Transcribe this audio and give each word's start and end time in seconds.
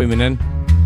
oppiminen, 0.00 0.38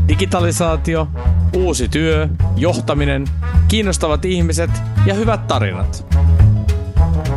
digitalisaatio, 0.09 1.09
uusi 1.57 1.89
työ, 1.89 2.29
johtaminen, 2.57 3.25
kiinnostavat 3.69 4.25
ihmiset 4.25 4.71
ja 5.07 5.15
hyvät 5.15 5.47
tarinat. 5.47 6.07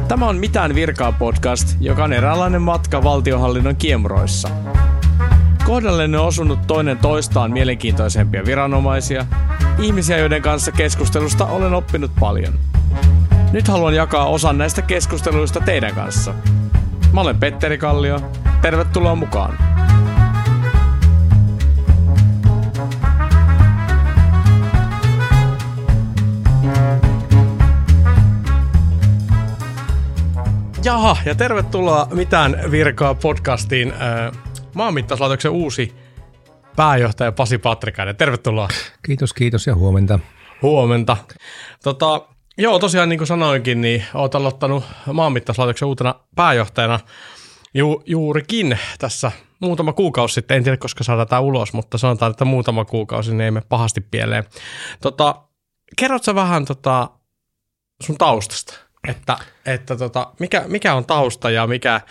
Tämä 0.08 0.28
on 0.28 0.38
Mitään 0.38 0.76
virkaa 0.76 1.12
podcast, 1.12 1.78
joka 1.80 2.04
on 2.04 2.14
eräänlainen 2.14 2.62
matka 2.62 3.04
valtiohallinnon 3.04 3.76
kiemuroissa. 3.76 4.50
Kohdallenne 5.66 6.20
on 6.20 6.28
osunut 6.28 6.60
toinen 6.68 6.98
toistaan 6.98 7.52
mielenkiintoisempia 7.52 8.46
viranomaisia, 8.46 9.26
ihmisiä, 9.80 10.18
joiden 10.18 10.42
kanssa 10.42 10.72
keskustelusta 10.72 11.46
olen 11.46 11.74
oppinut 11.74 12.12
paljon. 12.20 12.54
Nyt 13.52 13.68
haluan 13.68 13.96
jakaa 13.96 14.26
osan 14.26 14.58
näistä 14.58 14.82
keskusteluista 14.82 15.62
teidän 15.62 15.96
kanssa. 15.96 16.34
Mä 17.14 17.22
olen 17.22 17.40
Petteri 17.40 17.78
Kallio. 17.78 18.22
Tervetuloa 18.62 19.16
mukaan. 19.16 19.77
Jaha, 30.88 31.18
ja 31.26 31.36
tervetuloa 31.36 32.08
Mitään 32.12 32.60
virkaa 32.72 33.16
podcastiin. 33.16 33.92
Äh, 33.92 34.32
Maanmittauslaitoksen 34.74 35.52
uusi 35.52 35.96
pääjohtaja 36.76 37.32
Pasi 37.32 37.58
Patrikainen. 37.58 38.16
Tervetuloa. 38.16 38.68
Kiitos, 39.06 39.34
kiitos 39.34 39.68
ja 39.68 39.76
huomenta. 39.76 40.20
Huomenta. 40.62 41.18
Tota, 41.84 42.28
joo, 42.58 42.80
tosiaan 42.80 43.10
niin 43.10 43.20
kuin 43.20 43.28
sanoinkin, 43.28 43.82
niin 43.82 44.04
olet 44.14 44.36
aloittanut 44.36 44.84
Maanmittauslaitoksen 45.14 45.88
uutena 45.88 46.16
pääjohtajana 46.36 47.00
ju, 47.74 48.04
juurikin 48.06 48.80
tässä 49.00 49.32
muutama 49.60 49.94
kuukausi 49.94 50.34
sitten. 50.34 50.58
En 50.58 50.64
tiedä, 50.64 50.78
koska 50.78 51.04
saadaan 51.04 51.28
tämä 51.28 51.40
ulos, 51.40 51.74
mutta 51.74 51.98
sanotaan, 51.98 52.32
että 52.32 52.46
muutama 52.46 52.86
kuukausi, 52.86 53.32
niin 53.32 53.42
ei 53.42 53.52
me 53.52 53.62
pahasti 53.70 54.02
pieleen. 54.02 54.44
Tota, 55.02 55.36
kerrotko 55.98 56.36
vähän 56.36 56.66
tota, 56.66 57.10
sun 58.04 58.18
taustasta? 58.18 58.87
Että, 59.08 59.38
että 59.66 59.96
tota, 59.96 60.32
mikä, 60.40 60.64
mikä 60.68 60.94
on 60.94 61.06
tausta 61.06 61.50
ja 61.50 61.68
mikä, 61.68 62.02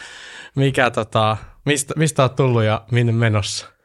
mikä 0.55 0.91
tota, 0.91 1.37
mistä, 1.65 1.95
mistä 1.97 2.23
olet 2.23 2.37
tullut 2.37 2.63
ja 2.63 2.85
minne 2.91 3.13
menossa? 3.13 3.76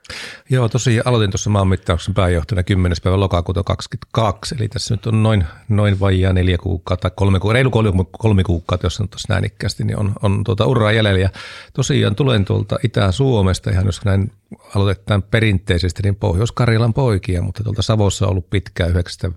Joo, 0.49 0.69
tosiaan 0.69 1.07
aloitin 1.07 1.31
tuossa 1.31 1.49
maanmittauksen 1.49 2.13
pääjohtajana 2.13 2.63
10. 2.63 2.97
päivä 3.03 3.19
lokakuuta 3.19 3.63
2022, 3.63 4.55
eli 4.55 4.67
tässä 4.67 4.93
nyt 4.93 5.05
on 5.05 5.23
noin, 5.23 5.45
noin 5.69 5.99
vajaa 5.99 6.33
neljä 6.33 6.57
kuukautta, 6.57 7.09
kolme, 7.09 7.39
reilu 7.53 7.71
kolme, 7.71 8.05
kolme 8.11 8.43
kuukautta, 8.43 8.85
jos 8.85 8.95
sanotaan 8.95 9.21
näin 9.29 9.45
ikkästi, 9.45 9.83
niin 9.83 9.97
on, 9.97 10.13
on 10.21 10.43
tuota 10.43 10.65
uraa 10.65 10.91
jäljellä. 10.91 11.19
Ja 11.19 11.29
tosiaan 11.73 12.15
tulen 12.15 12.45
tuolta 12.45 12.79
Itä-Suomesta, 12.83 13.69
ihan 13.69 13.85
jos 13.85 14.05
näin 14.05 14.31
aloitetaan 14.75 15.23
perinteisesti, 15.23 16.03
niin 16.03 16.15
Pohjois-Karjalan 16.15 16.93
poikia, 16.93 17.41
mutta 17.41 17.63
tuolta 17.63 17.81
Savossa 17.81 18.25
on 18.25 18.31
ollut 18.31 18.49
pitkään 18.49 18.89
9 18.89 19.35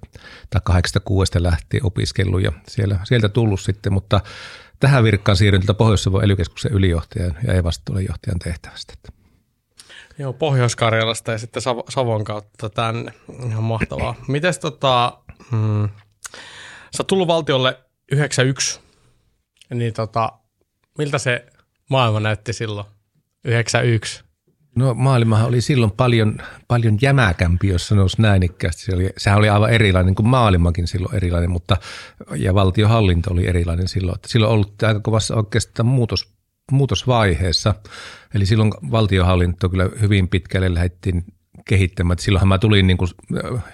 tai 0.50 0.60
86 0.64 1.42
lähtien 1.42 1.86
opiskellut 1.86 2.42
ja 2.42 2.52
siellä, 2.68 2.98
sieltä 3.04 3.28
tullut 3.28 3.60
sitten, 3.60 3.92
mutta 3.92 4.20
tähän 4.80 5.04
virkkaan 5.04 5.36
siirryn 5.36 5.60
tuolta 5.60 5.74
Pohjois-Savon 5.74 6.24
ely 6.24 6.36
ylijohtajan 6.70 7.34
ja 7.46 7.54
ei-vastuullinen 7.54 8.38
tehtävästä. 8.44 8.94
Joo, 10.18 10.32
Pohjois-Karjalasta 10.32 11.32
ja 11.32 11.38
sitten 11.38 11.62
Savon 11.88 12.24
kautta 12.24 12.70
tänne. 12.70 13.12
Ihan 13.46 13.64
mahtavaa. 13.64 14.14
Mites 14.28 14.58
tota, 14.58 15.18
hmm, 15.50 15.88
sä 16.96 17.00
oot 17.00 17.06
tullut 17.06 17.28
valtiolle 17.28 17.78
91, 18.12 18.80
niin 19.74 19.94
tota, 19.94 20.32
miltä 20.98 21.18
se 21.18 21.46
maailma 21.90 22.20
näytti 22.20 22.52
silloin 22.52 22.86
91? 23.44 24.24
No 24.76 24.94
maailmahan 24.94 25.46
oli 25.46 25.60
silloin 25.60 25.92
paljon, 25.92 26.38
paljon 26.68 26.98
jämäkämpi, 27.00 27.68
jos 27.68 27.88
sanoisi 27.88 28.22
näin 28.22 28.42
ikkästi. 28.42 28.82
Se 28.82 28.94
oli, 28.94 29.10
sehän 29.16 29.38
oli 29.38 29.48
aivan 29.48 29.70
erilainen 29.70 30.14
kuin 30.14 30.28
maailmakin 30.28 30.86
silloin 30.86 31.14
erilainen, 31.14 31.50
mutta 31.50 31.76
ja 32.36 32.54
valtiohallinto 32.54 33.32
oli 33.32 33.46
erilainen 33.46 33.88
silloin. 33.88 34.16
Että 34.16 34.28
silloin 34.28 34.52
ollut 34.52 34.82
aika 34.82 35.00
kovassa 35.00 35.36
oikeastaan 35.36 35.86
muutos, 35.86 36.33
muutosvaiheessa. 36.72 37.74
Eli 38.34 38.46
silloin 38.46 38.72
valtiohallinto 38.90 39.68
kyllä 39.68 39.88
hyvin 40.00 40.28
pitkälle 40.28 40.74
lähdettiin 40.74 41.24
kehittämään. 41.68 42.18
Silloinhan 42.18 42.48
mä 42.48 42.58
tulin 42.58 42.86
niin 42.86 42.96
kuin 42.96 43.10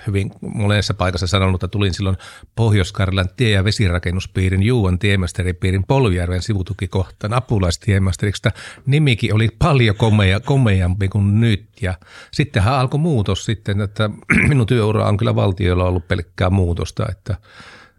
hyvin 0.07 0.31
monessa 0.41 0.95
paikassa 0.95 1.27
sanonut, 1.27 1.55
että 1.55 1.73
tulin 1.73 1.95
silloin 1.95 2.17
Pohjois-Karjalan 2.57 3.29
tie- 3.37 3.51
ja 3.51 3.65
vesirakennuspiirin 3.65 4.63
Juuan 4.63 4.99
tiemestaripiirin 4.99 5.85
Polvijärven 5.89 6.43
sivutukikohtaan 6.43 7.33
apulaistiemästeriksi. 7.33 8.49
Nimikin 8.87 9.35
oli 9.35 9.49
paljon 9.59 9.97
komea, 9.97 10.41
komeampi 10.41 11.09
kuin 11.09 11.41
nyt 11.41 11.69
ja 11.83 11.95
sittenhän 12.33 12.75
alkoi 12.75 13.01
muutos 13.01 13.45
sitten, 13.45 13.81
että 13.81 14.11
minun 14.49 14.67
työura 14.67 15.09
on 15.09 15.17
kyllä 15.17 15.35
valtiolla 15.35 15.85
ollut 15.85 16.09
pelkkää 16.09 16.51
muutosta, 16.51 17.07
että 17.11 17.37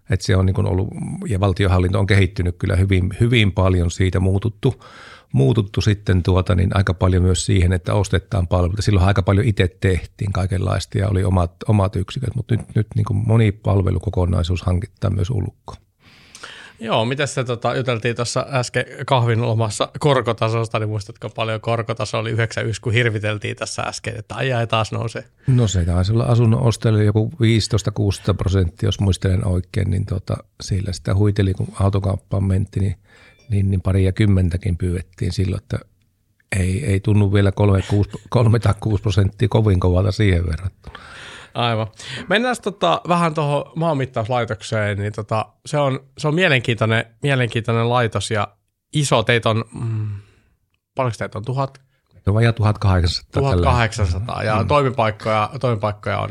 että 0.09 0.25
se 0.25 0.35
on 0.35 0.45
niin 0.45 0.66
ollut, 0.66 0.88
ja 1.28 1.39
valtiohallinto 1.39 2.00
on 2.00 2.07
kehittynyt 2.07 2.56
kyllä 2.57 2.75
hyvin, 2.75 3.09
hyvin 3.19 3.51
paljon 3.51 3.91
siitä 3.91 4.19
muututtu, 4.19 4.84
muututtu 5.34 5.81
sitten 5.81 6.23
tuota, 6.23 6.56
niin 6.56 6.69
aika 6.73 6.94
paljon 6.94 7.23
myös 7.23 7.45
siihen, 7.45 7.73
että 7.73 7.94
ostetaan 7.94 8.47
palveluita. 8.47 8.81
Silloin 8.81 9.07
aika 9.07 9.23
paljon 9.23 9.45
itse 9.45 9.78
tehtiin 9.79 10.31
kaikenlaista 10.31 10.97
ja 10.97 11.09
oli 11.09 11.23
omat, 11.23 11.51
omat 11.67 11.95
yksiköt, 11.95 12.35
mutta 12.35 12.56
nyt, 12.56 12.75
nyt 12.75 12.88
niin 12.95 13.06
moni 13.12 13.51
palvelukokonaisuus 13.51 14.62
hankittaa 14.62 15.09
myös 15.09 15.29
ulkoa. 15.29 15.75
Joo, 16.81 17.06
miten 17.06 17.28
se 17.28 17.44
tota, 17.44 17.75
juteltiin 17.75 18.16
tuossa 18.16 18.46
äsken 18.50 18.86
kahvin 19.06 19.42
omassa 19.42 19.90
korkotasosta, 20.00 20.80
niin 20.80 20.90
muistatko 20.90 21.30
paljon 21.30 21.62
korkotaso 21.62 22.18
oli 22.19 22.31
91, 22.31 22.81
kun 22.81 22.94
hirviteltiin 22.94 23.56
tässä 23.56 23.81
äsken, 23.81 24.18
että 24.18 24.36
ai 24.36 24.68
taas 24.69 24.92
nousee? 24.92 25.24
No 25.47 25.68
se 25.68 25.86
taisi 25.86 26.14
olla 26.14 26.24
asunnon 26.24 26.62
ostajille 26.62 27.03
joku 27.03 27.31
15-16 28.31 28.34
prosenttia, 28.38 28.88
jos 28.88 29.00
muistelen 29.00 29.47
oikein, 29.47 29.92
niin 29.92 30.06
tota, 30.06 30.38
sillä 30.62 30.92
sitä 30.92 31.16
huiteli, 31.16 31.53
kun 31.53 31.68
autokauppaan 31.80 32.44
mentiin, 32.44 32.84
niin, 32.84 32.98
niin, 33.50 33.72
niin 33.72 33.81
pari 33.81 34.06
ja 34.06 34.12
kymmentäkin 34.12 34.78
pyydettiin 34.78 35.31
silloin, 35.31 35.62
että 35.63 35.80
ei, 36.59 36.86
ei 36.86 37.00
tunnu 37.00 37.34
vielä 37.34 37.52
3, 37.52 37.81
6, 37.90 38.09
3 38.30 38.59
tai 38.59 38.74
6 38.80 39.02
prosenttia 39.02 39.48
kovin 39.50 39.80
kovalta 39.80 40.12
siihen 40.12 40.46
verrattuna. 40.46 41.00
Aivan. 41.53 41.88
Mennään 42.29 42.56
tota, 42.63 43.01
vähän 43.07 43.34
tuohon 43.34 43.72
maanmittauslaitokseen, 43.75 44.97
niin 44.97 45.13
tota, 45.13 45.45
se, 45.66 45.78
on, 45.78 46.00
se 46.17 46.28
on 46.28 46.35
mielenkiintoinen, 46.35 47.06
mielenkiintoinen 47.23 47.89
laitos 47.89 48.31
ja 48.31 48.47
iso. 48.94 49.23
Teitä 49.23 49.50
on, 49.50 49.66
mm, 49.73 50.09
paljonko 50.95 51.16
teitä 51.17 51.38
on? 51.38 51.45
Tuhat? 51.45 51.81
No 52.25 52.34
vajaa 52.34 52.53
1800. 52.53 53.41
1800 53.41 54.44
ja 54.44 54.62
mm. 54.62 54.67
toimipaikkoja, 54.67 55.50
toimipaikkoja 55.59 56.19
on? 56.19 56.29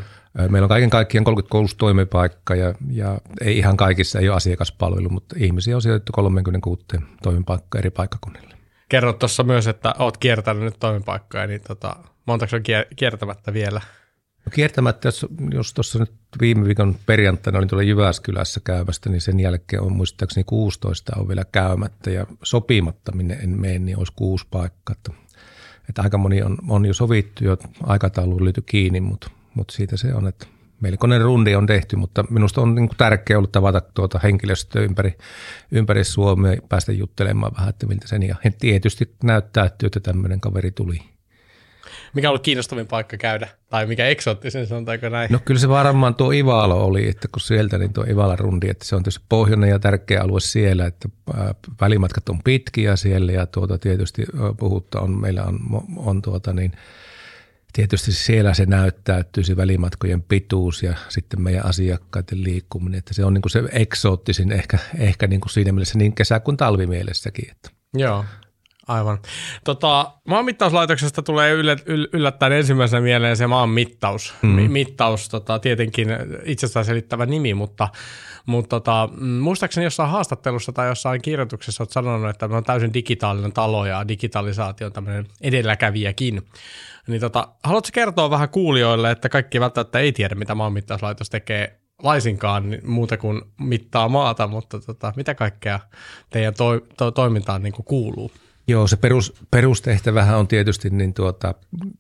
Meillä 0.49 0.65
on 0.65 0.69
kaiken 0.69 0.91
kaikkiaan 0.91 1.25
36 1.25 1.77
toimipaikkaa 1.77 2.57
ja, 2.57 2.75
ja 2.91 3.19
ei 3.41 3.59
ihan 3.59 3.77
kaikissa 3.77 4.19
ei 4.19 4.29
ole 4.29 4.37
asiakaspalvelu, 4.37 5.09
mutta 5.09 5.37
ihmisiä 5.39 5.77
on 5.77 5.83
sijoitettu 5.83 6.13
36 6.13 6.85
toimipaikkaa 7.23 7.79
eri 7.79 7.91
paikkakunnille. 7.91 8.55
Kerrot 8.89 9.19
tuossa 9.19 9.43
myös, 9.43 9.67
että 9.67 9.95
olet 9.99 10.17
kiertänyt 10.17 10.63
nyt 10.63 10.77
toimipaikkoja, 10.81 11.47
niin 11.47 11.61
tota, 11.69 11.97
montako 12.27 12.57
on 12.57 12.63
kiertämättä 12.97 13.53
vielä– 13.53 13.81
No 14.47 14.51
kiertämättä, 14.55 15.09
jos, 15.09 15.27
jos 15.55 15.75
tuossa 15.75 15.99
nyt 15.99 16.13
viime 16.41 16.65
viikon 16.65 16.97
perjantaina 17.07 17.59
olin 17.59 17.69
tuolla 17.69 17.83
Jyväskylässä 17.83 18.61
käymästä, 18.65 19.11
niin 19.11 19.21
sen 19.21 19.41
jälkeen 19.41 19.83
on 19.83 19.93
muistaakseni 19.93 20.45
16 20.45 21.13
on 21.17 21.29
vielä 21.29 21.45
käymättä 21.53 22.11
ja 22.11 22.27
sopimatta, 22.43 23.13
minne 23.13 23.35
en 23.35 23.61
mene, 23.61 23.79
niin 23.79 23.99
olisi 23.99 24.13
kuusi 24.17 24.47
paikkaa. 24.51 24.93
Että, 24.93 25.13
että 25.89 26.03
aika 26.03 26.19
moni 26.19 26.43
on, 26.43 26.59
on 26.69 26.87
jo 26.87 26.95
sovittu 26.95 27.45
jo 27.45 27.57
aikatauluun 27.83 28.45
liity 28.45 28.63
kiinni, 28.63 29.01
mutta, 29.01 29.31
mutta 29.55 29.75
siitä 29.75 29.97
se 29.97 30.15
on, 30.15 30.29
että 30.29 30.47
melkoinen 30.81 31.21
rundi 31.21 31.55
on 31.55 31.67
tehty, 31.67 31.97
mutta 31.97 32.25
minusta 32.31 32.61
on 32.61 32.75
niin 32.75 32.89
tärkeää 32.97 33.39
ollut 33.39 33.53
tavata 33.53 33.81
tuota 33.81 34.21
henkilöstöä 34.23 34.83
ympäri, 34.83 35.19
ympäri 35.71 36.05
Suomea 36.05 36.53
ja 36.53 36.63
päästä 36.69 36.93
juttelemaan 36.93 37.53
vähän, 37.57 37.69
että 37.69 37.87
miltä 37.87 38.09
sen. 38.09 38.23
Ja 38.23 38.37
tietysti 38.59 39.15
näyttää, 39.25 39.65
että 39.65 40.01
tämmöinen 40.01 40.41
kaveri 40.41 40.71
tuli 40.71 41.03
mikä 42.15 42.29
on 42.29 42.31
ollut 42.31 42.43
kiinnostavin 42.43 42.87
paikka 42.87 43.17
käydä? 43.17 43.49
Tai 43.71 43.87
mikä 43.87 44.07
eksoottisen, 44.07 44.67
sanotaanko 44.67 45.09
näin? 45.09 45.33
No 45.33 45.39
kyllä 45.45 45.61
se 45.61 45.69
varmaan 45.69 46.15
tuo 46.15 46.33
Ivalo 46.33 46.85
oli, 46.85 47.09
että 47.09 47.29
kun 47.29 47.41
sieltä 47.41 47.79
niin 47.79 47.93
tuo 47.93 48.05
Ivala 48.05 48.37
rundi, 48.37 48.69
että 48.69 48.85
se 48.85 48.97
on 48.97 49.03
tietysti 49.03 49.25
pohjoinen 49.29 49.71
ja 49.71 49.79
tärkeä 49.79 50.23
alue 50.23 50.41
siellä, 50.41 50.87
että 50.87 51.09
välimatkat 51.81 52.29
on 52.29 52.43
pitkiä 52.43 52.97
siellä 52.97 53.33
ja 53.33 53.47
tuota 53.47 53.79
tietysti 53.79 54.27
puhutta 54.59 55.01
on, 55.01 55.21
meillä 55.21 55.45
on, 55.45 55.59
on 55.97 56.23
tuota 56.23 56.53
niin, 56.53 56.73
tietysti 57.73 58.13
siellä 58.13 58.55
se 58.55 58.67
näyttäytyy 58.67 59.45
se 59.45 59.57
välimatkojen 59.57 60.23
pituus 60.23 60.83
ja 60.83 60.95
sitten 61.09 61.43
meidän 61.43 61.67
asiakkaiden 61.67 62.45
liikkuminen, 62.45 62.99
että 62.99 63.15
se 63.15 63.25
on 63.25 63.35
niin 63.35 63.43
kuin 63.43 63.51
se 63.51 63.63
eksoottisin 63.73 64.53
ehkä, 64.53 64.79
ehkä 64.99 65.27
niin 65.27 65.41
kuin 65.41 65.51
siinä 65.51 65.73
mielessä 65.73 65.99
niin 65.99 66.15
kesä- 66.15 66.41
kuin 66.41 66.57
talvimielessäkin. 66.57 67.51
Että. 67.51 67.71
Joo, 67.95 68.25
Aivan. 68.91 69.19
Tota, 69.65 70.13
maanmittauslaitoksesta 70.29 71.23
tulee 71.23 71.53
yllättäen 72.13 72.53
ensimmäisenä 72.53 73.01
mieleen 73.01 73.37
se 73.37 73.47
maanmittaus. 73.47 74.35
Mm. 74.43 74.49
mittaus, 74.49 75.29
tota, 75.29 75.59
tietenkin 75.59 76.09
itsestään 76.45 76.85
selittävä 76.85 77.27
nimi, 77.27 77.55
mutta, 77.55 77.89
Mutta 78.47 78.69
tota, 78.69 79.09
mm, 79.21 79.27
muistaakseni 79.27 79.85
jossain 79.85 80.11
haastattelussa 80.11 80.73
tai 80.73 80.89
jossain 80.89 81.23
kirjoituksessa 81.23 81.83
olet 81.83 81.91
sanonut, 81.91 82.31
että 82.31 82.49
me 82.49 82.57
on 82.57 82.65
täysin 82.65 82.95
digitaalinen 82.95 83.53
talo 83.53 83.87
ja 83.87 84.09
digitalisaatio 84.09 84.87
on 84.87 84.93
tämmöinen 84.93 85.27
edelläkävijäkin. 85.41 86.43
Niin 87.07 87.21
tota, 87.21 87.49
haluatko 87.65 87.91
kertoa 87.93 88.31
vähän 88.31 88.49
kuulijoille, 88.49 89.11
että 89.11 89.29
kaikki 89.29 89.61
välttämättä 89.61 89.99
ei 89.99 90.13
tiedä, 90.13 90.35
mitä 90.35 90.55
maanmittauslaitos 90.55 91.31
tekee 91.31 91.81
laisinkaan 92.03 92.79
muuta 92.85 93.17
kuin 93.17 93.43
mittaa 93.61 94.09
maata, 94.09 94.47
mutta 94.47 94.81
tota, 94.81 95.13
mitä 95.17 95.35
kaikkea 95.35 95.81
teidän 96.31 96.55
to, 96.55 96.81
to, 96.97 97.11
toimintaan 97.11 97.63
niin 97.63 97.73
kuuluu? 97.85 98.31
Joo, 98.71 98.87
se 98.87 98.97
perus, 98.97 99.35
perustehtävähän 99.51 100.39
on 100.39 100.49
tietysti 100.49 100.91
niin 100.91 101.15
tuota, 101.15 101.55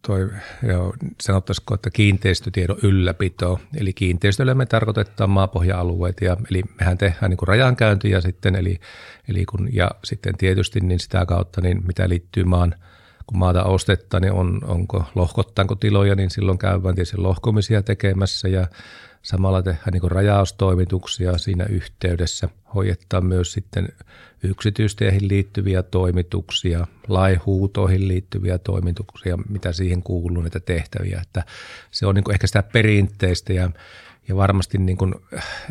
toi, 0.07 0.31
joo, 0.69 0.95
sanottaisiko, 1.21 1.75
että 1.75 1.91
kiinteistötiedon 1.91 2.79
ylläpito. 2.83 3.61
Eli 3.77 3.93
kiinteistölle 3.93 4.55
me 4.55 4.67
tarkoitetaan 4.67 5.31
maapohja-alueet, 5.31 6.17
ja, 6.21 6.37
eli 6.51 6.63
mehän 6.81 6.99
tehdään 6.99 7.31
niin 7.31 7.49
rajankäyntiä 7.49 8.21
sitten, 8.21 8.55
eli, 8.55 8.81
eli 9.29 9.45
kun, 9.45 9.69
ja 9.73 9.91
sitten 10.05 10.37
tietysti 10.37 10.81
niin 10.81 11.01
sitä 11.01 11.27
kautta, 11.27 11.61
niin 11.61 11.87
mitä 11.87 12.09
liittyy 12.09 12.45
maan– 12.45 12.75
kun 13.31 13.39
maata 13.39 13.65
ostetaan, 13.65 14.23
niin 14.23 14.33
on, 14.33 14.61
onko, 14.65 15.05
lohkottaanko 15.15 15.75
tiloja, 15.75 16.15
niin 16.15 16.31
silloin 16.31 16.59
käydään 16.59 16.95
tietysti 16.95 17.17
lohkomisia 17.17 17.83
tekemässä 17.83 18.49
ja 18.49 18.67
samalla 19.23 19.63
tehdään 19.63 19.93
niin 19.93 20.11
rajaustoimituksia 20.11 21.39
siinä 21.39 21.65
yhteydessä. 21.65 22.49
Hoidetaan 22.75 23.27
myös 23.27 23.53
sitten 23.53 23.89
yksityisteihin 24.43 25.29
liittyviä 25.29 25.83
toimituksia, 25.83 26.87
laihuutoihin 27.09 28.09
liittyviä 28.09 28.59
toimituksia, 28.59 29.37
mitä 29.49 29.73
siihen 29.73 30.03
kuuluu 30.03 30.43
näitä 30.43 30.61
tehtäviä. 30.61 31.21
Että 31.23 31.45
se 31.91 32.07
on 32.07 32.15
niin 32.15 32.33
ehkä 32.33 32.47
sitä 32.47 32.63
perinteistä 32.63 33.53
ja 33.53 33.71
ja 34.31 34.37
varmasti 34.37 34.79
niin 34.79 34.97
kuin, 34.97 35.15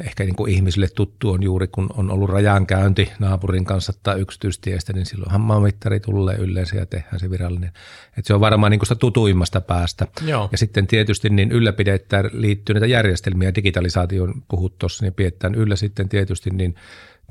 ehkä 0.03 0.23
niin 0.23 0.35
kuin 0.35 0.51
ihmisille 0.51 0.87
tuttu 0.95 1.29
on 1.29 1.43
juuri, 1.43 1.67
kun 1.67 1.89
on 1.97 2.11
ollut 2.11 2.29
rajankäynti 2.29 3.11
naapurin 3.19 3.65
kanssa 3.65 3.93
tai 4.03 4.19
yksityistiestä, 4.19 4.93
niin 4.93 5.05
silloinhan 5.05 5.41
maamittari 5.41 5.99
tulee 5.99 6.35
yleensä 6.35 6.75
ja 6.77 6.85
tehdään 6.85 7.19
se 7.19 7.29
virallinen. 7.29 7.71
Et 8.17 8.25
se 8.25 8.33
on 8.33 8.39
varmaan 8.39 8.71
niin 8.71 8.79
kuin 8.79 8.87
sitä 8.87 8.99
tutuimmasta 8.99 9.61
päästä. 9.61 10.07
Joo. 10.25 10.49
Ja 10.51 10.57
sitten 10.57 10.87
tietysti 10.87 11.29
niin 11.29 11.51
ylläpidetään 11.51 12.29
liittyy 12.33 12.73
näitä 12.73 12.87
järjestelmiä, 12.87 13.55
digitalisaation 13.55 14.43
puhut 14.47 14.77
tuossa, 14.77 15.05
niin 15.05 15.13
pidetään 15.13 15.55
yllä 15.55 15.75
sitten 15.75 16.09
tietysti 16.09 16.49
niin 16.49 16.75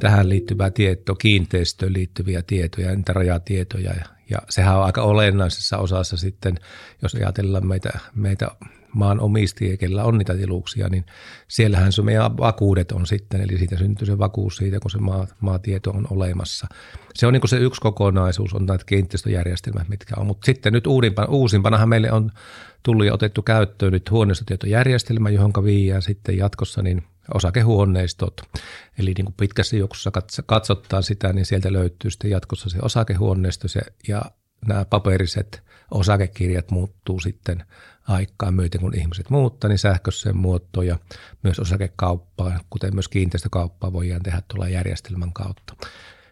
tähän 0.00 0.28
liittyvää 0.28 0.70
tietoa, 0.70 1.16
kiinteistöön 1.16 1.92
liittyviä 1.92 2.42
tietoja, 2.42 2.94
niitä 2.94 3.12
rajatietoja. 3.12 3.90
Ja, 3.90 4.04
ja 4.30 4.38
sehän 4.48 4.76
on 4.76 4.84
aika 4.84 5.02
olennaisessa 5.02 5.78
osassa 5.78 6.16
sitten, 6.16 6.58
jos 7.02 7.14
ajatellaan 7.14 7.66
meitä, 7.66 7.90
meitä 8.14 8.50
maan 8.94 9.20
omistajia, 9.20 9.76
kellä 9.76 10.04
on 10.04 10.18
niitä 10.18 10.34
tiluuksia, 10.34 10.88
niin 10.88 11.06
siellähän 11.48 11.92
se 11.92 12.02
meidän 12.02 12.36
vakuudet 12.36 12.92
on 12.92 13.06
sitten, 13.06 13.40
eli 13.40 13.58
siitä 13.58 13.76
syntyy 13.76 14.06
se 14.06 14.18
vakuus 14.18 14.56
siitä, 14.56 14.80
kun 14.80 14.90
se 14.90 14.98
maa, 14.98 15.26
maatieto 15.40 15.90
on 15.90 16.06
olemassa. 16.10 16.66
Se 17.14 17.26
on 17.26 17.32
niin 17.32 17.48
se 17.48 17.56
yksi 17.56 17.80
kokonaisuus, 17.80 18.54
on 18.54 18.66
näitä 18.66 18.84
kiinteistöjärjestelmät, 18.84 19.88
mitkä 19.88 20.14
on, 20.18 20.26
mutta 20.26 20.46
sitten 20.46 20.72
nyt 20.72 20.86
uusimpana, 20.86 21.28
uusimpanahan 21.28 21.88
meille 21.88 22.12
on 22.12 22.30
tullut 22.82 23.06
ja 23.06 23.14
otettu 23.14 23.42
käyttöön 23.42 23.92
nyt 23.92 24.10
huoneistotietojärjestelmä, 24.10 25.30
johon 25.30 25.52
viiään 25.64 26.02
sitten 26.02 26.36
jatkossa 26.36 26.82
niin 26.82 27.02
osakehuoneistot. 27.34 28.40
Eli 28.98 29.14
niin 29.16 29.24
kuin 29.24 29.34
pitkässä 29.36 29.76
juoksussa 29.76 30.12
katsotaan 30.46 31.02
sitä, 31.02 31.32
niin 31.32 31.46
sieltä 31.46 31.72
löytyy 31.72 32.10
sitten 32.10 32.30
jatkossa 32.30 32.70
se 32.70 32.78
osakehuoneisto 32.82 33.68
se, 33.68 33.80
ja 34.08 34.22
nämä 34.66 34.84
paperiset 34.84 35.62
osakekirjat 35.90 36.70
muuttuu 36.70 37.20
sitten 37.20 37.64
aikaa 38.08 38.50
myöten, 38.50 38.80
kun 38.80 38.96
ihmiset 38.96 39.30
muuttaa, 39.30 39.68
niin 39.68 39.78
sähköiseen 39.78 40.36
muotoon 40.36 40.86
ja 40.86 40.98
myös 41.42 41.60
osakekauppaa, 41.60 42.60
kuten 42.70 42.94
myös 42.94 43.08
kiinteistökauppaa 43.08 43.92
voidaan 43.92 44.22
tehdä 44.22 44.42
tuolla 44.48 44.68
järjestelmän 44.68 45.32
kautta. 45.32 45.76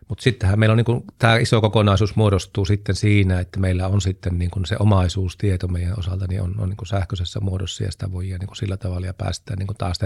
Mutta 0.08 0.22
sittenhän 0.22 0.58
meillä 0.58 0.72
on 0.72 0.76
niin 0.76 1.04
tämä 1.18 1.36
iso 1.36 1.60
kokonaisuus 1.60 2.16
muodostuu 2.16 2.64
sitten 2.64 2.94
siinä, 2.94 3.40
että 3.40 3.60
meillä 3.60 3.88
on 3.88 4.00
sitten 4.00 4.38
niin 4.38 4.50
kuin 4.50 4.66
se 4.66 4.76
omaisuustieto 4.78 5.68
meidän 5.68 5.98
osalta 5.98 6.26
niin 6.26 6.42
on, 6.42 6.54
on 6.58 6.68
niin 6.68 6.76
kuin 6.76 6.88
sähköisessä 6.88 7.40
muodossa 7.40 7.84
ja 7.84 7.92
sitä 7.92 8.12
voidaan 8.12 8.40
niin 8.40 8.46
kuin 8.46 8.56
sillä 8.56 8.76
tavalla 8.76 9.06
ja 9.06 9.14
päästä 9.14 9.56
niin 9.56 9.66
kuin 9.66 9.76
taas 9.76 9.98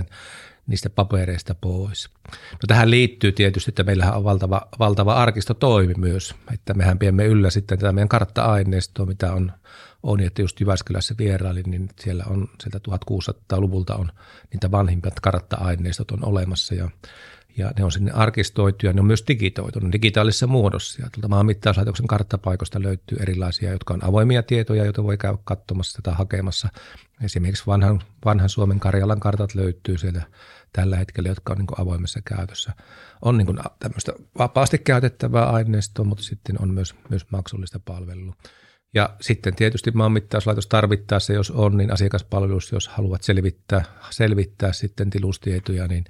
niistä 0.67 0.91
papereista 0.91 1.55
pois. 1.55 2.11
No 2.53 2.67
tähän 2.67 2.91
liittyy 2.91 3.33
tietysti, 3.33 3.71
että 3.71 3.83
meillähän 3.83 4.17
on 4.17 4.25
valtava, 4.25 4.69
valtava 4.79 5.15
arkistotoimi 5.15 5.95
myös, 5.97 6.35
että 6.55 6.75
mehän 6.75 6.99
pidämme 6.99 7.27
yllä 7.27 7.51
sitten 7.51 7.79
tätä 7.79 7.93
meidän 7.93 8.09
kartta-aineistoa, 8.09 9.07
mitä 9.07 9.33
on, 9.33 9.53
on 10.03 10.21
että 10.21 10.43
just 10.43 10.61
Jyväskylässä 10.61 11.15
vierailin, 11.19 11.71
niin 11.71 11.89
siellä 12.01 12.25
on 12.27 12.49
sieltä 12.61 12.81
1600-luvulta 12.89 13.97
on 13.97 14.09
niitä 14.53 14.71
vanhimpat 14.71 15.21
kartta-aineistot 15.21 16.11
on 16.11 16.25
olemassa 16.25 16.75
ja 16.75 16.91
ja 17.57 17.73
ne 17.79 17.85
on 17.85 17.93
sinne 17.93 18.11
arkistoitu 18.11 18.87
ja 18.87 18.93
ne 18.93 19.01
on 19.01 19.07
myös 19.07 19.25
digitoitu 19.29 19.81
digitaalisessa 19.93 20.47
muodossa. 20.47 21.03
Ja 21.03 21.11
tuolta 21.11 21.29
maanmittauslaitoksen 21.29 22.07
karttapaikoista 22.07 22.83
löytyy 22.83 23.19
erilaisia, 23.21 23.73
jotka 23.73 23.95
on 23.95 24.05
avoimia 24.05 24.43
tietoja, 24.43 24.85
joita 24.85 25.05
voi 25.05 25.17
käydä 25.17 25.39
katsomassa 25.45 26.01
tai 26.03 26.15
hakemassa. 26.15 26.69
Esimerkiksi 27.25 27.67
vanhan, 27.67 28.03
vanhan 28.25 28.49
Suomen 28.49 28.81
Karjalan 28.81 29.21
kartat 29.21 29.55
löytyy 29.55 29.99
sieltä 29.99 30.23
tällä 30.73 30.97
hetkellä, 30.97 31.29
jotka 31.29 31.53
on 31.53 31.59
niin 31.59 31.81
avoimessa 31.81 32.21
käytössä. 32.25 32.73
On 33.23 33.39
niin 33.39 33.59
tämmöistä 33.79 34.13
vapaasti 34.39 34.79
käytettävää 34.79 35.47
aineistoa, 35.47 36.05
mutta 36.05 36.25
sitten 36.25 36.63
on 36.63 36.75
myös, 36.75 36.95
myös 37.09 37.31
maksullista 37.31 37.81
palvelua. 37.85 38.37
Ja 38.95 39.11
sitten 39.21 39.55
tietysti 39.55 39.91
maanmittauslaitos 39.91 40.67
tarvittaessa, 40.67 41.33
jos 41.33 41.51
on, 41.51 41.77
niin 41.77 41.93
asiakaspalvelus, 41.93 42.73
jos 42.73 42.89
haluat 42.89 43.23
selvittää, 43.23 43.85
selvittää 44.11 44.73
sitten 44.73 45.11
tilustietoja, 45.11 45.87
niin, 45.87 46.05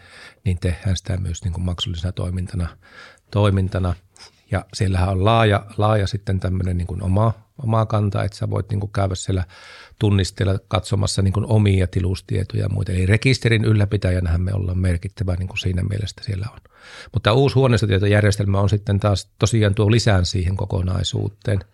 niin 0.45 0.59
tehdään 0.59 0.97
sitä 0.97 1.17
myös 1.17 1.45
niin 1.45 1.53
kuin 1.53 1.65
maksullisena 1.65 2.13
toimintana, 2.13 2.69
toimintana. 3.31 3.95
Ja 4.51 4.65
siellähän 4.75 5.09
on 5.09 5.25
laaja, 5.25 5.67
laaja 5.77 6.07
sitten 6.07 6.41
tämmöinen 6.41 6.77
niin 6.77 6.87
kuin 6.87 7.03
oma, 7.03 7.33
oma 7.63 7.87
kanta, 7.87 8.25
että 8.25 8.39
sä 8.39 8.51
voit 8.51 8.71
niin 8.71 8.81
kuin 8.81 8.93
käydä 8.93 9.15
siellä 9.15 9.45
tunnisteella 9.99 10.59
katsomassa 10.69 11.23
niin 11.23 11.33
kuin 11.33 11.47
omia 11.47 11.87
tilustietoja 11.87 12.63
ja 12.63 12.69
muita. 12.69 12.93
Eli 12.93 13.07
rekisterin 13.07 13.65
ylläpitäjänähän 13.65 14.41
me 14.41 14.55
ollaan 14.55 14.79
merkittävä 14.79 15.37
niin 15.37 15.49
kuin 15.49 15.59
siinä 15.59 15.83
mielessä 15.83 16.23
siellä 16.23 16.47
on. 16.53 16.59
Mutta 17.13 17.33
uusi 17.33 17.55
huoneistotietojärjestelmä 17.55 18.61
on 18.61 18.69
sitten 18.69 19.01
taas 19.01 19.31
tosiaan 19.39 19.75
tuo 19.75 19.91
lisään 19.91 20.27
siihen 20.27 20.57
kokonaisuuteen– 20.57 21.61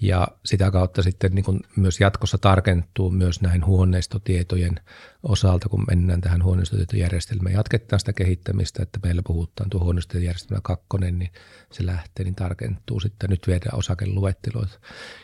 ja 0.00 0.28
sitä 0.44 0.70
kautta 0.70 1.02
sitten 1.02 1.34
niin 1.34 1.44
kuin 1.44 1.60
myös 1.76 2.00
jatkossa 2.00 2.38
tarkentuu 2.38 3.10
myös 3.10 3.40
näin 3.40 3.66
huoneistotietojen 3.66 4.80
osalta, 5.22 5.68
kun 5.68 5.84
mennään 5.88 6.20
tähän 6.20 6.44
huoneistotietojärjestelmään. 6.44 7.54
Jatketaan 7.54 8.00
sitä 8.00 8.12
kehittämistä, 8.12 8.82
että 8.82 9.00
meillä 9.02 9.22
puhutaan 9.26 9.70
tuo 9.70 9.80
huoneistotietojärjestelmä 9.80 10.60
kakkonen, 10.62 11.18
niin 11.18 11.30
se 11.72 11.86
lähtee, 11.86 12.24
niin 12.24 12.34
tarkentuu 12.34 13.00
sitten. 13.00 13.30
Nyt 13.30 13.46
viedään 13.46 13.78
osakeluettelot. 13.78 14.80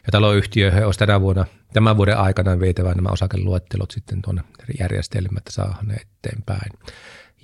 Ja 0.06 0.10
taloyhtiöihin 0.12 0.86
olisi 0.86 0.98
tänä 0.98 1.20
vuonna, 1.20 1.46
tämän 1.72 1.96
vuoden 1.96 2.18
aikana 2.18 2.60
vietävä 2.60 2.94
nämä 2.94 3.08
osakeluettelot 3.08 3.90
sitten 3.90 4.22
tuonne 4.22 4.42
järjestelmään, 4.80 5.38
että 5.38 5.52
saa 5.52 5.78
ne 5.82 5.94
eteenpäin. 5.94 6.72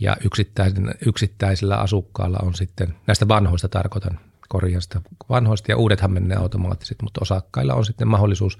Ja 0.00 0.16
yksittäisillä 1.06 1.76
asukkaalla 1.76 2.38
on 2.42 2.54
sitten, 2.54 2.94
näistä 3.06 3.28
vanhoista 3.28 3.68
tarkoitan, 3.68 4.20
korjasta 4.48 5.00
vanhoista 5.28 5.72
ja 5.72 5.76
uudethan 5.76 6.12
menee 6.12 6.36
automaattisesti, 6.36 7.04
mutta 7.04 7.20
osakkailla 7.22 7.74
on 7.74 7.84
sitten 7.84 8.08
mahdollisuus 8.08 8.58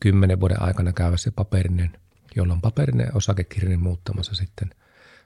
kymmenen 0.00 0.40
vuoden 0.40 0.62
aikana 0.62 0.92
käydä 0.92 1.16
se 1.16 1.30
paperinen, 1.30 2.00
jolloin 2.36 2.60
paperinen 2.60 3.16
osakekirjan 3.16 3.82
muuttamassa 3.82 4.34
sitten, 4.34 4.70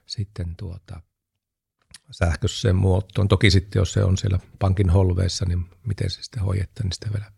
sitten 0.05 0.55
tuota, 0.55 1.01
sähköiseen 2.11 2.75
muotoon. 2.75 3.27
Toki 3.27 3.51
sitten, 3.51 3.79
jos 3.79 3.93
se 3.93 4.03
on 4.03 4.17
siellä 4.17 4.39
pankin 4.59 4.89
holveissa, 4.89 5.45
niin 5.45 5.65
miten 5.85 6.09
se 6.09 6.23
sitten 6.23 6.43
hoidetaan, 6.43 6.83
niin 6.83 6.93
sitä 6.93 7.09
vielä 7.13 7.31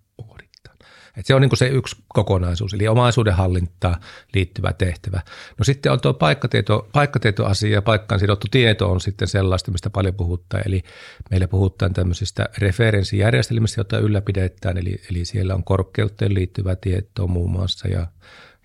et 1.18 1.26
se 1.26 1.36
on 1.36 1.42
niin 1.42 1.58
se 1.58 1.68
yksi 1.68 1.96
kokonaisuus, 2.08 2.74
eli 2.74 2.88
omaisuuden 2.88 3.34
hallintaan 3.34 3.96
liittyvä 4.34 4.74
tehtävä. 4.74 5.22
No 5.58 5.64
sitten 5.64 5.92
on 5.92 6.02
tuo 6.02 6.14
paikkatieto, 6.14 6.90
paikkatietoasia 6.94 7.74
ja 7.74 7.82
paikkaan 7.82 8.20
sidottu 8.20 8.48
tieto 8.52 8.92
on 8.92 9.02
sitten 9.02 9.28
sellaista, 9.28 9.72
mistä 9.72 9.90
paljon 9.90 10.16
puhutaan. 10.16 10.64
Eli 10.66 10.84
meillä 11.32 11.48
puhutaan 11.48 11.94
tämmöisistä 11.94 12.50
referenssijärjestelmistä, 12.58 13.80
joita 13.80 14.00
ylläpidetään, 14.00 14.78
eli, 14.78 15.02
eli 15.12 15.26
siellä 15.26 15.56
on 15.56 15.64
korkeuteen 15.64 16.34
liittyvä 16.34 16.76
tieto 16.76 17.28
muun 17.28 17.52
muassa 17.52 17.88
ja, 17.88 18.08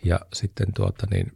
ja 0.04 0.20
sitten 0.32 0.66
tuota 0.74 1.06
niin, 1.10 1.32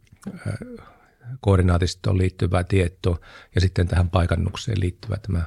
koordinaatistoon 1.41 2.17
liittyvää 2.17 2.63
tietoa 2.63 3.19
ja 3.55 3.61
sitten 3.61 3.87
tähän 3.87 4.09
paikannukseen 4.09 4.79
liittyvä 4.79 5.17
tämä 5.17 5.43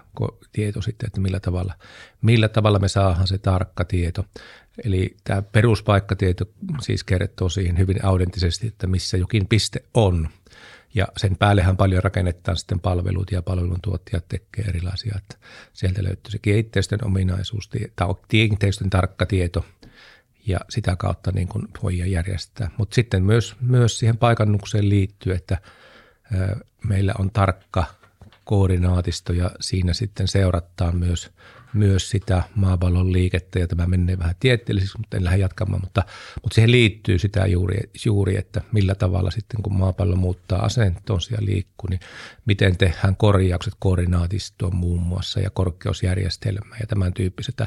tieto 0.53 0.83
sitten, 0.83 1.07
että 1.07 1.21
millä 1.21 1.41
tavalla, 1.41 1.75
millä 2.23 2.49
tavalla 2.49 2.79
me 2.79 2.89
saadaan 2.89 3.27
se 3.27 3.39
tarkka 3.39 3.85
tieto. 3.85 4.25
Eli 4.85 5.17
tämä 5.25 5.43
peruspaikkatieto 5.43 6.45
siis 6.81 7.05
kertoo 7.05 7.49
siihen 7.49 7.79
hyvin 7.79 8.05
autenttisesti, 8.05 8.67
että 8.67 8.87
missä 8.87 9.17
jokin 9.17 9.47
piste 9.47 9.85
on. 9.95 10.29
Ja 10.95 11.07
sen 11.17 11.37
päällehän 11.37 11.77
paljon 11.77 12.03
rakennetaan 12.03 12.57
sitten 12.57 12.81
palvelut 12.81 13.33
ja 13.33 13.43
palveluntuottajat 13.43 14.29
tekee 14.29 14.65
erilaisia, 14.69 15.15
että 15.19 15.37
sieltä 15.73 16.05
löytyy 16.05 16.31
se 16.31 16.39
kiinteistön 16.39 16.99
ominaisuus 17.05 17.69
tai 17.97 18.09
kiinteistön 18.29 18.91
tarkka 18.91 19.27
tieto 19.27 19.65
ja 20.47 20.61
sitä 20.71 20.97
kautta 20.97 21.33
niin 21.33 21.49
kuin 21.49 21.69
voidaan 21.83 22.11
järjestää. 22.11 22.71
Mutta 22.77 22.95
sitten 22.95 23.25
myös, 23.25 23.57
myös 23.61 23.99
siihen 23.99 24.19
paikannukseen 24.19 24.89
liittyy, 24.89 25.35
että 25.35 25.59
meillä 26.89 27.15
on 27.19 27.31
tarkka 27.31 27.85
koordinaatisto 28.45 29.33
ja 29.33 29.51
siinä 29.61 29.93
sitten 29.93 30.29
seurataan 30.29 30.97
myös, 30.97 31.31
myös 31.75 32.11
sitä 32.11 32.43
maapallon 32.55 33.13
liikettä 33.13 33.59
ja 33.59 33.67
tämä 33.67 33.87
menee 33.87 34.19
vähän 34.19 34.35
tieteelliseksi, 34.41 34.99
mutta 34.99 35.17
en 35.17 35.25
lähde 35.25 35.39
jatkamaan, 35.39 35.81
mutta, 35.81 36.03
mutta 36.43 36.55
siihen 36.55 36.71
liittyy 36.71 37.19
sitä 37.19 37.47
juuri, 37.47 37.91
juuri, 38.05 38.37
että 38.37 38.61
millä 38.73 38.95
tavalla 38.95 39.31
sitten 39.31 39.63
kun 39.63 39.79
maapallo 39.79 40.17
muuttaa 40.17 40.65
asentonsa 40.65 41.35
ja 41.35 41.39
liikkuu, 41.41 41.91
niin 41.91 42.01
miten 42.47 42.77
tehdään 42.77 43.17
korjaukset 43.17 43.75
koordinaatistoon 43.79 44.77
muun 44.77 45.03
muassa 45.03 45.41
ja 45.41 45.51
korkeusjärjestelmää 45.51 46.79
ja 46.81 46.87
tämän 46.87 47.15
tyyppiset. 47.15 47.63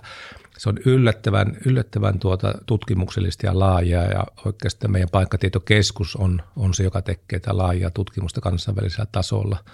Se 0.58 0.70
on 0.70 0.78
yllättävän, 0.86 1.58
yllättävän 1.66 2.20
tuota 2.20 2.54
tutkimuksellista 2.66 3.46
ja 3.46 3.60
laajaa 3.60 4.06
ja 4.06 4.24
oikeastaan 4.46 4.92
meidän 4.92 5.10
paikkatietokeskus 5.10 6.16
on, 6.16 6.42
on 6.56 6.74
se, 6.74 6.84
joka 6.84 7.02
tekee 7.02 7.40
tätä 7.40 7.58
laajaa 7.58 7.92
tutkimusta 7.92 8.42
kansainvälisellä 8.42 9.08
tasolla– 9.12 9.58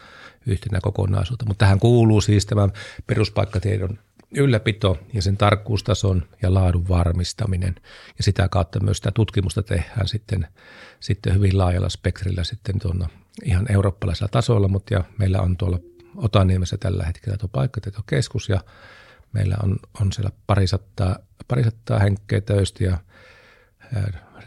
yhtenä 0.46 0.80
kokonaisuutta. 0.82 1.46
Mutta 1.46 1.66
tähän 1.66 1.80
kuuluu 1.80 2.22
siis 2.22 2.46
tämä 2.46 2.70
peruspaikkatiedon 3.08 4.00
ylläpito 4.34 4.98
ja 5.14 5.22
sen 5.22 5.38
tarkkuustason 5.38 6.28
ja 6.42 6.54
laadun 6.54 6.88
varmistaminen. 6.88 7.76
Ja 8.18 8.24
sitä 8.24 8.50
kautta 8.50 8.80
myös 8.80 8.98
sitä 8.98 9.12
tutkimusta 9.12 9.64
tehdään 9.64 10.08
sitten, 10.08 10.48
sitten 11.00 11.34
hyvin 11.34 11.58
laajalla 11.58 11.90
spektrillä 11.90 12.44
sitten 12.44 12.80
tuonna 12.80 13.10
ihan 13.44 13.72
eurooppalaisella 13.72 14.30
tasolla, 14.32 14.68
mutta 14.68 14.94
ja 14.94 15.04
meillä 15.18 15.42
on 15.42 15.58
tuolla 15.58 15.80
Otaniemessä 16.16 16.78
tällä 16.78 17.06
hetkellä 17.06 17.38
tuo 17.38 17.50
paikkatietokeskus 17.50 18.50
ja 18.50 18.62
meillä 19.34 19.56
on, 19.64 19.76
on 20.02 20.14
siellä 20.14 20.32
parisattaa, 20.48 21.16
parisattaa 21.48 22.00
henkeä 22.00 22.42
töistä 22.42 22.84
ja 22.84 22.98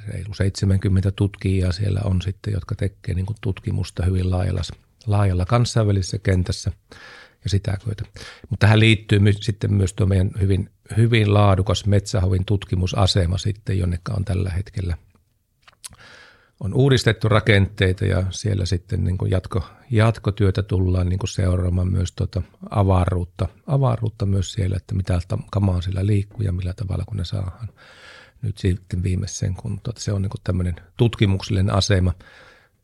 reilu 0.08 0.34
70 0.34 1.10
tutkijaa 1.10 1.72
siellä 1.72 2.00
on 2.04 2.22
sitten, 2.22 2.52
jotka 2.52 2.74
tekee 2.74 3.14
niin 3.14 3.26
tutkimusta 3.40 4.04
hyvin 4.04 4.30
laajalla 4.30 4.62
laajalla 5.06 5.44
kansainvälisessä 5.44 6.18
kentässä 6.18 6.72
ja 7.44 7.50
sitä 7.50 7.78
myötä. 7.86 8.04
Mutta 8.50 8.66
tähän 8.66 8.80
liittyy 8.80 9.18
my, 9.18 9.32
sitten 9.32 9.74
myös 9.74 9.94
tuo 9.94 10.06
meidän 10.06 10.30
hyvin, 10.40 10.70
hyvin 10.96 11.34
laadukas 11.34 11.86
metsähovin 11.86 12.44
tutkimusasema 12.44 13.38
sitten, 13.38 13.78
jonne 13.78 13.98
on 14.16 14.24
tällä 14.24 14.50
hetkellä 14.50 14.96
on 16.60 16.74
uudistettu 16.74 17.28
rakenteita 17.28 18.04
ja 18.04 18.24
siellä 18.30 18.66
sitten 18.66 19.04
niin 19.04 19.18
kuin 19.18 19.30
jatko, 19.30 19.64
jatkotyötä 19.90 20.62
tullaan 20.62 21.08
niin 21.08 21.18
kuin 21.18 21.28
seuraamaan 21.28 21.92
myös 21.92 22.12
tuota 22.12 22.42
avaruutta, 22.70 23.48
avaruutta 23.66 24.26
myös 24.26 24.52
siellä, 24.52 24.76
että 24.76 24.94
mitä 24.94 25.20
kamaa 25.50 25.80
sillä 25.80 26.06
liikkuu 26.06 26.42
ja 26.42 26.52
millä 26.52 26.72
tavalla 26.74 27.04
kun 27.04 27.16
ne 27.16 27.24
saadaan 27.24 27.68
nyt 28.42 28.58
sitten 28.58 29.02
viimeiseen 29.02 29.54
kuntoon. 29.54 29.96
Se 29.98 30.12
on 30.12 30.22
niin 30.22 30.30
kuin 30.30 30.40
tämmöinen 30.44 30.76
tutkimuksellinen 30.96 31.74
asema– 31.74 32.12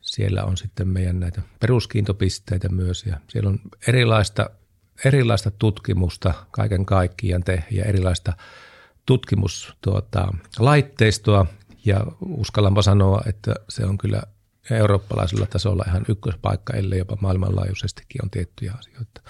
siellä 0.03 0.43
on 0.43 0.57
sitten 0.57 0.87
meidän 0.87 1.19
näitä 1.19 1.41
peruskiintopisteitä 1.59 2.69
myös 2.69 3.05
ja 3.05 3.17
siellä 3.27 3.49
on 3.49 3.59
erilaista, 3.87 4.49
erilaista 5.05 5.51
tutkimusta 5.51 6.33
kaiken 6.51 6.85
kaikkiaan 6.85 7.43
tehdä 7.43 7.63
ja 7.71 7.85
erilaista 7.85 8.33
tutkimuslaitteistoa 9.05 11.45
tuota, 11.45 11.63
ja 11.85 12.05
uskallanpa 12.21 12.81
sanoa, 12.81 13.21
että 13.25 13.53
se 13.69 13.85
on 13.85 13.97
kyllä 13.97 14.23
eurooppalaisella 14.71 15.45
tasolla 15.45 15.83
ihan 15.87 16.05
ykköspaikka, 16.09 16.73
ellei 16.73 16.99
jopa 16.99 17.17
maailmanlaajuisestikin 17.21 18.21
on 18.23 18.29
tiettyjä 18.29 18.73
asioita. 18.79 19.21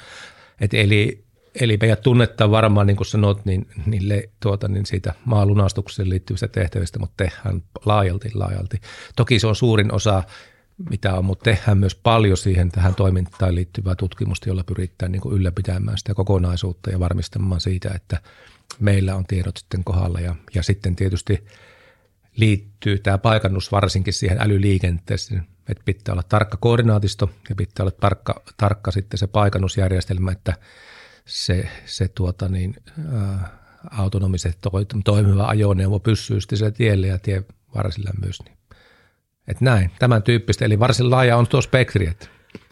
Et 0.61 0.73
eli, 0.73 1.25
eli 1.55 1.77
meidät 1.77 2.01
tunnettaa 2.01 2.51
varmaan, 2.51 2.87
niin 2.87 2.97
kuin 2.97 3.07
sanot, 3.07 3.45
niin, 3.45 3.67
niin, 3.85 4.09
le, 4.09 4.29
tuota, 4.39 4.67
niin 4.67 4.85
siitä 4.85 5.13
maalunastukseen 5.25 6.09
liittyvistä 6.09 6.47
tehtävistä, 6.47 6.99
mutta 6.99 7.23
tehdään 7.23 7.63
laajalti, 7.85 8.31
laajalti. 8.33 8.81
Toki 9.15 9.39
se 9.39 9.47
on 9.47 9.55
suurin 9.55 9.93
osa 9.93 10.23
mitä 10.89 11.13
on, 11.13 11.25
mutta 11.25 11.43
tehdään 11.43 11.77
myös 11.77 11.95
paljon 11.95 12.37
siihen 12.37 12.69
tähän 12.69 12.95
toimintaan 12.95 13.55
liittyvää 13.55 13.95
tutkimusta, 13.95 14.49
jolla 14.49 14.63
pyritään 14.63 15.11
niin 15.11 15.21
kuin 15.21 15.35
ylläpitämään 15.35 15.97
sitä 15.97 16.13
kokonaisuutta 16.13 16.89
ja 16.89 16.99
varmistamaan 16.99 17.61
siitä, 17.61 17.91
että 17.95 18.21
meillä 18.79 19.15
on 19.15 19.25
tiedot 19.25 19.57
sitten 19.57 19.83
kohdalla. 19.83 20.19
Ja, 20.19 20.35
ja 20.55 20.63
sitten 20.63 20.95
tietysti 20.95 21.45
liittyy 22.35 22.99
tämä 22.99 23.17
paikannus 23.17 23.71
varsinkin 23.71 24.13
siihen 24.13 24.41
älyliikenteeseen, 24.41 25.43
että 25.69 25.83
pitää 25.85 26.13
olla 26.13 26.23
tarkka 26.23 26.57
koordinaatisto 26.57 27.29
ja 27.49 27.55
pitää 27.55 27.83
olla 27.83 27.91
tarkka, 27.99 28.41
tarkka 28.57 28.91
sitten 28.91 29.17
se 29.17 29.27
paikannusjärjestelmä, 29.27 30.31
että 30.31 30.53
se, 31.25 31.69
se 31.85 32.07
tuota 32.07 32.49
niin, 32.49 32.75
ää, 33.11 33.63
autonomisesti 33.91 34.59
toimiva 35.03 35.47
ajoneuvo 35.47 35.99
pysyy 35.99 36.41
sitten 36.41 36.73
tielle 36.73 37.07
ja 37.07 37.19
tie 37.19 37.43
varsilla 37.75 38.11
myös. 38.21 38.43
Niin 38.45 38.57
et 39.47 39.61
näin, 39.61 39.91
tämän 39.99 40.23
tyyppistä, 40.23 40.65
eli 40.65 40.79
varsin 40.79 41.09
laaja 41.09 41.37
on 41.37 41.47
tuo 41.47 41.61
spektri. 41.61 42.07
Että. 42.07 42.27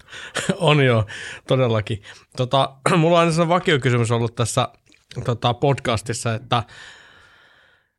on 0.58 0.86
joo, 0.86 1.06
todellakin. 1.48 2.02
Tota, 2.38 2.76
mulla 2.98 3.20
on 3.20 3.28
aina 3.28 3.48
vakiokysymys 3.48 4.12
ollut 4.12 4.36
tässä 4.36 4.68
tota, 5.26 5.54
podcastissa, 5.54 6.34
että, 6.34 6.64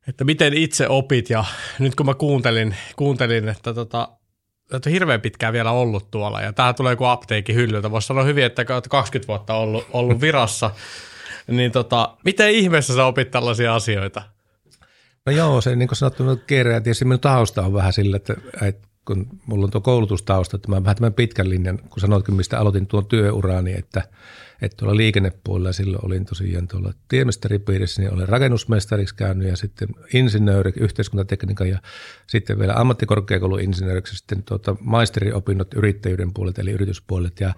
että 0.07 0.23
miten 0.23 0.53
itse 0.53 0.87
opit 0.87 1.29
ja 1.29 1.45
nyt 1.79 1.95
kun 1.95 2.05
mä 2.05 2.13
kuuntelin, 2.13 2.75
kuuntelin 2.95 3.49
että 3.49 3.73
tota, 3.73 4.09
että 4.73 4.89
on 4.89 4.93
hirveän 4.93 5.21
pitkään 5.21 5.53
vielä 5.53 5.71
ollut 5.71 6.11
tuolla 6.11 6.41
ja 6.41 6.53
tämä 6.53 6.73
tulee 6.73 6.95
kuin 6.95 7.09
apteekin 7.09 7.55
hyllyltä. 7.55 7.91
Voisi 7.91 8.07
sanoa 8.07 8.23
hyvin, 8.23 8.43
että 8.43 8.65
20 8.65 9.27
vuotta 9.27 9.53
ollut, 9.53 9.85
ollut 9.93 10.21
virassa. 10.21 10.71
niin 11.47 11.71
tota, 11.71 12.17
miten 12.25 12.51
ihmeessä 12.51 12.95
sä 12.95 13.05
opit 13.05 13.31
tällaisia 13.31 13.75
asioita? 13.75 14.21
No 15.25 15.33
joo, 15.33 15.61
se 15.61 15.75
niin 15.75 15.87
kuin 15.87 15.97
sanottu, 15.97 16.23
no 16.23 16.35
kerran, 16.35 16.83
tietysti 16.83 17.05
minun 17.05 17.19
tausta 17.19 17.61
on 17.61 17.73
vähän 17.73 17.93
sillä, 17.93 18.17
että, 18.17 18.35
että 18.61 18.87
kun 19.05 19.27
mulla 19.45 19.65
on 19.65 19.71
tuo 19.71 19.81
koulutustausta, 19.81 20.55
että 20.55 20.69
mä 20.69 20.83
vähän 20.83 20.95
tämän 20.95 21.13
pitkän 21.13 21.49
linjan, 21.49 21.79
kun 21.79 22.01
sanoitkin, 22.01 22.35
mistä 22.35 22.59
aloitin 22.59 22.87
tuon 22.87 23.05
työurani, 23.05 23.73
että, 23.77 24.03
että 24.61 24.77
tuolla 24.77 24.97
liikennepuolella 24.97 25.73
silloin 25.73 26.05
olin 26.05 26.25
tosiaan 26.25 26.67
tuolla 26.67 26.93
tiemestaripiirissä, 27.07 28.01
niin 28.01 28.13
olen 28.13 28.29
rakennusmestariksi 28.29 29.15
käynyt 29.15 29.47
ja 29.47 29.55
sitten 29.55 29.89
insinööri, 30.13 30.73
yhteiskuntatekniikan 30.77 31.69
ja 31.69 31.79
sitten 32.27 32.59
vielä 32.59 32.73
ammattikorkeakoulun 32.73 33.59
insinööriksi 33.59 34.15
sitten 34.15 34.43
tuota 34.43 34.75
maisteriopinnot 34.79 35.73
yrittäjyyden 35.73 36.33
puolelta 36.33 36.61
eli 36.61 36.71
yrityspuolelta. 36.71 37.43
Ja 37.43 37.53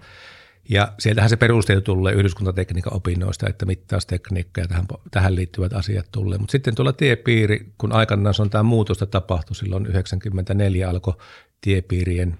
ja 0.68 0.92
sieltähän 0.98 1.30
se 1.30 1.36
perusteet 1.36 1.84
tulee 1.84 2.14
yhdyskuntatekniikan 2.14 2.94
opinnoista, 2.94 3.48
että 3.48 3.66
mittaustekniikka 3.66 4.60
ja 4.60 4.68
tähän, 4.68 4.86
tähän 5.10 5.36
liittyvät 5.36 5.72
asiat 5.72 6.06
tulee. 6.12 6.38
Mutta 6.38 6.52
sitten 6.52 6.74
tuolla 6.74 6.92
tiepiiri, 6.92 7.72
kun 7.78 7.92
aikanaan 7.92 8.34
on 8.38 8.50
tämä 8.50 8.62
muutosta 8.62 9.06
tapahtui, 9.06 9.56
silloin 9.56 9.86
94 9.86 10.90
alkoi 10.90 11.14
tiepiirien 11.60 12.38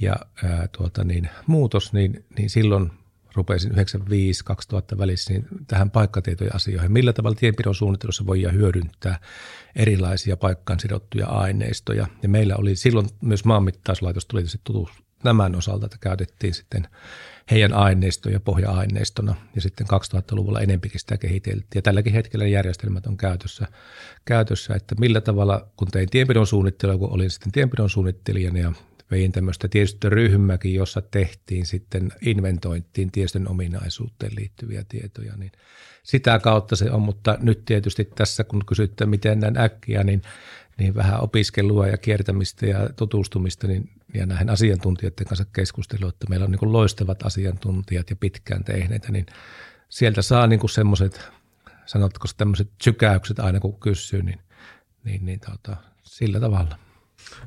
ja 0.00 0.16
ää, 0.44 0.68
tuota 0.76 1.04
niin, 1.04 1.28
muutos, 1.46 1.92
niin, 1.92 2.24
niin 2.38 2.50
silloin 2.50 2.90
rupesin 3.34 3.72
95-2000 3.72 4.98
välissä 4.98 5.32
niin 5.32 5.46
tähän 5.66 5.90
paikkatietojen 5.90 6.56
asioihin. 6.56 6.92
Millä 6.92 7.12
tavalla 7.12 7.36
tienpidon 7.40 7.74
suunnittelussa 7.74 8.26
voidaan 8.26 8.54
hyödyntää 8.54 9.18
erilaisia 9.76 10.36
paikkaan 10.36 10.80
sidottuja 10.80 11.26
aineistoja. 11.26 12.06
Ja 12.22 12.28
meillä 12.28 12.56
oli 12.56 12.76
silloin 12.76 13.08
myös 13.20 13.44
maanmittauslaitos 13.44 14.26
tuli 14.26 14.44
tutus 14.64 14.90
nämän 15.24 15.54
osalta, 15.54 15.86
että 15.86 15.98
käytettiin 16.00 16.54
sitten 16.54 16.88
heidän 17.50 17.72
aineistoja 17.72 18.40
pohja-aineistona 18.40 19.34
ja 19.54 19.60
sitten 19.60 19.86
2000-luvulla 19.86 20.60
enempikin 20.60 21.00
sitä 21.00 21.16
kehiteltiin. 21.16 21.68
Ja 21.74 21.82
tälläkin 21.82 22.12
hetkellä 22.12 22.46
järjestelmät 22.46 23.06
on 23.06 23.16
käytössä, 23.16 23.66
käytössä 24.24 24.74
että 24.74 24.94
millä 24.98 25.20
tavalla, 25.20 25.66
kun 25.76 25.88
tein 25.88 26.10
tienpidon 26.10 26.46
suunnittelua, 26.46 26.98
kun 26.98 27.12
olin 27.12 27.30
sitten 27.30 27.52
tienpidon 27.52 27.90
suunnittelijana 27.90 28.58
ja 28.58 28.72
vein 29.12 29.32
tämmöistä 29.32 29.68
tiestöryhmäkin, 29.68 30.74
jossa 30.74 31.02
tehtiin 31.02 31.66
sitten 31.66 32.12
inventointiin 32.20 33.10
tiestön 33.10 33.48
ominaisuuteen 33.48 34.32
liittyviä 34.36 34.84
tietoja, 34.88 35.36
niin 35.36 35.52
sitä 36.02 36.38
kautta 36.38 36.76
se 36.76 36.90
on, 36.90 37.02
mutta 37.02 37.38
nyt 37.40 37.64
tietysti 37.64 38.04
tässä 38.04 38.44
kun 38.44 38.66
kysytte, 38.66 39.06
miten 39.06 39.40
näin 39.40 39.58
äkkiä, 39.58 40.04
niin, 40.04 40.22
niin 40.78 40.94
vähän 40.94 41.20
opiskelua 41.20 41.86
ja 41.86 41.98
kiertämistä 41.98 42.66
ja 42.66 42.88
tutustumista, 42.96 43.66
niin 43.66 43.90
ja 44.14 44.26
näihin 44.26 44.50
asiantuntijoiden 44.50 45.26
kanssa 45.26 45.44
keskustelua, 45.52 46.08
että 46.08 46.26
meillä 46.28 46.44
on 46.44 46.50
niin 46.50 46.72
loistavat 46.72 47.26
asiantuntijat 47.26 48.10
ja 48.10 48.16
pitkään 48.16 48.64
tehneitä, 48.64 49.12
niin 49.12 49.26
sieltä 49.88 50.22
saa 50.22 50.46
niin 50.46 50.68
semmoiset, 50.68 51.30
sanotko 51.86 52.28
tämmöiset 52.36 52.70
sykäykset 52.82 53.38
aina 53.38 53.60
kun 53.60 53.80
kysyy, 53.80 54.22
niin, 54.22 54.38
niin, 55.04 55.26
niin 55.26 55.40
tota, 55.40 55.76
sillä 56.02 56.40
tavalla. 56.40 56.78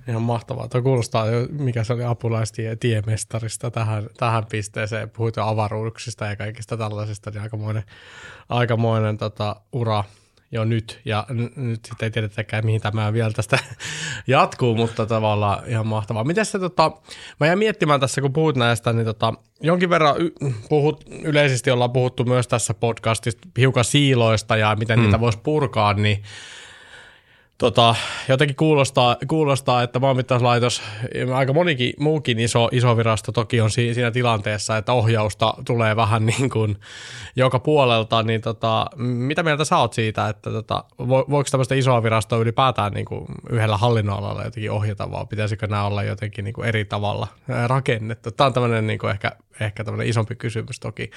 Ihan 0.08 0.22
mahtavaa. 0.22 0.68
Tuo 0.68 0.82
kuulostaa, 0.82 1.26
mikä 1.52 1.84
se 1.84 1.94
oli 1.94 2.04
apulaistiemestarista 2.04 3.72
tähän, 3.72 4.08
tähän 4.18 4.46
pisteeseen. 4.46 5.10
Puhuit 5.10 5.36
jo 5.36 5.48
avaruuksista 5.48 6.26
ja 6.26 6.36
kaikista 6.36 6.78
tällaisista, 6.78 7.32
niin 7.32 7.42
aikamoinen, 7.42 7.84
aikamoinen 8.50 9.18
tota, 9.18 9.56
ura 9.72 10.04
jo 10.52 10.66
nyt, 10.66 11.02
ja 11.06 11.26
n- 11.34 11.70
nyt 11.70 11.86
sitten 11.86 12.06
ei 12.06 12.12
tiedetäkään, 12.12 12.66
mihin 12.66 12.82
tämä 12.82 13.14
vielä 13.14 13.32
tästä 13.32 13.60
jatkuu, 14.28 14.76
mutta 14.76 15.06
tavallaan 15.06 15.68
ihan 15.68 15.88
mahtavaa. 15.88 16.24
Miten 16.24 16.46
se, 16.46 16.60
tota, 16.60 16.92
mä 17.40 17.48
jäin 17.48 17.60
miettimään 17.60 18.00
tässä, 18.00 18.22
kun 18.22 18.34
puhut 18.34 18.56
näistä, 18.56 18.94
niin 18.94 19.06
tota, 19.06 19.34
jonkin 19.62 19.90
verran 19.90 20.16
y- 20.22 20.32
puhut, 20.70 21.06
yleisesti 21.24 21.72
ollaan 21.72 21.94
puhuttu 21.94 22.24
myös 22.24 22.48
tässä 22.48 22.74
podcastista 22.74 23.48
hiukan 23.58 23.86
siiloista 23.86 24.58
ja 24.58 24.76
miten 24.80 25.00
mm. 25.00 25.04
niitä 25.04 25.20
voisi 25.20 25.40
purkaa, 25.44 25.94
niin 25.94 26.24
Tota, 27.58 27.96
jotenkin 28.28 28.56
kuulostaa, 28.56 29.18
kuulostaa, 29.28 29.84
että 29.84 30.00
maanmittauslaitos, 30.00 30.82
aika 31.34 31.54
monikin 31.54 31.94
muukin 32.00 32.40
iso, 32.40 32.70
iso 32.72 32.98
virasto 32.98 33.32
toki 33.32 33.62
on 33.62 33.72
siinä 33.72 34.12
tilanteessa, 34.12 34.78
että 34.78 34.94
ohjausta 34.94 35.54
tulee 35.66 35.96
vähän 35.96 36.26
niin 36.38 36.50
kuin 36.50 36.78
joka 37.36 37.60
puolelta, 37.60 38.24
niin 38.24 38.42
tota, 38.42 38.86
mitä 38.98 39.44
mieltä 39.44 39.66
sä 39.66 39.78
oot 39.78 39.94
siitä, 39.94 40.30
että 40.30 40.52
tota, 40.52 40.84
voiko 41.08 41.44
tämmöistä 41.52 41.76
isoa 41.76 42.04
virastoa 42.04 42.40
ylipäätään 42.40 42.94
niin 42.94 43.06
kuin 43.06 43.26
yhdellä 43.50 43.78
hallinnonalalla 43.78 44.44
jotenkin 44.44 44.72
ohjata, 44.72 45.12
vai 45.12 45.26
pitäisikö 45.26 45.68
nämä 45.68 45.86
olla 45.86 46.04
jotenkin 46.04 46.46
niin 46.46 46.54
kuin 46.54 46.68
eri 46.68 46.86
tavalla 46.86 47.28
rakennettu? 47.68 48.32
Tämä 48.32 48.46
on 48.46 48.54
tämmöinen 48.54 48.88
niin 48.88 49.00
kuin 49.00 49.12
ehkä 49.12 49.32
ehkä 49.60 49.84
tämmöinen 49.84 50.08
isompi 50.08 50.36
kysymys 50.36 50.80
toki. 50.80 51.12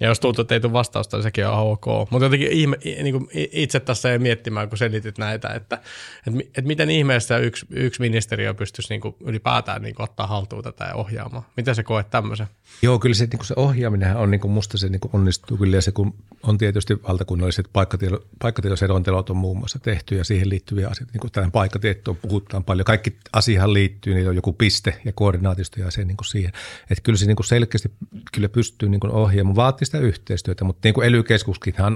Ja 0.00 0.08
jos 0.08 0.20
tuntuu, 0.20 0.42
että 0.42 0.54
ei 0.54 0.60
tule 0.60 0.72
vastausta, 0.72 1.16
niin 1.16 1.22
sekin 1.22 1.46
on 1.46 1.58
ok. 1.58 1.86
Mutta 2.10 2.26
jotenkin 2.26 2.52
ihme, 2.52 2.76
niin 2.84 3.12
kuin 3.12 3.28
itse 3.32 3.80
tässä 3.80 4.12
ei 4.12 4.18
miettimään, 4.18 4.68
kun 4.68 4.78
selitit 4.78 5.18
näitä, 5.18 5.48
että, 5.48 5.78
että, 6.26 6.40
että 6.40 6.62
miten 6.62 6.90
ihmeessä 6.90 7.38
yksi, 7.38 7.66
yksi 7.70 8.00
ministeriö 8.00 8.54
pystyisi 8.54 8.88
niin 8.88 9.00
kuin 9.00 9.14
ylipäätään 9.20 9.82
niin 9.82 9.94
kuin 9.94 10.04
ottaa 10.04 10.26
haltuun 10.26 10.62
tätä 10.62 10.84
ja 10.84 10.94
ohjaamaan. 10.94 11.44
Miten 11.56 11.74
se 11.74 11.82
koet 11.82 12.10
tämmöisen? 12.10 12.46
Joo, 12.82 12.98
kyllä 12.98 13.14
se, 13.14 13.24
niin 13.24 13.38
kuin 13.38 13.46
se 13.46 13.54
ohjaaminen 13.56 14.16
on 14.16 14.30
niin 14.30 14.40
kuin 14.40 14.52
musta 14.52 14.78
se 14.78 14.88
niin 14.88 15.00
kuin 15.00 15.10
onnistuu 15.14 15.56
kyllä 15.56 15.76
ja 15.76 15.82
se 15.82 15.92
kun 15.92 16.14
on 16.42 16.58
tietysti 16.58 17.02
valtakunnalliset 17.02 17.68
paikkatieto, 17.72 18.26
paikkatietoselontelot 18.38 19.30
on 19.30 19.36
muun 19.36 19.58
muassa 19.58 19.78
tehty 19.78 20.16
ja 20.16 20.24
siihen 20.24 20.48
liittyviä 20.48 20.88
asioita, 20.88 21.12
niin 21.12 21.20
kuin 21.20 21.32
tähän 21.32 21.52
paikkatietoon 21.52 22.16
puhutaan 22.16 22.64
paljon. 22.64 22.84
Kaikki 22.84 23.16
asiaan 23.32 23.72
liittyy, 23.72 24.14
niin 24.14 24.28
on 24.28 24.36
joku 24.36 24.52
piste 24.52 25.00
ja 25.04 25.12
koordinaatisto 25.12 25.80
ja 25.80 25.90
se 25.90 26.04
niin 26.04 26.16
kuin 26.16 26.26
siihen. 26.26 26.52
Että 26.90 27.02
kyllä 27.02 27.16
se 27.16 27.26
niin 27.26 27.36
kuin 27.36 27.46
selkeästi 27.46 27.92
kyllä 28.32 28.48
pystyy 28.48 28.88
niin 28.88 29.10
ohjaamaan, 29.10 29.56
vaatii 29.56 29.86
sitä 29.86 29.98
yhteistyötä, 29.98 30.64
mutta 30.64 30.80
niin 30.86 30.94
kuin 30.94 31.06
ely 31.06 31.24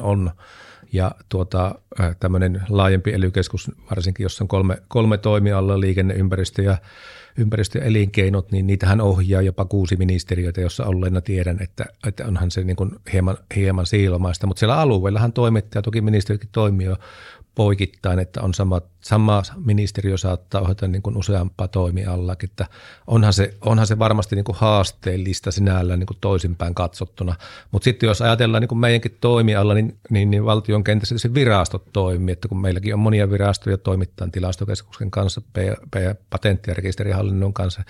on 0.02 0.30
ja 0.92 1.10
tuota, 1.28 1.74
tämmöinen 2.20 2.62
laajempi 2.68 3.12
ely 3.12 3.32
varsinkin 3.90 4.24
jos 4.24 4.40
on 4.40 4.48
kolme, 4.48 4.82
kolme 4.88 5.18
toimialaa, 5.18 5.80
liikenne, 5.80 6.14
ympäristö 6.14 6.62
ja 6.62 6.78
ympäristö- 7.38 7.78
ja 7.78 7.84
elinkeinot, 7.84 8.52
niin 8.52 8.66
niitähän 8.66 9.00
ohjaa 9.00 9.42
jopa 9.42 9.64
kuusi 9.64 9.96
ministeriötä, 9.96 10.60
jossa 10.60 10.86
olleena 10.86 11.20
tiedän, 11.20 11.62
että, 11.62 11.86
että 12.06 12.26
onhan 12.26 12.50
se 12.50 12.64
niin 12.64 12.76
kuin 12.76 12.90
hieman, 13.12 13.36
hieman 13.56 13.86
siilomaista. 13.86 14.46
Mutta 14.46 14.58
siellä 14.58 14.80
alueellahan 14.80 15.32
toimittaja, 15.32 15.82
toki 15.82 16.00
ministeriökin 16.00 16.48
toimii 16.52 16.86
jo 16.86 16.96
poikittain, 17.58 18.18
että 18.18 18.42
on 18.42 18.54
sama, 18.54 18.80
sama 19.00 19.42
ministeriö 19.64 20.16
saattaa 20.16 20.60
ohjata 20.60 20.88
niin 20.88 21.02
kuin 21.02 21.16
useampaa 21.16 21.68
toimiallakin, 21.68 22.50
että 22.50 22.66
onhan 23.06 23.32
se, 23.32 23.54
onhan 23.60 23.86
se 23.86 23.98
varmasti 23.98 24.36
niin 24.36 24.44
kuin 24.44 24.56
haasteellista 24.56 25.50
sinällään 25.50 25.98
niin 25.98 26.06
kuin 26.06 26.18
toisinpäin 26.20 26.74
katsottuna, 26.74 27.34
mutta 27.70 27.84
sitten 27.84 28.06
jos 28.06 28.22
ajatellaan 28.22 28.60
niin 28.60 28.68
kuin 28.68 28.78
meidänkin 28.78 29.16
toimialla, 29.20 29.74
niin, 29.74 29.98
niin, 30.10 30.30
niin 30.30 30.44
valtion 30.44 30.84
kentässä 30.84 31.18
se 31.18 31.34
virastot 31.34 31.92
toimii, 31.92 32.32
että 32.32 32.48
kun 32.48 32.60
meilläkin 32.60 32.94
on 32.94 33.00
monia 33.00 33.30
virastoja 33.30 33.78
toimittaan 33.78 34.32
tilastokeskuksen 34.32 35.10
kanssa, 35.10 35.42
patentti- 36.30 36.70
ja 36.70 36.74
rekisterihallinnon 36.74 37.52
kanssa, 37.52 37.82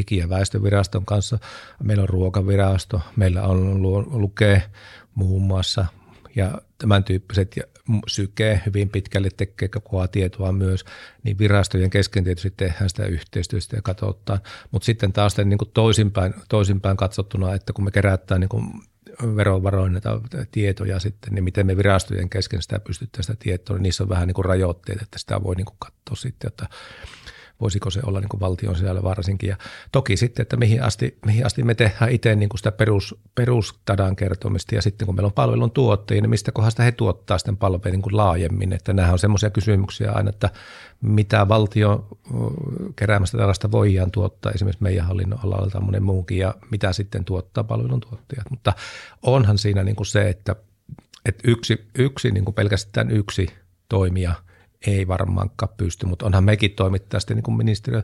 digi- 0.00 0.18
ja 0.18 0.28
väestöviraston 0.28 1.04
kanssa, 1.04 1.38
meillä 1.82 2.02
on 2.02 2.08
ruokavirasto, 2.08 3.00
meillä 3.16 3.42
on 3.42 3.82
lukee 4.20 4.62
muun 5.14 5.42
muassa 5.42 5.86
ja 6.36 6.60
tämän 6.78 7.04
tyyppiset 7.04 7.56
syke 8.06 8.62
hyvin 8.66 8.88
pitkälle 8.88 9.28
tekee 9.36 9.68
koko 9.68 10.06
tietoa 10.06 10.52
myös, 10.52 10.84
niin 11.22 11.38
virastojen 11.38 11.90
kesken 11.90 12.24
tietysti 12.24 12.54
tehdään 12.56 12.88
sitä 12.88 13.06
yhteistyöstä 13.06 13.76
ja 13.76 13.82
katsotaan. 13.82 14.40
Mutta 14.70 14.86
sitten 14.86 15.12
taas 15.12 15.36
niin 15.36 15.58
kuin 15.58 15.70
toisinpäin, 15.74 16.34
toisinpäin 16.48 16.96
katsottuna, 16.96 17.54
että 17.54 17.72
kun 17.72 17.84
me 17.84 17.90
kerätään 17.90 18.40
niin 18.40 18.48
kuin 18.48 18.70
verovaroin 19.36 19.92
näitä 19.92 20.10
tietoja 20.50 21.00
sitten, 21.00 21.34
niin 21.34 21.44
miten 21.44 21.66
me 21.66 21.76
virastojen 21.76 22.30
kesken 22.30 22.62
sitä 22.62 22.80
pystytään 22.80 23.22
sitä 23.22 23.36
tietoa, 23.38 23.76
niin 23.76 23.82
niissä 23.82 24.04
on 24.04 24.08
vähän 24.08 24.26
niin 24.26 24.34
kuin 24.34 24.44
rajoitteet, 24.44 25.02
että 25.02 25.18
sitä 25.18 25.42
voi 25.42 25.56
niin 25.56 25.66
kuin 25.66 25.76
katsoa 25.78 26.16
sitten, 26.16 26.48
että 26.48 26.66
voisiko 27.60 27.90
se 27.90 28.00
olla 28.06 28.20
niin 28.20 28.28
kuin 28.28 28.40
valtion 28.40 28.76
sisällä 28.76 29.02
varsinkin. 29.02 29.48
Ja 29.48 29.56
toki 29.92 30.16
sitten, 30.16 30.42
että 30.42 30.56
mihin 30.56 30.82
asti, 30.82 31.18
mihin 31.26 31.46
asti 31.46 31.62
me 31.62 31.74
tehdään 31.74 32.10
itse 32.10 32.34
niin 32.34 32.48
kuin 32.48 32.58
sitä 32.58 32.72
perus, 32.72 33.14
perustadan 33.34 34.16
kertomista 34.16 34.74
ja 34.74 34.82
sitten 34.82 35.06
kun 35.06 35.14
meillä 35.14 35.26
on 35.26 35.32
palvelun 35.32 35.70
tuottajia, 35.70 36.22
niin 36.22 36.30
mistä 36.30 36.52
kohdasta 36.52 36.82
he 36.82 36.92
tuottaa 36.92 37.38
sitten 37.38 37.56
palvelun 37.56 37.82
niin 37.84 38.02
kuin 38.02 38.16
laajemmin. 38.16 38.72
Että 38.72 38.92
nämä 38.92 39.12
on 39.12 39.18
semmoisia 39.18 39.50
kysymyksiä 39.50 40.12
aina, 40.12 40.30
että 40.30 40.50
mitä 41.00 41.48
valtio 41.48 42.08
keräämästä 42.96 43.38
tällaista 43.38 43.70
voidaan 43.70 44.10
tuottaa 44.10 44.52
esimerkiksi 44.52 44.82
meidän 44.82 45.06
hallinnon 45.06 45.40
alalla 45.44 45.70
tai 45.70 45.80
monen 45.80 46.02
muukin 46.02 46.38
ja 46.38 46.54
mitä 46.70 46.92
sitten 46.92 47.24
tuottaa 47.24 47.64
palvelun 47.64 48.00
tuottajat. 48.00 48.50
Mutta 48.50 48.72
onhan 49.22 49.58
siinä 49.58 49.84
niin 49.84 49.96
kuin 49.96 50.06
se, 50.06 50.28
että, 50.28 50.56
että 51.24 51.50
yksi, 51.50 51.86
yksi 51.98 52.30
niin 52.30 52.44
kuin 52.44 52.54
pelkästään 52.54 53.10
yksi 53.10 53.46
toimija– 53.88 54.34
ei 54.86 55.08
varmaankaan 55.08 55.72
pysty, 55.76 56.06
mutta 56.06 56.26
onhan 56.26 56.44
mekin 56.44 56.70
toimittaa 56.70 57.20
sitten 57.20 57.36
niin 57.36 57.44
kuin 57.44 57.56
ministeriö, 57.56 58.02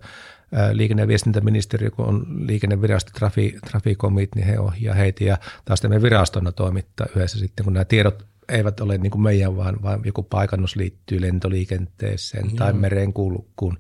liikenne- 0.73 1.03
ja 1.03 1.09
viestintäministeriö, 1.09 1.91
kun 1.91 2.07
on 2.07 2.27
liikennevirasto, 2.47 3.11
trafi, 3.19 3.59
trafikomit, 3.71 4.35
niin 4.35 4.47
he 4.47 4.59
ohjaa 4.59 4.95
heitä 4.95 5.25
ja 5.25 5.39
taas 5.65 5.83
me 5.83 6.03
virastona 6.03 6.53
toimittaa 6.53 7.07
yhdessä 7.17 7.39
sitten, 7.39 7.65
kun 7.65 7.73
nämä 7.73 7.85
tiedot 7.85 8.27
eivät 8.49 8.81
ole 8.81 8.99
niin 8.99 9.11
kuin 9.11 9.23
meidän, 9.23 9.57
vaan, 9.57 9.83
vaan 9.83 10.01
joku 10.05 10.23
paikannus 10.23 10.77
liittyy 10.77 11.21
lentoliikenteeseen 11.21 12.47
mm. 12.47 12.57
tai 12.57 12.73
merenkulkuun, 12.73 13.79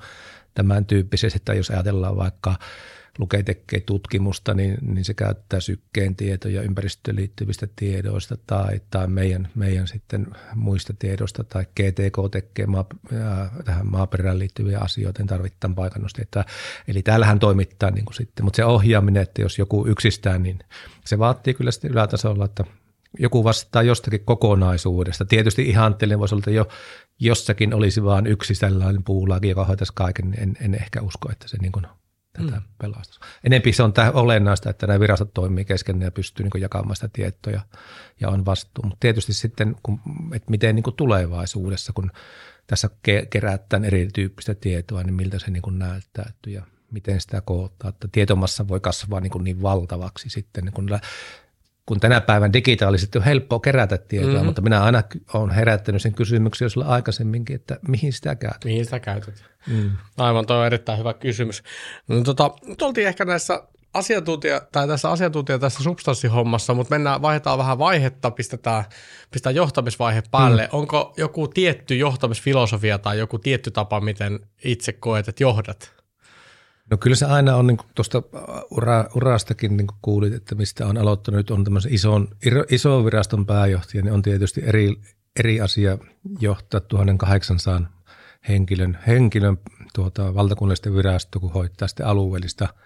tämän 0.55 0.85
tyyppisesti, 0.85 1.37
että 1.37 1.55
jos 1.55 1.70
ajatellaan 1.70 2.16
vaikka 2.16 2.55
Luke 3.18 3.42
tekee 3.42 3.81
tutkimusta, 3.81 4.55
niin, 4.55 4.79
niin 4.83 5.05
se 5.05 5.14
käyttää 5.14 5.61
sykkeen 5.61 6.16
tietoja 6.16 6.62
ympäristöön 6.62 7.16
liittyvistä 7.16 7.68
tiedoista 7.77 8.37
tai, 8.46 8.81
tai 8.90 9.07
meidän, 9.07 9.48
meidän 9.55 9.88
sitten 9.88 10.27
muista 10.55 10.94
tiedoista 10.98 11.44
tai 11.44 11.64
GTK 11.64 12.31
tekee 12.31 12.66
maa, 12.66 12.85
tähän 13.64 13.90
maaperään 13.90 14.38
liittyviä 14.38 14.79
asioita, 14.79 15.25
tarvitaan 15.27 15.75
paikannusta. 15.75 16.22
Että, 16.22 16.44
eli 16.88 17.03
täällähän 17.03 17.38
toimittaa 17.38 17.90
niin 17.90 18.05
kuin 18.05 18.14
sitten, 18.14 18.44
mutta 18.44 18.57
se 18.57 18.64
ohjaaminen, 18.64 19.22
että 19.22 19.42
jos 19.42 19.59
joku 19.59 19.87
yksistään, 19.87 20.42
niin 20.42 20.59
se 21.05 21.18
vaatii 21.18 21.55
kyllä 21.55 21.70
sitten 21.70 21.90
ylätasolla, 21.90 22.44
että 22.44 22.64
joku 23.18 23.44
vastaa 23.44 23.83
jostakin 23.83 24.25
kokonaisuudesta. 24.25 25.25
Tietysti 25.25 25.68
ihanteellinen 25.68 26.18
voisi 26.18 26.35
olla, 26.35 26.40
että 26.40 26.51
jo 26.51 26.68
jossakin 27.20 27.75
olisi 27.75 28.05
vain 28.05 28.27
yksi 28.27 28.55
sellainen 28.55 29.05
puulaki, 29.05 29.48
joka 29.48 29.64
hoitaisi 29.64 29.92
kaiken, 29.96 30.31
niin 30.31 30.42
en, 30.42 30.57
en 30.61 30.75
ehkä 30.75 31.03
usko, 31.03 31.33
että 31.33 31.48
se 31.48 31.57
niin 31.61 31.72
kuin 31.72 31.87
tätä 32.33 32.57
mm. 32.57 32.62
pelastusta. 32.79 33.27
Enempi 33.45 33.73
se 33.73 33.83
on 33.83 33.92
olennaista, 34.12 34.71
että 34.71 34.87
nämä 34.87 35.01
virastot 35.01 35.35
toimii 35.35 35.64
kesken 35.64 36.03
ja 36.03 36.11
pystyy 36.11 36.47
niin 36.47 36.62
jakamaan 36.62 36.97
sitä 36.97 37.09
tietoa 37.12 37.53
ja 38.21 38.29
on 38.29 38.45
vastuu. 38.45 38.85
Mutta 38.85 39.01
tietysti 39.01 39.33
sitten, 39.33 39.77
kun, 39.83 40.01
että 40.35 40.51
miten 40.51 40.75
niin 40.75 40.85
tulevaisuudessa, 40.97 41.92
kun 41.92 42.11
tässä 42.66 42.88
ke- 43.09 43.27
kerätään 43.31 43.85
erityyppistä 43.85 44.55
tietoa, 44.55 45.03
niin 45.03 45.14
miltä 45.14 45.38
se 45.38 45.51
niin 45.51 45.79
näyttäytyy 45.79 46.53
ja 46.53 46.62
miten 46.90 47.21
sitä 47.21 47.40
koottaa. 47.40 47.88
Että 47.88 48.09
tietomassa 48.12 48.68
voi 48.68 48.81
kasvaa 48.81 49.21
niin, 49.21 49.33
niin 49.42 49.62
valtavaksi 49.62 50.31
sitten, 50.31 50.64
niin 50.64 50.73
kun 50.73 50.88
kun 51.87 52.01
tänä 52.01 52.21
päivän 52.21 52.53
digitaalisesti 52.53 53.18
on 53.18 53.25
helppo 53.25 53.61
kerätä 53.61 53.99
tietoa, 53.99 54.31
mm-hmm. 54.31 54.47
mutta 54.47 54.62
minä 54.62 54.83
aina 54.83 55.03
olen 55.35 55.51
herättänyt 55.51 56.03
sen 56.03 56.14
kysymyksen 56.14 56.66
jos 56.66 56.79
aikaisemminkin, 56.85 57.57
että 57.57 57.79
mihin 57.88 58.12
sitä 58.12 58.35
käytät. 58.35 58.64
Mihin 58.64 58.85
sitä 58.85 59.01
käytät. 59.01 59.45
Mm. 59.66 59.90
Aivan, 60.16 60.47
tuo 60.47 60.57
on 60.57 60.66
erittäin 60.66 60.99
hyvä 60.99 61.14
kysymys. 61.14 61.62
No, 62.09 62.21
tota, 62.21 62.51
nyt 62.66 62.83
oltiin 62.83 63.09
ehkä 63.09 63.25
näissä 63.25 63.62
asiantuntija, 63.95 64.61
tai 64.73 64.88
tässä 64.88 65.11
asiantuntija 65.11 65.59
tässä 65.59 65.83
substanssihommassa, 65.83 66.75
mutta 66.75 66.95
mennään, 66.95 67.23
vaihdetaan 67.23 67.59
vähän 67.59 67.79
vaihetta, 67.79 68.31
pistetään, 68.31 68.85
pistetään 69.31 69.55
johtamisvaihe 69.55 70.23
päälle. 70.31 70.62
Mm. 70.62 70.79
Onko 70.79 71.14
joku 71.16 71.49
tietty 71.49 71.97
johtamisfilosofia 71.97 72.99
tai 72.99 73.18
joku 73.18 73.38
tietty 73.38 73.71
tapa, 73.71 74.01
miten 74.01 74.40
itse 74.64 74.92
koet, 74.92 75.29
että 75.29 75.42
johdat? 75.42 76.02
No 76.92 76.98
kyllä 76.98 77.16
se 77.16 77.26
aina 77.26 77.57
on, 77.57 77.66
niin 77.66 77.78
tuosta 77.94 78.22
ura, 78.70 79.05
urastakin 79.14 79.76
niin 79.76 79.87
kuulit, 80.02 80.33
että 80.33 80.55
mistä 80.55 80.87
on 80.87 80.98
aloittanut, 80.98 81.50
on 81.50 81.64
tämmöisen 81.64 81.94
ison, 81.94 82.28
iso 82.70 83.05
viraston 83.05 83.46
pääjohtaja, 83.46 84.02
niin 84.02 84.12
on 84.12 84.22
tietysti 84.22 84.62
eri, 84.64 84.94
eri 85.38 85.61
asia 85.61 85.98
johtaa 86.40 86.81
1800 86.81 87.81
henkilön, 88.48 88.98
henkilön 89.07 89.59
tuota, 89.94 90.35
valtakunnallisten 90.35 90.94
virasto, 90.94 91.40
kun 91.40 91.52
hoitaa 91.52 91.88
sitten 91.88 92.07
alueellista– 92.07 92.68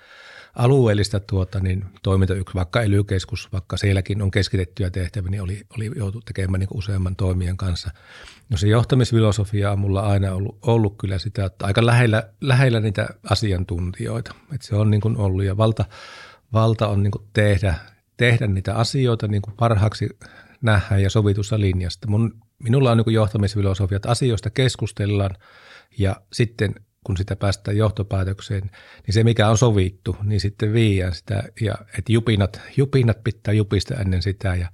alueellista 0.56 1.20
tuota, 1.20 1.60
niin 1.60 1.84
toimintayksi, 2.02 2.54
vaikka 2.54 2.82
ely 2.82 3.04
vaikka 3.52 3.76
sielläkin 3.76 4.22
on 4.22 4.30
keskitettyjä 4.30 4.90
tehtäviä, 4.90 5.30
niin 5.30 5.42
oli, 5.42 5.60
oli 5.76 5.90
joutu 5.96 6.20
tekemään 6.20 6.60
niin 6.60 6.68
useamman 6.74 7.16
toimijan 7.16 7.56
kanssa. 7.56 7.90
No 8.48 8.56
se 8.56 8.68
johtamisfilosofia 8.68 9.72
on 9.72 9.78
mulla 9.78 10.00
aina 10.00 10.32
ollut, 10.32 10.58
ollut 10.62 10.94
kyllä 10.98 11.18
sitä, 11.18 11.44
että 11.44 11.66
aika 11.66 11.86
lähellä, 11.86 12.28
lähellä 12.40 12.80
niitä 12.80 13.08
asiantuntijoita. 13.30 14.34
Että 14.54 14.66
se 14.66 14.76
on 14.76 14.90
niin 14.90 15.00
kuin 15.00 15.16
ollut 15.16 15.44
ja 15.44 15.56
valta, 15.56 15.84
valta 16.52 16.88
on 16.88 17.02
niin 17.02 17.10
kuin 17.10 17.24
tehdä, 17.32 17.74
tehdä 18.16 18.46
niitä 18.46 18.74
asioita 18.74 19.28
niin 19.28 19.42
kuin 19.42 19.54
parhaaksi 19.56 20.08
nähdään 20.62 21.02
ja 21.02 21.10
sovitussa 21.10 21.60
linjasta. 21.60 22.08
Mun, 22.08 22.34
minulla 22.58 22.90
on 22.90 22.96
niin 22.96 23.14
johtamisfilosofia, 23.14 23.96
että 23.96 24.10
asioista 24.10 24.50
keskustellaan 24.50 25.36
ja 25.98 26.16
sitten 26.32 26.74
kun 27.06 27.16
sitä 27.16 27.36
päästään 27.36 27.76
johtopäätökseen, 27.76 28.70
niin 29.06 29.14
se 29.14 29.24
mikä 29.24 29.48
on 29.48 29.58
sovittu, 29.58 30.16
niin 30.22 30.40
sitten 30.40 30.72
viiään 30.72 31.14
sitä, 31.14 31.42
ja 31.60 31.74
että 31.98 32.12
jupinat, 32.12 32.60
jupinat 32.76 33.24
pitää 33.24 33.54
jupista 33.54 33.94
ennen 33.94 34.22
sitä, 34.22 34.54
ja, 34.54 34.68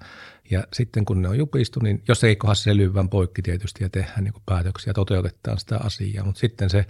Ja 0.51 0.64
sitten 0.73 1.05
kun 1.05 1.23
ne 1.23 1.29
on 1.29 1.38
jupistu, 1.38 1.81
niin 1.81 2.03
jos 2.09 2.25
ei 2.25 2.37
kohdassa 2.37 2.64
se 2.64 2.77
lyy 2.77 2.92
poikki 3.11 3.42
tietysti 3.42 3.85
ja 3.85 3.88
tehdään 3.88 4.25
niin 4.25 4.35
päätöksiä 4.47 4.92
toteutetaan 4.92 5.59
sitä 5.59 5.79
asiaa. 5.79 6.25
Mutta 6.25 6.40
sitten 6.40 6.71
se 6.71 6.87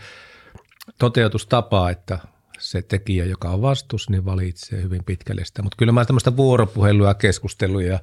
toteutustapa, 0.98 1.90
että 1.90 2.18
se 2.58 2.82
tekijä, 2.82 3.24
joka 3.24 3.50
on 3.50 3.62
vastuussa, 3.62 4.10
niin 4.10 4.24
valitsee 4.24 4.82
hyvin 4.82 5.04
pitkälle 5.04 5.44
sitä. 5.44 5.62
Mutta 5.62 5.76
kyllä 5.76 5.92
mä 5.92 6.04
tämmöistä 6.04 6.36
vuoropuhelua 6.36 7.08
ja 7.08 7.14
keskustelua 7.14 7.82
ja, 7.82 8.00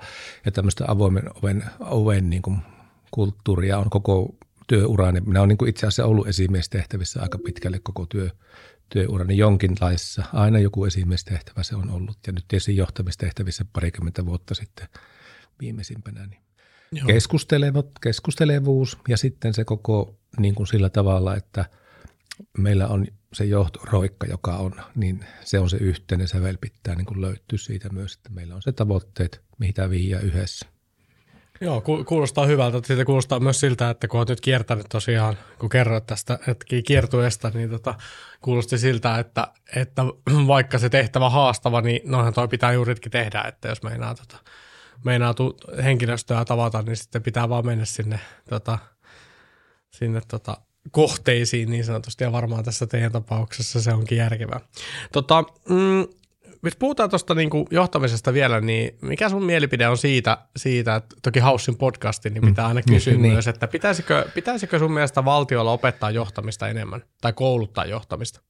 tämmöistä 0.54 0.86
avoimen 0.88 1.24
oven, 1.36 1.64
oven 1.80 2.30
niin 2.30 2.42
kulttuuria 3.12 3.78
on 3.78 3.90
koko 3.90 4.36
työurani. 4.70 5.22
Minä 5.22 5.40
olen 5.40 5.48
niin 5.48 5.58
kuin 5.58 5.70
itse 5.70 5.88
asiassa 5.88 6.06
ollut 6.06 6.28
esimiestehtävissä 6.28 7.22
aika 7.22 7.38
pitkälle 7.38 7.80
koko 7.84 8.06
työ, 8.06 8.30
työurani 8.90 9.38
jonkinlaisessa. 9.38 10.24
Aina 10.34 10.60
joku 10.60 10.86
esimiestehtävä 10.86 11.64
se 11.64 11.76
on 11.76 11.90
ollut 11.90 12.18
ja 12.28 12.34
nyt 12.34 12.46
tietysti 12.48 12.76
johtamistehtävissä 12.76 13.66
parikymmentä 13.74 14.26
vuotta 14.26 14.56
sitten 14.56 14.88
viimeisimpänä. 15.62 16.28
Niin 16.28 16.42
keskustelevuus 18.02 18.98
ja 19.08 19.18
sitten 19.18 19.54
se 19.54 19.66
koko 19.66 20.20
niin 20.40 20.56
kuin 20.56 20.68
sillä 20.68 20.90
tavalla, 20.90 21.36
että 21.36 21.66
meillä 22.58 22.88
on 22.88 23.08
se 23.34 23.46
johtoroikka, 23.46 24.28
joka 24.28 24.56
on, 24.58 24.74
niin 24.96 25.26
se 25.44 25.60
on 25.60 25.70
se 25.70 25.78
yhteinen 25.78 26.28
sävel 26.28 26.58
pitää 26.62 26.96
niin 26.96 27.06
kuin 27.06 27.22
löytyä 27.22 27.58
siitä 27.58 27.90
myös, 27.90 28.14
että 28.14 28.30
meillä 28.30 28.56
on 28.56 28.62
se 28.62 28.72
tavoitteet, 28.72 29.42
mitä 29.60 29.90
viiä 29.90 30.20
yhdessä. 30.20 30.79
Joo, 31.62 31.82
kuulostaa 32.06 32.46
hyvältä. 32.46 32.82
Siitä 32.84 33.06
kuulostaa 33.06 33.40
myös 33.40 33.60
siltä, 33.60 33.90
että 33.90 34.08
kun 34.08 34.20
olet 34.20 34.30
nyt 34.30 34.42
kiertänyt 34.42 34.86
tosiaan, 34.90 35.38
kun 35.60 35.70
kerroit 35.70 36.06
tästä 36.06 36.40
kiertueesta, 36.86 37.52
niin 37.54 37.70
tota, 37.70 37.96
kuulosti 38.42 38.78
siltä, 38.78 39.20
että, 39.20 39.48
että 39.76 40.02
vaikka 40.48 40.78
se 40.78 40.90
tehtävä 40.90 41.30
haastava, 41.30 41.82
niin 41.82 42.02
noinhan 42.06 42.34
toi 42.34 42.48
pitää 42.48 42.72
juuritkin 42.74 43.12
tehdä, 43.12 43.42
että 43.42 43.68
jos 43.68 43.84
meinaa, 43.84 44.16
tota, 44.16 44.38
meinaa 45.06 45.34
tu- 45.34 45.58
henkilöstöä 45.84 46.46
tavata, 46.46 46.82
niin 46.82 46.98
sitten 46.98 47.24
pitää 47.24 47.50
vaan 47.50 47.66
mennä 47.66 47.86
sinne, 47.86 48.20
tota, 48.50 48.78
sinne 49.92 50.22
tota, 50.28 50.58
kohteisiin 50.92 51.70
niin 51.70 51.86
sanotusti, 51.86 52.24
ja 52.24 52.32
varmaan 52.32 52.64
tässä 52.64 52.88
teidän 52.88 53.12
tapauksessa 53.12 53.82
se 53.82 53.94
onkin 53.94 54.18
järkevää. 54.18 54.60
Tota, 55.12 55.44
mm, 55.70 56.08
jos 56.64 56.76
puhutaan 56.76 57.10
tuosta 57.10 57.36
niin 57.36 57.50
johtamisesta 57.72 58.34
vielä, 58.34 58.62
niin 58.62 58.98
mikä 59.02 59.30
sun 59.30 59.44
mielipide 59.44 59.88
on 59.88 59.98
siitä, 59.98 60.38
siitä 60.58 60.96
että 60.96 61.16
toki 61.22 61.40
Haussin 61.40 61.78
podcasti, 61.78 62.30
niin 62.30 62.46
pitää 62.46 62.68
aina 62.68 62.82
mm, 62.88 62.94
kysyä 62.94 63.14
mm, 63.14 63.22
myös, 63.22 63.48
että 63.48 63.68
pitäisikö, 63.68 64.26
pitäisikö 64.34 64.80
sun 64.80 64.92
mielestä 64.92 65.26
valtiolla 65.26 65.72
opettaa 65.72 66.12
johtamista 66.12 66.68
enemmän 66.68 67.04
tai 67.22 67.34
kouluttaa 67.34 67.86
johtamista? 67.86 68.42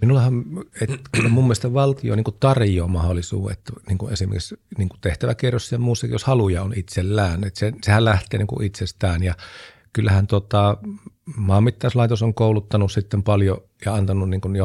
Minullahan, 0.00 0.44
että 0.80 0.96
kyllä 1.12 1.28
mun 1.28 1.44
mielestä 1.44 1.72
valtio 1.72 2.16
niin 2.16 2.24
tarjoaa 2.40 2.88
mahdollisuuden, 2.88 3.52
että 3.52 3.72
niin 3.88 4.12
esimerkiksi 4.12 4.60
niin 4.78 4.88
kuin 4.88 5.00
tehtäväkierros 5.00 5.72
ja 5.72 5.78
muussakin, 5.78 6.14
jos 6.14 6.24
haluja 6.24 6.62
on 6.62 6.72
itsellään, 6.76 7.44
että 7.44 7.60
se, 7.60 7.72
sehän 7.82 8.04
lähtee 8.04 8.38
niin 8.38 8.62
itsestään 8.62 9.22
ja 9.22 9.34
kyllähän 9.92 10.26
tota, 10.26 10.76
maanmittauslaitos 11.36 12.22
on 12.22 12.34
kouluttanut 12.34 12.92
sitten 12.92 13.22
paljon 13.22 13.62
ja 13.84 13.94
antanut 13.94 14.30
niin 14.30 14.40
kuin 14.40 14.56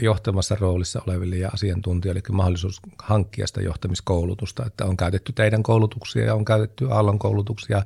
johtavassa 0.00 0.56
roolissa 0.60 1.02
oleville 1.06 1.36
ja 1.36 1.50
asiantuntijoille 1.54 2.22
mahdollisuus 2.32 2.80
hankkia 2.98 3.46
sitä 3.46 3.62
johtamiskoulutusta, 3.62 4.66
että 4.66 4.84
on 4.84 4.96
käytetty 4.96 5.32
teidän 5.32 5.62
koulutuksia 5.62 6.24
ja 6.24 6.34
on 6.34 6.44
käytetty 6.44 6.88
Aallon 6.90 7.18
koulutuksia 7.18 7.82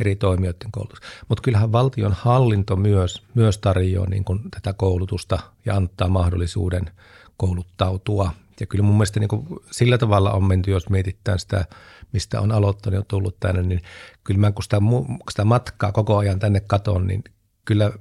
eri 0.00 0.16
toimijoiden 0.16 0.72
koulutuksia. 0.72 1.10
Mutta 1.28 1.42
kyllähän 1.42 1.72
valtion 1.72 2.12
hallinto 2.12 2.76
myös, 2.76 3.22
myös 3.34 3.58
tarjoaa 3.58 4.08
niin 4.08 4.24
kuin 4.24 4.40
tätä 4.50 4.72
koulutusta 4.72 5.38
ja 5.64 5.76
antaa 5.76 6.08
mahdollisuuden 6.08 6.90
kouluttautua. 7.36 8.30
Ja 8.60 8.66
kyllä 8.66 8.84
mun 8.84 8.94
mielestä 8.94 9.20
niin 9.20 9.28
kuin 9.28 9.46
sillä 9.70 9.98
tavalla 9.98 10.32
on 10.32 10.44
menty, 10.44 10.70
jos 10.70 10.88
mietitään 10.88 11.38
sitä, 11.38 11.64
mistä 12.12 12.40
on 12.40 12.52
aloittanut 12.52 13.00
ja 13.00 13.04
tullut 13.08 13.40
tänne, 13.40 13.62
niin 13.62 13.80
kyllä 14.24 14.40
mä 14.40 14.52
kun 14.52 14.62
sitä, 14.62 14.78
kun 14.80 15.18
sitä 15.30 15.44
matkaa 15.44 15.92
koko 15.92 16.18
ajan 16.18 16.38
tänne 16.38 16.60
katon, 16.60 17.06
niin 17.06 17.24
kyllä 17.64 17.92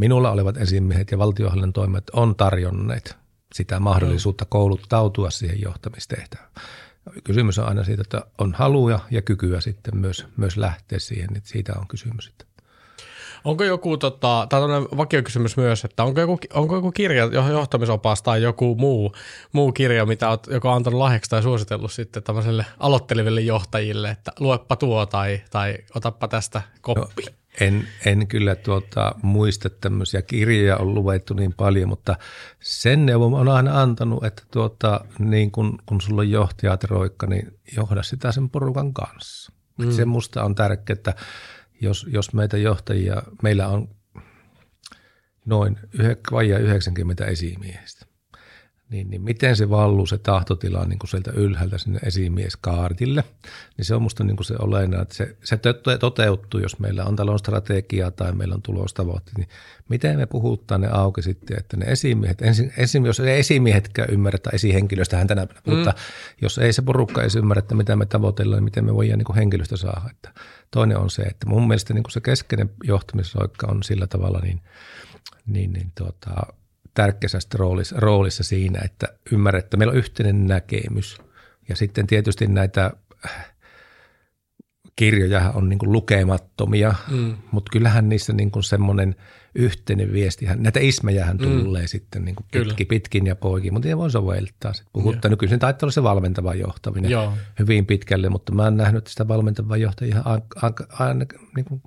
minulla 0.00 0.30
olevat 0.30 0.56
esimiehet 0.56 1.10
ja 1.10 1.18
valtiohallinnon 1.18 1.72
toimet 1.72 2.10
on 2.12 2.36
tarjonneet 2.36 3.16
sitä 3.54 3.80
mahdollisuutta 3.80 4.44
kouluttautua 4.44 5.30
siihen 5.30 5.60
johtamistehtävään. 5.60 6.50
Kysymys 7.24 7.58
on 7.58 7.68
aina 7.68 7.84
siitä, 7.84 8.02
että 8.02 8.24
on 8.38 8.54
haluja 8.54 8.98
ja 9.10 9.22
kykyä 9.22 9.60
sitten 9.60 9.96
myös, 9.96 10.26
myös 10.36 10.56
lähteä 10.56 10.98
siihen, 10.98 11.36
että 11.36 11.48
siitä 11.48 11.72
on 11.78 11.88
kysymys. 11.88 12.32
Onko 13.44 13.64
joku, 13.64 13.96
tota, 13.96 14.46
tai 14.48 14.62
on 14.62 14.88
vakiokysymys 14.96 15.56
myös, 15.56 15.84
että 15.84 16.04
onko 16.04 16.20
joku, 16.20 16.38
onko 16.54 16.74
joku 16.74 16.92
kirja, 16.92 17.24
johtamisopas 17.24 18.22
tai 18.22 18.42
joku 18.42 18.74
muu, 18.74 19.14
muu 19.52 19.72
kirja, 19.72 20.06
mitä 20.06 20.28
olet 20.28 20.46
joko 20.50 20.70
antanut 20.70 20.98
lahjaksi 20.98 21.30
tai 21.30 21.42
suositellut 21.42 21.92
sitten 21.92 22.22
tämmöiselle 22.22 22.66
aloitteleville 22.78 23.40
johtajille, 23.40 24.10
että 24.10 24.32
luepa 24.40 24.76
tuo 24.76 25.06
tai, 25.06 25.40
tai 25.50 25.78
otappa 25.94 26.28
tästä 26.28 26.62
koppi? 26.80 27.22
No, 27.26 27.32
en, 27.60 27.88
en 28.06 28.26
kyllä 28.26 28.54
tuota, 28.54 29.14
muista 29.22 29.70
tämmöisiä 29.70 30.22
kirjoja 30.22 30.76
on 30.76 30.94
luettu 30.94 31.34
niin 31.34 31.52
paljon, 31.52 31.88
mutta 31.88 32.16
sen 32.60 33.06
neuvon 33.06 33.34
on 33.34 33.48
aina 33.48 33.82
antanut, 33.82 34.24
että 34.24 34.42
tuota, 34.50 35.04
niin 35.18 35.50
kun, 35.50 35.78
kun 35.86 36.00
sulla 36.00 36.20
on 36.20 36.30
johtajat 36.30 36.84
roikka, 36.84 37.26
niin 37.26 37.58
johda 37.76 38.02
sitä 38.02 38.32
sen 38.32 38.50
porukan 38.50 38.94
kanssa. 38.94 39.52
Mm. 39.78 39.90
Se 39.90 40.04
musta 40.04 40.44
on 40.44 40.54
tärkeää, 40.54 40.94
että 40.94 41.14
jos, 41.82 42.06
jos 42.10 42.34
meitä 42.34 42.56
johtajia, 42.56 43.22
meillä 43.42 43.68
on 43.68 43.88
noin 45.44 45.78
vajaa 46.32 46.58
90 46.58 47.26
esimiestä, 47.26 48.01
niin, 48.92 49.10
niin 49.10 49.22
miten 49.22 49.56
se 49.56 49.70
valluu 49.70 50.06
se 50.06 50.18
tahtotila 50.18 50.84
niin 50.84 50.98
kuin 50.98 51.10
sieltä 51.10 51.30
ylhäältä 51.30 51.78
sinne 51.78 51.98
esimieskaartille, 51.98 53.24
niin 53.76 53.84
se 53.84 53.94
on 53.94 54.02
musta 54.02 54.24
niin 54.24 54.36
kuin 54.36 54.44
se 54.44 54.54
olennainen, 54.58 55.02
että 55.02 55.14
se, 55.14 55.36
se 55.44 55.58
toteutuu, 56.00 56.60
jos 56.60 56.78
meillä 56.78 57.04
on 57.04 57.16
talon 57.16 57.38
strategia 57.38 58.10
tai 58.10 58.32
meillä 58.32 58.54
on 58.54 58.62
tulostavoitteet, 58.62 59.38
niin 59.38 59.48
miten 59.88 60.18
me 60.18 60.26
puhuttaa 60.26 60.78
ne 60.78 60.88
auki 60.92 61.22
sitten, 61.22 61.58
että 61.58 61.76
ne 61.76 61.86
esimiehet, 61.86 62.42
ensin, 62.42 62.72
ensin, 62.76 63.06
jos 63.06 63.20
ei 63.20 63.38
esimiehetkään 63.38 64.10
ymmärrä, 64.10 64.38
tai 64.38 64.54
esihenkilöstähän 64.54 65.26
tänä 65.26 65.46
päivänä, 65.46 65.62
mm. 65.66 65.74
mutta 65.74 65.94
jos 66.42 66.58
ei 66.58 66.72
se 66.72 66.82
porukka 66.82 67.20
edes 67.20 67.36
ymmärrä, 67.36 67.58
että 67.58 67.74
mitä 67.74 67.96
me 67.96 68.06
tavoitellaan, 68.06 68.58
niin 68.58 68.64
miten 68.64 68.84
me 68.84 68.94
voidaan 68.94 69.18
niin 69.18 69.26
kuin 69.26 69.36
henkilöstä 69.36 69.76
saada. 69.76 70.10
Että 70.10 70.30
toinen 70.70 70.98
on 70.98 71.10
se, 71.10 71.22
että 71.22 71.46
mun 71.46 71.68
mielestä 71.68 71.94
niin 71.94 72.02
kuin 72.02 72.12
se 72.12 72.20
keskeinen 72.20 72.70
johtamisloikka 72.84 73.66
on 73.66 73.82
sillä 73.82 74.06
tavalla 74.06 74.40
niin, 74.40 74.60
niin, 75.46 75.72
niin 75.72 75.92
tuota, 75.98 76.30
tärkeässä 76.94 77.38
roolissa, 77.54 77.96
roolissa 77.98 78.44
siinä, 78.44 78.80
että 78.84 79.08
ymmärrät, 79.32 79.64
että 79.64 79.76
meillä 79.76 79.92
on 79.92 79.98
yhteinen 79.98 80.46
näkemys. 80.46 81.18
Ja 81.68 81.76
sitten 81.76 82.06
tietysti 82.06 82.46
näitä 82.46 82.90
äh, 83.26 83.52
kirjoja 84.96 85.50
on 85.54 85.68
niin 85.68 85.78
kuin 85.78 85.92
lukemattomia, 85.92 86.94
mm. 87.10 87.36
mutta 87.50 87.70
kyllähän 87.70 88.08
niissä 88.08 88.32
niin 88.32 88.50
kuin 88.50 88.62
semmoinen 88.62 89.16
yhteinen 89.54 90.12
viesti, 90.12 90.46
näitä 90.56 90.80
ismejähän 90.80 91.36
mm. 91.36 91.64
tulee 91.64 91.86
sitten 91.86 92.24
niin 92.24 92.34
kuin 92.34 92.46
pitkin, 92.52 92.86
pitkin 92.86 93.26
ja 93.26 93.36
poikin, 93.36 93.72
mutta 93.72 93.88
ei 93.88 93.96
voi 93.96 94.10
soveltaa. 94.10 94.72
Puhuttaa 94.92 95.28
nykyisin 95.28 95.58
taitaa 95.58 95.86
olla 95.86 95.92
se 95.92 96.02
valmentava 96.02 96.54
johtaminen 96.54 97.10
Joo. 97.10 97.32
hyvin 97.58 97.86
pitkälle, 97.86 98.28
mutta 98.28 98.52
mä 98.52 98.62
oon 98.62 98.76
nähnyt 98.76 99.06
sitä 99.06 99.28
valmentavaa 99.28 99.76
johtajia 99.76 100.22
aina 100.88 101.26
niin 101.56 101.64
kuin 101.64 101.82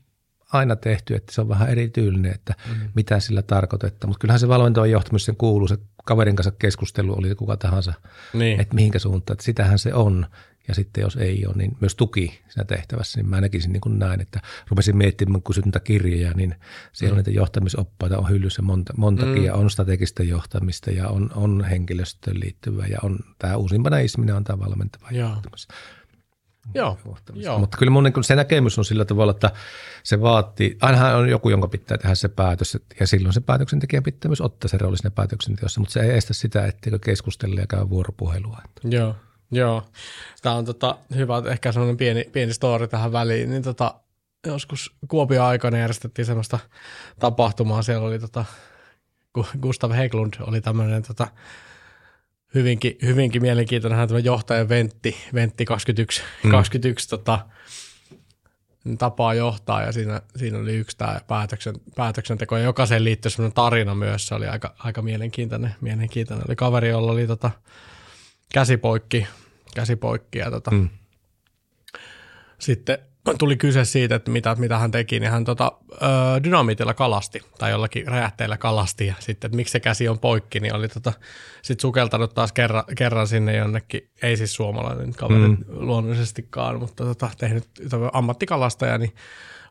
aina 0.56 0.76
tehty, 0.76 1.16
että 1.16 1.34
se 1.34 1.42
on 1.42 1.50
vähän 1.50 1.70
erityylinen, 1.70 2.32
että 2.32 2.54
mm. 2.68 2.90
mitä 2.96 3.20
sillä 3.20 3.42
tarkoitetta. 3.42 4.08
Mutta 4.08 4.20
kyllähän 4.20 4.40
se 4.40 4.48
valmentavan 4.48 4.92
johtaminen 4.92 5.20
sen 5.20 5.36
kuuluu, 5.36 5.68
se 5.68 5.78
kaverin 6.06 6.36
kanssa 6.36 6.52
keskustelu 6.52 7.20
oli 7.20 7.36
kuka 7.36 7.58
tahansa, 7.58 7.94
niin. 8.34 8.60
että 8.60 8.76
mihinkä 8.76 9.00
suuntaan, 9.00 9.36
että 9.36 9.46
sitähän 9.46 9.80
se 9.80 9.94
on. 9.94 10.26
Ja 10.68 10.76
sitten 10.76 11.02
jos 11.02 11.16
ei 11.16 11.46
ole, 11.46 11.56
niin 11.56 11.78
myös 11.80 11.96
tuki 11.96 12.42
siinä 12.50 12.66
tehtävässä, 12.66 13.20
niin 13.20 13.30
mä 13.30 13.42
näkisin 13.42 13.74
niin 13.74 13.82
kuin 13.82 14.00
näin, 14.00 14.22
että 14.22 14.42
rupesin 14.70 14.98
miettimään, 14.98 15.42
kun 15.42 15.56
niitä 15.66 15.80
kirjoja, 15.80 16.32
niin 16.34 16.56
siellä 16.94 17.14
mm. 17.14 17.18
on 17.18 17.18
niitä 17.18 17.40
johtamisoppaita, 17.40 18.18
on 18.18 18.30
hyllyssä 18.30 18.62
monta, 18.62 18.94
montakin, 18.98 19.38
mm. 19.38 19.46
ja 19.46 19.54
on 19.54 19.70
strategista 19.70 20.24
johtamista, 20.24 20.92
ja 20.92 21.08
on, 21.08 21.30
on 21.36 21.64
henkilöstöön 21.64 22.40
liittyvää, 22.40 22.88
ja 22.88 22.98
on 23.04 23.20
tämä 23.40 23.56
uusimpana 23.56 23.98
isminen 23.98 24.36
on 24.36 24.44
tämä 24.44 24.60
valmentava 24.60 25.08
johtamista. 25.12 25.74
Joo, 26.74 26.98
joo. 27.34 27.60
Mutta 27.60 27.78
kyllä 27.78 27.90
mun 27.90 28.04
niin 28.04 28.24
se 28.24 28.36
näkemys 28.36 28.78
on 28.78 28.86
sillä 28.86 29.06
tavalla, 29.06 29.32
että 29.32 29.52
se 30.04 30.22
vaatii, 30.22 30.78
ainahan 30.82 31.16
on 31.16 31.30
joku, 31.30 31.50
jonka 31.50 31.68
pitää 31.68 31.98
tehdä 31.98 32.16
se 32.16 32.28
päätös, 32.28 32.78
ja 33.00 33.08
silloin 33.08 33.34
se 33.34 33.42
päätöksentekijä 33.42 34.02
pitää 34.02 34.30
myös 34.30 34.42
ottaa 34.42 34.70
se 34.70 34.78
rooli 34.78 34.98
siinä 34.98 35.12
päätöksenteossa, 35.12 35.80
mutta 35.80 35.94
se 35.94 36.00
ei 36.00 36.18
estä 36.18 36.34
sitä, 36.34 36.66
etteikö 36.66 37.00
keskustella 37.00 37.60
ja 37.60 37.68
käy 37.68 37.90
vuoropuhelua. 37.90 38.62
Joo, 38.84 39.16
joo. 39.52 39.84
Tämä 40.42 40.56
on 40.56 40.66
tota, 40.66 40.98
hyvä, 41.16 41.44
ehkä 41.52 41.72
sellainen 41.72 41.98
pieni, 41.98 42.24
pieni 42.32 42.54
story 42.54 42.88
tähän 42.88 43.12
väliin, 43.12 43.50
niin 43.50 43.64
tota, 43.64 43.96
joskus 44.48 44.96
Kuopion 45.08 45.46
aikana 45.46 45.78
järjestettiin 45.78 46.26
sellaista 46.26 46.60
tapahtumaa, 47.20 47.82
siellä 47.82 48.08
oli 48.08 48.20
tota, 48.20 48.46
Gustav 49.62 49.92
Heglund 49.92 50.34
oli 50.40 50.62
tämmöinen 50.62 51.04
tota, 51.04 51.28
hyvinkin, 52.56 52.98
hyvinkin 53.02 53.42
mielenkiintoinen 53.42 54.08
tämä 54.08 54.20
johtajan 54.20 54.70
Ventti, 54.70 55.16
Ventti 55.34 55.66
21, 55.66 56.22
mm. 56.44 56.52
21 56.52 57.10
tota, 57.10 57.40
tapaa 58.98 59.34
johtaa 59.34 59.82
ja 59.82 59.92
siinä, 59.92 60.22
siinä 60.36 60.58
oli 60.58 60.76
yksi 60.76 60.98
tämä 60.98 61.20
päätöksen, 61.28 61.76
päätöksenteko 61.96 62.58
ja 62.58 62.64
jokaiseen 62.64 63.04
liittyy 63.04 63.32
sellainen 63.32 63.56
tarina 63.56 63.96
myös, 63.96 64.28
se 64.28 64.36
oli 64.36 64.48
aika, 64.48 64.76
aika 64.78 65.02
mielenkiintoinen, 65.02 65.76
mielenkiintoinen. 65.82 66.46
Oli 66.48 66.56
kaveri, 66.56 66.90
jolla 66.90 67.12
oli 67.12 67.28
tota, 67.28 67.52
käsipoikki, 68.54 69.28
käsipoikki 69.76 70.40
ja 70.40 70.52
tota, 70.52 70.72
mm. 70.72 70.90
sitten 72.60 72.98
tuli 73.40 73.58
kyse 73.58 73.86
siitä, 73.86 74.16
että 74.16 74.32
mitä, 74.32 74.56
mitä 74.56 74.78
hän 74.78 74.92
teki, 74.92 75.20
niin 75.20 75.32
hän 75.32 75.44
tota, 75.46 75.72
ö, 75.92 76.06
dynamiitilla 76.44 76.94
kalasti 76.94 77.42
tai 77.58 77.72
jollakin 77.72 78.08
räjähteillä 78.08 78.58
kalasti 78.58 79.08
ja 79.08 79.14
sitten, 79.20 79.48
että 79.48 79.56
miksi 79.56 79.72
se 79.72 79.80
käsi 79.80 80.08
on 80.08 80.20
poikki, 80.20 80.60
niin 80.60 80.76
oli 80.76 80.88
tota, 80.88 81.14
sitten 81.62 81.82
sukeltanut 81.82 82.34
taas 82.34 82.52
kerran, 82.52 82.84
kerran 82.98 83.28
sinne 83.28 83.56
jonnekin, 83.56 84.10
ei 84.22 84.38
siis 84.38 84.54
suomalainen 84.54 85.14
kaveri 85.14 85.48
mm. 85.48 85.58
luonnollisestikaan, 85.68 86.80
mutta 86.80 87.06
tota, 87.06 87.30
tehnyt 87.38 87.64
ammattikalastaja, 88.14 88.98
niin 88.98 89.16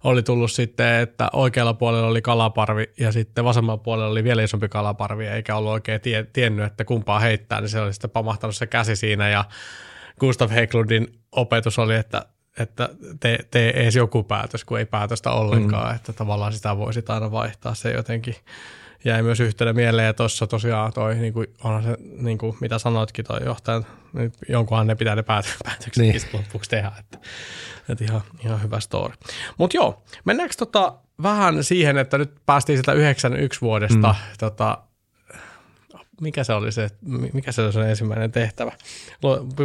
oli 0.04 0.22
tullut 0.22 0.52
sitten, 0.52 0.94
että 0.94 1.28
oikealla 1.32 1.74
puolella 1.74 2.06
oli 2.06 2.22
kalaparvi 2.22 2.90
ja 3.00 3.12
sitten 3.12 3.44
vasemmalla 3.44 3.82
puolella 3.82 4.10
oli 4.10 4.24
vielä 4.24 4.42
isompi 4.42 4.68
kalaparvi, 4.68 5.26
eikä 5.26 5.56
ollut 5.56 5.72
oikein 5.72 6.00
tie, 6.00 6.26
tiennyt, 6.32 6.66
että 6.66 6.84
kumpaa 6.84 7.18
heittää, 7.18 7.60
niin 7.60 7.68
se 7.68 7.80
oli 7.80 7.92
sitten 7.92 8.10
pamahtanut 8.10 8.56
se 8.56 8.66
käsi 8.66 8.96
siinä 8.96 9.28
ja 9.28 9.44
Gustav 10.20 10.50
Heiklundin 10.50 11.08
opetus 11.32 11.78
oli, 11.78 11.94
että 11.94 12.26
että 12.58 12.88
tee, 13.20 13.38
tee 13.50 13.82
edes 13.82 13.96
joku 13.96 14.22
päätös, 14.22 14.64
kun 14.64 14.78
ei 14.78 14.86
päätöstä 14.86 15.30
ollenkaan, 15.30 15.88
mm. 15.88 15.96
että 15.96 16.12
tavallaan 16.12 16.52
sitä 16.52 16.76
voisi 16.76 17.04
aina 17.08 17.30
vaihtaa 17.30 17.74
se 17.74 17.90
jotenkin. 17.90 18.34
Jäi 19.04 19.22
myös 19.22 19.40
yhtenä 19.40 19.72
mieleen, 19.72 20.06
ja 20.06 20.14
tuossa 20.14 20.46
tosiaan 20.46 20.92
toi, 20.92 21.14
niin 21.14 21.32
kuin, 21.32 21.46
onhan 21.64 21.82
se, 21.82 21.96
niin 22.16 22.38
kuin, 22.38 22.56
mitä 22.60 22.78
sanoitkin, 22.78 23.24
toi 23.24 23.44
johtajan, 23.44 23.86
niin 24.12 24.32
jonkunhan 24.48 24.86
ne 24.86 24.94
pitää 24.94 25.16
ne 25.16 25.22
päätökset 25.64 25.96
niin. 25.96 26.20
lopuksi 26.32 26.70
tehdä, 26.70 26.92
että, 26.98 27.18
että 27.88 28.04
ihan, 28.04 28.22
ihan 28.44 28.62
hyvä 28.62 28.80
story. 28.80 29.14
Mutta 29.58 29.76
joo, 29.76 30.02
mennäänkö 30.24 30.54
tota 30.58 30.94
vähän 31.22 31.64
siihen, 31.64 31.98
että 31.98 32.18
nyt 32.18 32.32
päästiin 32.46 32.78
sitä 32.78 32.92
91 32.92 33.60
vuodesta 33.60 34.08
mm. 34.08 34.36
tota, 34.38 34.78
mikä 36.20 36.44
se 36.44 36.52
oli 36.52 36.72
se, 36.72 36.88
mikä 37.32 37.52
se 37.52 37.62
oli 37.62 37.72
se 37.72 37.90
ensimmäinen 37.90 38.32
tehtävä? 38.32 38.72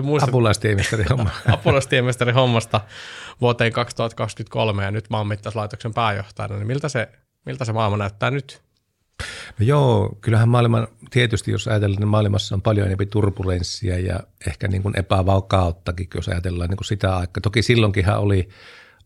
Muistat, 0.03 0.29
Apulaistiemestari 0.29 1.03
homma. 1.09 1.29
Apulaistiemestari 1.53 2.31
hommasta 2.31 2.81
vuoteen 3.41 3.73
2023 3.73 4.83
ja 4.83 4.91
nyt 4.91 5.05
maanmittauslaitoksen 5.09 5.93
pääjohtajana, 5.93 6.55
niin 6.55 6.67
miltä 6.67 6.89
se, 6.89 7.09
miltä 7.45 7.65
se 7.65 7.73
maailma 7.73 7.97
näyttää 7.97 8.31
nyt? 8.31 8.62
No 9.59 9.65
joo, 9.65 10.17
kyllähän 10.21 10.49
maailman, 10.49 10.88
tietysti 11.09 11.51
jos 11.51 11.67
ajatellaan, 11.67 11.99
niin 11.99 12.07
maailmassa 12.07 12.55
on 12.55 12.62
paljon 12.62 12.88
enemmän 12.88 13.07
turbulenssia 13.07 13.99
ja 13.99 14.19
ehkä 14.47 14.67
niin 14.67 14.83
kuin 14.83 14.99
epävakauttakin, 14.99 16.07
jos 16.15 16.27
ajatellaan 16.27 16.69
niin 16.69 16.77
kuin 16.77 16.85
sitä 16.85 17.17
aikaa. 17.17 17.41
Toki 17.41 17.62
silloinkinhan 17.62 18.19
oli, 18.19 18.49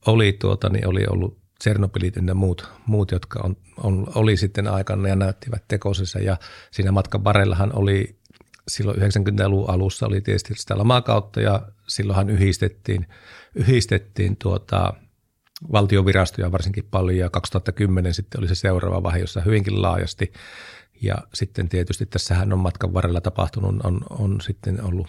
oli, 0.06 0.34
tuota, 0.34 0.70
niin 0.70 0.88
oli 0.88 1.06
ollut 1.10 1.43
Tsernobylit 1.64 2.16
ja 2.28 2.36
muut, 2.36 2.72
muut 2.86 3.12
jotka 3.12 3.40
on, 3.44 3.58
on, 3.84 4.08
oli 4.16 4.38
sitten 4.38 4.68
aikana 4.68 5.08
ja 5.08 5.16
näyttivät 5.16 5.64
tekosensa. 5.68 6.20
Ja 6.20 6.38
siinä 6.72 6.92
matkan 6.92 7.24
varrellahan 7.24 7.76
oli 7.76 8.16
silloin 8.68 8.98
90-luvun 8.98 9.70
alussa 9.70 10.08
oli 10.08 10.22
tietysti 10.22 10.54
sitä 10.56 10.78
lamakautta 10.78 11.42
ja 11.42 11.62
silloinhan 11.88 12.30
yhdistettiin, 12.30 13.08
yhdistettiin 13.56 14.38
tuota, 14.38 14.94
valtiovirastoja 15.72 16.52
varsinkin 16.52 16.88
paljon 16.92 17.18
ja 17.18 17.30
2010 17.30 18.14
sitten 18.14 18.42
oli 18.42 18.48
se 18.48 18.56
seuraava 18.56 19.04
vaihe, 19.04 19.20
jossa 19.20 19.42
hyvinkin 19.42 19.82
laajasti 19.82 20.34
ja 21.04 21.16
sitten 21.34 21.70
tietysti 21.70 22.06
tässähän 22.06 22.54
on 22.54 22.60
matkan 22.60 22.94
varrella 22.94 23.22
tapahtunut, 23.22 23.86
on, 23.86 24.02
on 24.10 24.42
sitten 24.42 24.84
ollut 24.84 25.08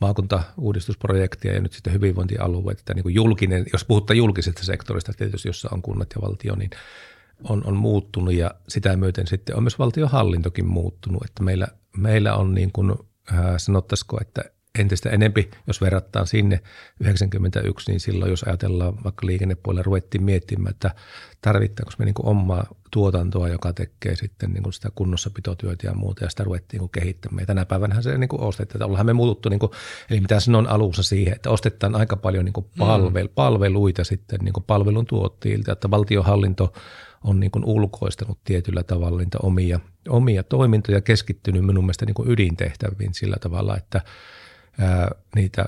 maakuntauudistusprojektia 0.00 1.54
ja 1.54 1.60
nyt 1.60 1.72
sitten 1.72 1.92
hyvinvointialueet, 1.92 2.78
että 2.78 2.94
niin 2.94 3.14
julkinen, 3.14 3.66
jos 3.72 3.84
puhutaan 3.84 4.16
julkisesta 4.16 4.64
sektorista 4.64 5.12
tietysti, 5.12 5.48
jossa 5.48 5.68
on 5.72 5.82
kunnat 5.82 6.08
ja 6.14 6.22
valtio, 6.22 6.56
niin 6.56 6.70
on, 7.44 7.66
on 7.66 7.76
muuttunut 7.76 8.34
ja 8.34 8.54
sitä 8.68 8.96
myöten 8.96 9.26
sitten 9.26 9.56
on 9.56 9.62
myös 9.62 9.78
valtiohallintokin 9.78 10.66
muuttunut, 10.66 11.24
että 11.24 11.42
meillä, 11.42 11.68
meillä 11.96 12.34
on 12.34 12.54
niin 12.54 12.72
kuin, 12.72 12.94
äh, 13.32 13.54
sanottaisiko, 13.56 14.18
että 14.20 14.44
entistä 14.78 15.10
enempi, 15.10 15.50
jos 15.66 15.80
verrataan 15.80 16.26
sinne 16.26 16.60
91, 17.00 17.90
niin 17.90 18.00
silloin 18.00 18.30
jos 18.30 18.42
ajatellaan 18.42 19.04
vaikka 19.04 19.26
liikennepuolella 19.26 19.82
ruvettiin 19.82 20.22
miettimään, 20.22 20.70
että 20.70 20.94
tarvittaanko 21.40 21.92
me 21.98 22.04
niin 22.04 22.14
kuin 22.14 22.26
omaa 22.26 22.66
tuotantoa, 22.90 23.48
joka 23.48 23.72
tekee 23.72 24.16
sitten 24.16 24.52
niin 24.52 24.62
kuin 24.62 24.72
sitä 24.72 24.88
kunnossapitotyötä 24.94 25.86
ja 25.86 25.94
muuta, 25.94 26.24
ja 26.24 26.30
sitä 26.30 26.44
ruvettiin 26.44 26.80
niin 26.80 26.90
kehittämään. 26.90 27.42
Ja 27.42 27.46
tänä 27.46 27.64
päivänä 27.64 28.02
se 28.02 28.18
niin 28.18 28.28
ostettiin, 28.32 28.76
että 28.76 28.86
ollaan 28.86 29.06
me 29.06 29.12
muututtu, 29.12 29.48
niin 29.48 29.60
kuin, 29.60 29.72
eli 30.10 30.20
mitä 30.20 30.40
sanon 30.40 30.66
alussa 30.66 31.02
siihen, 31.02 31.34
että 31.34 31.50
ostetaan 31.50 31.94
aika 31.94 32.16
paljon 32.16 32.44
niin 32.44 32.52
kuin 32.52 32.66
palvel, 32.78 33.26
mm. 33.26 33.34
palveluita 33.34 34.04
sitten 34.04 34.38
niin 34.42 34.52
kuin 34.52 34.64
palvelun 34.66 35.06
tuottajilta, 35.06 35.72
että 35.72 35.90
valtiohallinto 35.90 36.72
on 37.24 37.40
niin 37.40 37.50
kuin 37.50 37.64
ulkoistanut 37.64 38.38
tietyllä 38.44 38.82
tavalla 38.82 39.18
niitä 39.18 39.38
omia, 39.42 39.80
omia 40.08 40.42
toimintoja, 40.42 41.00
keskittynyt 41.00 41.66
minun 41.66 41.84
mielestä 41.84 42.06
niin 42.06 42.14
kuin 42.14 42.30
ydintehtäviin 42.30 43.14
sillä 43.14 43.36
tavalla, 43.40 43.76
että– 43.76 44.00
niitä 45.34 45.64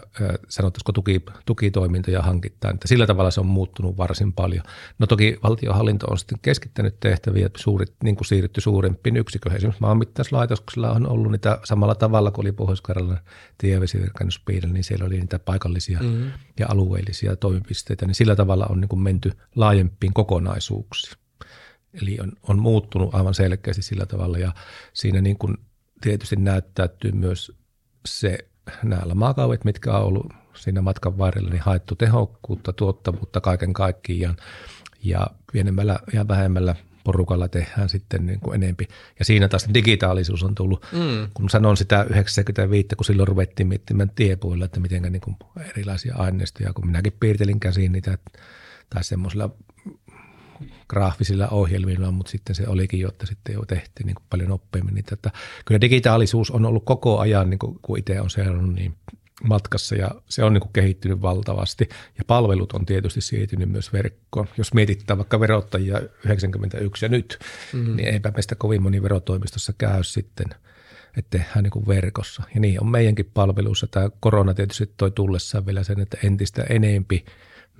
sanottaisiko 0.49 0.92
tuki, 0.92 1.23
tukitoimintoja 1.47 2.23
hankittaa. 2.23 2.71
Että 2.71 2.88
sillä 2.88 3.07
tavalla 3.07 3.31
se 3.31 3.40
on 3.40 3.47
muuttunut 3.47 3.97
varsin 3.97 4.33
paljon. 4.33 4.64
No 4.99 5.07
toki 5.07 5.38
valtiohallinto 5.42 6.07
on 6.07 6.19
sitten 6.19 6.38
keskittänyt 6.42 7.01
tehtäviä, 7.01 7.51
suurit, 7.57 7.95
niin 8.03 8.16
kuin 8.16 8.27
siirrytty 8.27 8.61
suurempiin 8.61 9.16
yksiköihin. 9.16 9.57
Esimerkiksi 9.57 9.81
maanmittauslaitoksella 9.81 10.90
on 10.90 11.09
ollut 11.09 11.33
niitä 11.33 11.59
samalla 11.64 11.95
tavalla 11.95 12.31
kuin 12.31 12.45
oli 12.45 12.53
Pohjois-Karjalan 12.53 13.21
tievesivirkannuspiirillä, 13.59 14.73
niin 14.73 14.85
siellä 14.85 15.05
oli 15.05 15.19
niitä 15.19 15.38
paikallisia 15.38 15.99
mm-hmm. 16.03 16.31
ja 16.59 16.66
alueellisia 16.69 17.37
toimipisteitä. 17.37 18.07
Niin 18.07 18.14
sillä 18.14 18.37
tavalla 18.37 18.66
on 18.66 18.81
niin 18.81 18.88
kuin 18.88 19.03
menty 19.03 19.33
laajempiin 19.55 20.12
kokonaisuuksiin. 20.12 21.19
Eli 22.03 22.19
on, 22.21 22.33
on 22.42 22.59
muuttunut 22.59 23.14
aivan 23.14 23.35
selkeästi 23.35 23.83
sillä 23.83 24.07
tavalla 24.07 24.38
ja 24.38 24.55
siinä 24.92 25.21
niin 25.21 25.38
kuin 25.38 25.57
tietysti 26.01 26.37
näyttäytyy 26.37 27.12
myös 27.12 27.53
se 28.07 28.38
näillä 28.83 29.14
maakauvet, 29.14 29.64
mitkä 29.64 29.92
on 29.92 30.05
ollut 30.05 30.33
siinä 30.55 30.83
matkan 30.83 31.18
varrella, 31.18 31.50
niin 31.50 31.62
haettu 31.62 31.94
tehokkuutta, 31.94 32.72
tuottavuutta 32.72 33.40
kaiken 33.40 33.72
kaikkiaan 33.72 34.37
ja 35.02 35.26
pienemmällä 35.52 35.98
ja 36.12 36.29
vähemmällä 36.29 36.74
porukalla 37.05 37.48
tehdään 37.48 37.88
sitten 37.88 38.26
niin 38.26 38.40
kuin 38.40 38.55
enempi. 38.55 38.88
Ja 39.18 39.24
siinä 39.24 39.48
taas 39.48 39.68
digitaalisuus 39.74 40.42
on 40.42 40.55
tullut, 40.55 40.87
mm. 40.92 41.29
kun 41.35 41.50
sanon 41.50 41.76
sitä 41.76 42.07
95, 42.11 42.88
kun 42.96 43.05
silloin 43.05 43.29
ruvettiin 43.29 43.66
miettimään 43.66 44.11
tiepuilla, 44.11 44.64
että 44.64 44.81
miten 44.81 45.02
niin 45.02 45.20
kuin 45.20 45.37
erilaisia 45.70 46.16
aineistoja, 46.16 46.72
kun 46.72 46.87
minäkin 46.87 47.12
piirtelin 47.20 47.61
käsiin 47.61 47.92
niitä 47.92 48.18
tai 48.90 49.05
semmoisilla 49.05 49.50
graafisilla 50.88 51.49
ohjelmilla, 51.49 52.11
mutta 52.11 52.31
sitten 52.31 52.55
se 52.55 52.68
olikin, 52.68 53.01
jotta 53.01 53.27
sitten 53.27 53.55
jo 53.55 53.64
tehtiin 53.64 54.07
niin 54.07 54.14
kuin 54.14 54.27
paljon 54.31 54.49
nopeammin 54.49 54.94
niitä. 54.94 55.14
Että 55.14 55.31
kyllä 55.64 55.81
digitaalisuus 55.81 56.51
on 56.51 56.66
ollut 56.66 56.85
koko 56.85 57.18
ajan, 57.18 57.51
niin 57.51 57.59
kuin, 57.59 57.79
kun 57.83 57.99
itse 57.99 58.20
on 58.20 58.31
seurannut, 58.31 58.75
niin 58.75 58.94
matkassa 59.44 59.94
ja 59.94 60.11
se 60.29 60.44
on 60.44 60.53
niin 60.53 60.61
kuin 60.61 60.72
kehittynyt 60.72 61.22
valtavasti 61.22 61.88
ja 62.18 62.25
palvelut 62.27 62.72
on 62.72 62.87
tietysti 62.87 63.20
siirtynyt 63.20 63.68
myös 63.68 63.92
verkkoon. 63.92 64.49
Jos 64.57 64.75
mietitään 64.75 65.18
vaikka 65.18 65.40
verottajia 65.40 66.01
91 66.25 67.05
ja 67.05 67.09
nyt, 67.09 67.38
mm-hmm. 67.72 67.96
niin 67.96 68.09
eipä 68.09 68.31
meistä 68.31 68.55
kovin 68.55 68.83
moni 68.83 69.03
verotoimistossa 69.03 69.72
käy 69.79 70.05
sitten, 70.05 70.46
että 71.16 71.38
tehdään 71.38 71.62
niin 71.62 71.87
verkossa. 71.87 72.42
Ja 72.55 72.61
niin 72.61 72.83
on 72.83 72.90
meidänkin 72.90 73.31
palveluissa. 73.35 73.87
Tämä 73.87 74.11
korona 74.20 74.55
tietysti 74.55 74.92
toi 74.96 75.11
tullessaan 75.11 75.66
vielä 75.66 75.83
sen, 75.83 76.01
että 76.01 76.18
entistä 76.25 76.62
enempi– 76.62 77.25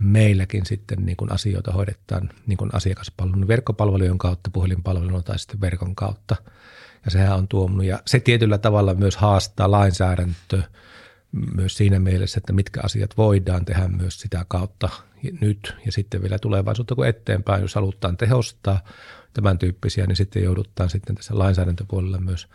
meilläkin 0.01 0.67
sitten 0.67 1.07
niin 1.07 1.17
kuin 1.17 1.33
asioita 1.33 1.73
hoidetaan 1.73 2.31
niin 2.47 2.57
kuin 2.57 2.71
asiakaspalvelun 2.73 3.49
verkkopalvelujen 3.49 4.19
kautta, 4.19 4.51
puhelinpalvelun 4.53 5.25
tai 5.25 5.39
sitten 5.39 5.61
verkon 5.61 5.95
kautta. 5.95 6.37
Ja 7.05 7.11
sehän 7.11 7.37
on 7.37 7.49
tuomunut. 7.49 7.85
Ja 7.85 8.03
se 8.07 8.21
tietyllä 8.21 8.59
tavalla 8.59 8.95
myös 8.95 9.17
haastaa 9.17 9.71
lainsäädäntö 9.71 10.63
myös 11.55 11.77
siinä 11.77 11.99
mielessä, 11.99 12.39
että 12.39 12.53
mitkä 12.53 12.81
asiat 12.85 13.17
voidaan 13.17 13.65
tehdä 13.65 13.89
myös 13.89 14.21
sitä 14.21 14.45
kautta 14.49 14.89
nyt 15.41 15.77
ja 15.87 15.93
sitten 15.93 16.23
vielä 16.23 16.39
tulevaisuutta 16.39 16.95
kuin 16.95 17.09
eteenpäin. 17.09 17.63
Jos 17.63 17.75
halutaan 17.75 18.17
tehostaa 18.17 18.81
tämän 19.33 19.59
tyyppisiä, 19.59 20.07
niin 20.07 20.17
sitten 20.17 20.43
joudutaan 20.43 20.91
sitten 20.91 21.17
tässä 21.17 21.39
lainsäädäntöpuolella 21.39 22.19
myös 22.19 22.49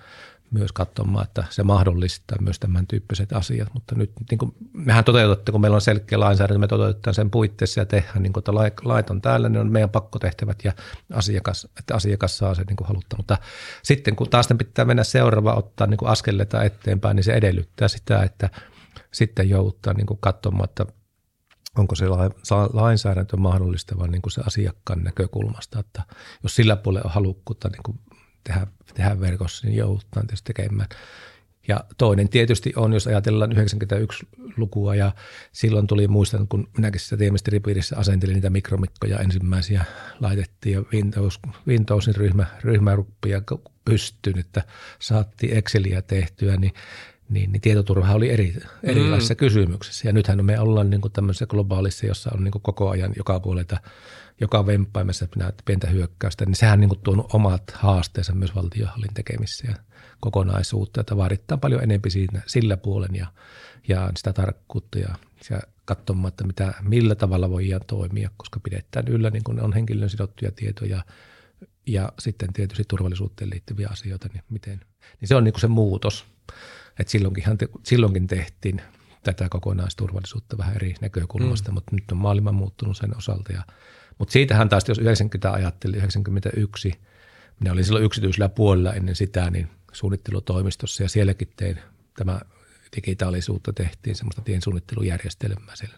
myös 0.51 0.71
katsomaan, 0.71 1.23
että 1.23 1.43
se 1.49 1.63
mahdollistaa 1.63 2.37
myös 2.41 2.59
tämän 2.59 2.87
tyyppiset 2.87 3.33
asiat. 3.33 3.73
Mutta 3.73 3.95
nyt 3.95 4.11
niin 4.31 4.37
kuin, 4.37 4.55
mehän 4.73 5.03
toteutetaan, 5.03 5.51
kun 5.51 5.61
meillä 5.61 5.75
on 5.75 5.81
selkeä 5.81 6.19
lainsäädäntö, 6.19 6.59
me 6.59 6.67
toteutetaan 6.67 7.13
sen 7.13 7.31
puitteissa 7.31 7.79
ja 7.79 7.85
tehdään, 7.85 8.23
niin 8.23 8.33
kuin, 8.33 8.41
että 8.41 8.53
lait 8.83 9.09
on 9.09 9.21
täällä, 9.21 9.49
niin 9.49 9.61
on 9.61 9.71
meidän 9.71 9.89
pakkotehtävät 9.89 10.59
ja 10.63 10.73
asiakas, 11.13 11.67
että 11.79 11.95
asiakas 11.95 12.37
saa 12.37 12.55
sen 12.55 12.65
niin 12.67 12.77
kuin 12.77 12.87
haluttaa. 12.87 13.17
Mutta 13.17 13.37
sitten 13.83 14.15
kun 14.15 14.29
taas 14.29 14.49
pitää 14.57 14.85
mennä 14.85 15.03
seuraava 15.03 15.53
ottaa 15.53 15.87
niin 15.87 15.99
askeleita 16.03 16.63
eteenpäin, 16.63 17.15
niin 17.15 17.23
se 17.23 17.33
edellyttää 17.33 17.87
sitä, 17.87 18.23
että 18.23 18.49
sitten 19.11 19.49
joudutaan 19.49 19.95
niin 19.95 20.07
kuin 20.07 20.19
katsomaan, 20.21 20.69
että 20.69 20.85
onko 21.77 21.95
se 21.95 22.05
lainsäädäntö 22.73 23.37
mahdollistava 23.37 24.07
niin 24.07 24.21
kuin 24.21 24.31
se 24.31 24.41
asiakkaan 24.45 25.03
näkökulmasta, 25.03 25.79
että 25.79 26.03
jos 26.43 26.55
sillä 26.55 26.75
puolella 26.75 27.07
on 27.07 27.13
halukkuutta 27.13 27.69
niin 27.69 27.83
kuin 27.85 27.99
tehdä, 28.43 28.67
tehdä 28.93 29.19
verkossa, 29.19 29.67
niin 29.67 29.77
joudutaan 29.77 30.27
tietysti 30.27 30.53
tekemään. 30.53 30.89
Ja 31.67 31.83
toinen 31.97 32.29
tietysti 32.29 32.73
on, 32.75 32.93
jos 32.93 33.07
ajatellaan 33.07 33.51
91-lukua 33.51 34.95
ja 34.95 35.11
silloin 35.51 35.87
tuli, 35.87 36.07
muistan, 36.07 36.47
kun 36.47 36.67
minäkin 36.77 36.99
sitä 36.99 37.17
tiemestiripiirissä 37.17 37.97
asentelin 37.97 38.33
niitä 38.33 38.49
mikromikkoja 38.49 39.19
ensimmäisiä, 39.19 39.85
laitettiin 40.19 40.73
ja 40.73 40.83
Windows, 40.93 41.39
Windowsin 41.67 42.15
ryhmä, 42.15 42.45
ryhmäruppia 42.63 43.41
pystyyn, 43.85 44.39
että 44.39 44.63
saattiin 44.99 45.57
Exceliä 45.57 46.01
tehtyä, 46.01 46.57
niin 46.57 46.73
niin, 47.31 47.51
niin 47.51 47.61
tietoturva 47.61 48.13
oli 48.13 48.29
eri, 48.29 48.55
erilaisissa 48.83 49.33
mm. 49.33 49.37
kysymyksissä. 49.37 50.07
Ja 50.07 50.13
nythän 50.13 50.45
me 50.45 50.59
ollaan 50.59 50.89
niin 50.89 51.01
kuin 51.01 51.11
tämmöisessä 51.11 51.45
globaalissa, 51.45 52.05
jossa 52.05 52.31
on 52.33 52.43
niin 52.43 52.51
kuin 52.51 52.61
koko 52.61 52.89
ajan 52.89 53.13
joka 53.17 53.39
puolelta, 53.39 53.77
joka 54.41 54.65
vempaimessa 54.65 55.27
pientä 55.65 55.87
hyökkäystä, 55.87 56.45
niin 56.45 56.55
sehän 56.55 56.73
on 56.73 56.89
niin 56.89 56.99
tuonut 57.03 57.33
omat 57.33 57.71
haasteensa 57.73 58.33
myös 58.33 58.55
valtiohallin 58.55 59.13
tekemissä 59.13 59.67
ja 59.67 59.75
kokonaisuutta, 60.19 61.01
että 61.01 61.17
vaaditaan 61.17 61.59
paljon 61.59 61.83
enemmän 61.83 62.11
siinä, 62.11 62.41
sillä 62.45 62.77
puolen 62.77 63.15
ja, 63.15 63.27
ja 63.87 64.11
sitä 64.17 64.33
tarkkuutta 64.33 64.99
ja, 64.99 65.15
ja 65.49 65.61
katsomaan, 65.85 66.27
että 66.29 66.43
mitä, 66.43 66.73
millä 66.81 67.15
tavalla 67.15 67.49
voidaan 67.49 67.81
toimia, 67.87 68.29
koska 68.37 68.59
pidetään 68.59 69.07
yllä 69.07 69.29
niin 69.29 69.43
kuin 69.43 69.61
on 69.61 69.73
henkilön 69.73 70.09
sidottuja 70.09 70.51
tietoja 70.51 71.03
ja 71.87 72.11
sitten 72.19 72.53
tietysti 72.53 72.83
turvallisuuteen 72.87 73.49
liittyviä 73.49 73.89
asioita, 73.91 74.27
niin, 74.33 74.43
miten, 74.49 74.81
niin 75.21 75.27
se 75.27 75.35
on 75.35 75.43
niin 75.43 75.59
se 75.59 75.67
muutos. 75.67 76.25
Et 76.99 77.07
silloinkin, 77.07 77.43
silloinkin 77.83 78.27
tehtiin 78.27 78.81
tätä 79.23 79.49
kokonaisturvallisuutta 79.49 80.57
vähän 80.57 80.75
eri 80.75 80.95
näkökulmasta, 81.01 81.71
mm. 81.71 81.73
mutta 81.73 81.95
nyt 81.95 82.11
on 82.11 82.17
maailma 82.17 82.51
muuttunut 82.51 82.97
sen 82.97 83.17
osalta. 83.17 83.53
Ja, 83.53 83.63
mutta 84.17 84.31
siitähän 84.31 84.69
taas, 84.69 84.83
jos 84.87 84.99
90 84.99 85.51
ajatteli, 85.51 85.97
91, 85.97 86.93
minä 87.59 87.71
olin 87.71 87.85
silloin 87.85 88.05
yksityisellä 88.05 88.49
puolella 88.49 88.93
ennen 88.93 89.15
sitä, 89.15 89.49
niin 89.49 89.67
suunnittelutoimistossa 89.91 91.03
ja 91.03 91.09
sielläkin 91.09 91.53
tein 91.55 91.79
tämä 92.17 92.39
digitaalisuutta 92.95 93.73
tehtiin, 93.73 94.15
semmoista 94.15 94.41
tiensuunnittelujärjestelmää 94.41 95.75
siellä. 95.75 95.97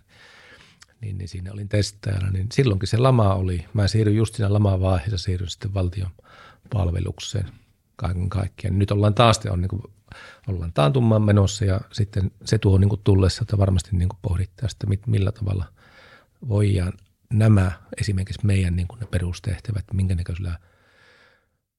Niin, 1.01 1.17
niin 1.17 1.27
siinä 1.27 1.51
olin 1.53 1.69
testaajana, 1.69 2.31
niin 2.31 2.47
silloinkin 2.53 2.87
se 2.87 2.97
lama 2.97 3.33
oli. 3.33 3.65
Mä 3.73 3.87
siirryin 3.87 4.17
just 4.17 4.35
siinä 4.35 4.53
lama-vaiheessa, 4.53 5.17
siirryin 5.17 5.49
sitten 5.49 5.73
valtion 5.73 6.11
palvelukseen 6.73 7.47
kaiken 7.95 8.29
kaikkiaan. 8.29 8.79
Nyt 8.79 8.91
ollaan 8.91 9.13
taas, 9.13 9.39
on 9.49 9.61
niin 9.61 9.69
kuin, 9.69 9.83
ollaan 10.47 10.73
taantumaan 10.73 11.21
menossa 11.21 11.65
ja 11.65 11.81
sitten 11.91 12.31
se 12.45 12.57
tuo 12.57 12.77
niin 12.77 12.89
kuin 12.89 13.01
tullessa, 13.03 13.43
että 13.43 13.57
varmasti 13.57 13.89
niin 13.93 14.09
kuin 14.09 14.19
pohdittaa 14.21 14.69
sitä, 14.69 14.87
millä 15.07 15.31
tavalla 15.31 15.65
voidaan 16.47 16.93
nämä 17.33 17.71
esimerkiksi 18.01 18.45
meidän 18.45 18.75
niin 18.75 18.87
kuin 18.87 18.99
ne 18.99 19.05
perustehtävät, 19.05 19.85
minkä 19.93 20.15
näköisellä– 20.15 20.57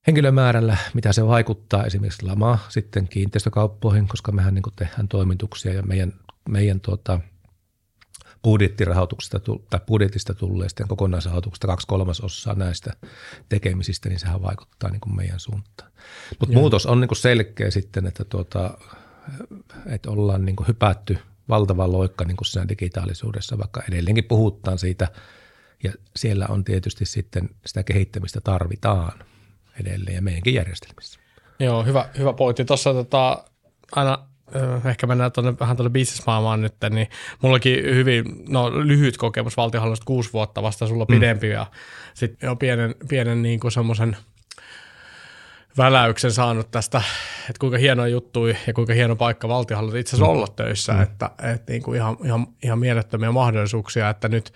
henkilömäärällä, 0.07 0.77
mitä 0.95 1.13
se 1.13 1.27
vaikuttaa 1.27 1.85
esimerkiksi 1.85 2.27
lama 2.27 2.59
sitten 2.69 3.09
kiinteistökauppoihin, 3.09 4.09
koska 4.09 4.33
mehän 4.33 4.55
niin 4.55 4.63
tehdään 4.77 5.09
toimituksia 5.09 5.73
ja 5.73 5.83
meidän, 5.83 6.13
meidän 6.49 6.81
tuota, 6.81 7.21
budjettirahoituksesta 8.43 9.41
tai 9.71 9.81
budjetista 9.87 10.35
tulleista 10.35 10.85
kokonaisrahoituksesta 10.89 11.67
kaksi 11.67 11.87
kolmasosaa 11.87 12.55
näistä 12.55 12.93
tekemisistä, 13.49 14.09
niin 14.09 14.19
sehän 14.19 14.43
vaikuttaa 14.43 14.91
niin 14.91 15.01
kuin 15.01 15.17
meidän 15.17 15.41
suuntaan. 15.41 15.93
Mutta 16.41 16.55
muutos 16.55 16.87
on 16.87 17.01
niin 17.01 17.09
kuin 17.09 17.19
selkeä 17.19 17.71
sitten, 17.71 18.07
että, 18.07 18.25
tuota, 18.25 18.79
että 19.87 20.11
ollaan 20.11 20.45
niin 20.45 20.57
kuin 20.57 20.69
hypätty 20.69 21.19
valtava 21.49 21.93
loikka 21.93 22.25
niin 22.25 22.37
kuin 22.37 22.47
siinä 22.47 22.69
digitaalisuudessa, 22.69 23.59
vaikka 23.59 23.83
edelleenkin 23.89 24.25
puhutaan 24.25 24.79
siitä 24.79 25.09
ja 25.85 25.93
siellä 26.17 26.47
on 26.49 26.65
tietysti 26.65 27.05
sitten 27.05 27.49
sitä 27.67 27.83
kehittämistä 27.83 28.41
tarvitaan– 28.41 29.13
edelleen 29.81 30.15
ja 30.15 30.23
meidänkin 30.23 30.55
järjestelmissä. 30.55 31.21
Joo, 31.59 31.85
hyvä, 31.85 32.09
hyvä 32.19 32.33
pointti. 32.33 32.65
Tuossa 32.65 32.93
tota, 32.93 33.45
aina 33.93 34.19
ehkä 34.85 35.07
mennään 35.07 35.33
tuonne, 35.33 35.55
vähän 35.61 35.77
tuonne 35.77 35.91
bisnesmaailmaan 35.91 36.63
nyt, 36.63 36.75
niin 36.91 37.09
mullakin 37.43 37.85
hyvin 37.85 38.25
no, 38.49 38.87
lyhyt 38.87 39.17
kokemus 39.17 39.57
valtionhallinnosta 39.57 40.05
kuusi 40.05 40.33
vuotta 40.33 40.63
vasta, 40.63 40.87
sulla 40.87 41.05
mm. 41.05 41.15
pidempi 41.15 41.49
ja 41.49 41.67
sitten 42.15 42.49
jo 42.49 42.57
pienen, 42.57 42.95
pienen 43.09 43.43
niin 43.43 43.61
kuin 43.61 43.73
semmoisen 43.73 44.17
väläyksen 45.79 46.33
saanut 46.33 46.71
tästä, 46.71 47.03
että 47.41 47.61
kuinka 47.61 47.79
hieno 47.79 48.07
juttu 48.07 48.47
ja 48.47 48.73
kuinka 48.75 48.93
hieno 48.93 49.17
paikka 49.17 49.49
valtionhallinto 49.49 49.99
itse 49.99 50.17
asiassa 50.17 50.33
mm. 50.33 50.39
olla 50.39 50.49
töissä, 50.49 50.93
mm. 50.93 51.03
että, 51.03 51.31
että 51.43 51.73
niin 51.73 51.83
kuin 51.83 51.97
ihan, 51.97 52.17
ihan, 52.25 52.47
ihan 52.63 52.79
mielettömiä 52.79 53.33
mahdollisuuksia, 53.33 54.11
että 54.11 54.29
nyt 54.29 54.53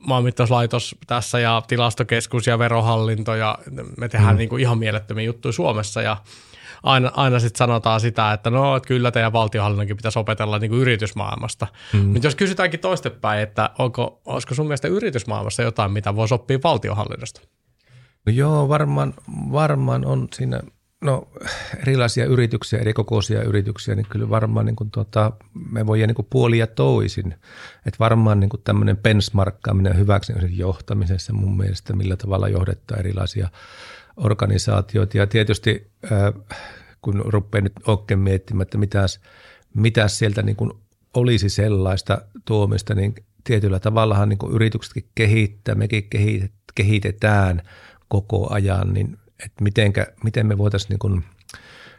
maanmittauslaitos 0.00 0.96
tässä 1.06 1.38
ja 1.38 1.62
tilastokeskus 1.68 2.46
ja 2.46 2.58
verohallinto 2.58 3.34
ja 3.34 3.58
me 3.96 4.08
tehdään 4.08 4.34
mm. 4.34 4.38
niin 4.38 4.48
kuin 4.48 4.62
ihan 4.62 4.78
mielettömiä 4.78 5.24
juttuja 5.24 5.52
Suomessa 5.52 6.02
ja 6.02 6.16
aina, 6.82 7.10
aina 7.14 7.38
sitten 7.38 7.58
sanotaan 7.58 8.00
sitä, 8.00 8.32
että 8.32 8.50
no 8.50 8.76
että 8.76 8.86
kyllä 8.86 9.10
teidän 9.10 9.32
valtiohallinnonkin 9.32 9.96
pitäisi 9.96 10.18
opetella 10.18 10.58
niin 10.58 10.70
kuin 10.70 10.80
yritysmaailmasta. 10.80 11.66
Mm. 11.92 12.00
Mutta 12.00 12.26
jos 12.26 12.34
kysytäänkin 12.34 12.80
toistepäin, 12.80 13.42
että 13.42 13.70
onko, 13.78 14.20
olisiko 14.24 14.54
sun 14.54 14.66
mielestä 14.66 14.88
yritysmaailmassa 14.88 15.62
jotain, 15.62 15.92
mitä 15.92 16.16
voisi 16.16 16.34
oppia 16.34 16.58
valtiohallinnosta? 16.64 17.40
No 18.26 18.32
joo, 18.32 18.68
varmaan, 18.68 19.14
varmaan 19.52 20.06
on 20.06 20.28
siinä– 20.34 20.60
No 21.00 21.28
erilaisia 21.82 22.24
yrityksiä, 22.24 22.78
eri 22.78 22.92
kokoisia 22.92 23.42
yrityksiä, 23.42 23.94
niin 23.94 24.06
kyllä 24.08 24.30
varmaan 24.30 24.66
niin 24.66 24.76
kuin 24.76 24.90
tuota, 24.90 25.32
me 25.70 25.86
voidaan 25.86 26.08
niin 26.08 26.14
kuin 26.14 26.26
puolia 26.30 26.66
toisin. 26.66 27.34
Että 27.86 27.98
varmaan 27.98 28.40
niin 28.40 28.50
kuin 28.50 28.62
tämmöinen 28.64 28.96
benchmarkkaaminen 28.96 29.98
hyväksi 29.98 30.32
johtamisessa 30.50 31.32
mun 31.32 31.56
mielestä, 31.56 31.92
millä 31.92 32.16
tavalla 32.16 32.48
johdetaan 32.48 33.00
erilaisia 33.00 33.48
organisaatioita. 34.16 35.18
Ja 35.18 35.26
tietysti 35.26 35.90
äh, 36.12 36.34
kun 37.02 37.22
rupeaa 37.24 37.62
nyt 37.62 37.72
oikein 37.86 38.20
miettimään, 38.20 38.62
että 38.62 38.78
mitäs, 38.78 39.20
mitäs 39.74 40.18
sieltä 40.18 40.42
niin 40.42 40.56
kuin 40.56 40.72
olisi 41.14 41.48
sellaista 41.48 42.22
tuomista, 42.44 42.94
niin 42.94 43.14
tietyllä 43.44 43.80
tavallahan 43.80 44.28
niin 44.28 44.38
kuin 44.38 44.52
yrityksetkin 44.52 45.10
kehittää, 45.14 45.74
mekin 45.74 46.08
kehitetään 46.74 47.62
koko 48.08 48.52
ajan, 48.52 48.92
niin 48.92 49.18
että 49.44 49.64
mitenkä, 49.64 50.06
miten 50.24 50.46
me 50.46 50.58
voitaisiin 50.58 50.90
niin 50.90 50.98
kuin 50.98 51.24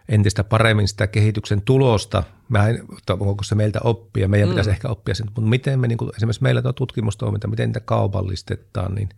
entistä 0.09 0.43
paremmin 0.43 0.87
sitä 0.87 1.07
kehityksen 1.07 1.61
tulosta, 1.61 2.23
mä 2.49 2.67
en, 2.67 2.83
onko 3.09 3.43
se 3.43 3.55
meiltä 3.55 3.79
oppia, 3.83 4.27
meidän 4.27 4.49
mm. 4.49 4.51
pitäisi 4.51 4.69
ehkä 4.69 4.89
oppia 4.89 5.15
sen, 5.15 5.25
mutta 5.25 5.41
miten 5.41 5.79
me 5.79 5.87
niin 5.87 5.97
kuin, 5.97 6.11
esimerkiksi 6.17 6.43
meillä 6.43 6.61
tuo 6.61 6.73
tutkimustoiminta, 6.73 7.47
miten 7.47 7.69
niitä 7.69 7.79
kaupallistetaan, 7.79 8.95
niin, 8.95 9.09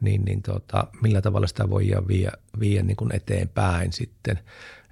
niin, 0.00 0.24
niin 0.24 0.42
tota, 0.42 0.86
millä 1.02 1.20
tavalla 1.20 1.46
sitä 1.46 1.70
voidaan 1.70 2.08
viedä, 2.08 2.32
viedä 2.60 2.82
niin 2.82 2.96
kuin 2.96 3.14
eteenpäin 3.14 3.92
sitten. 3.92 4.38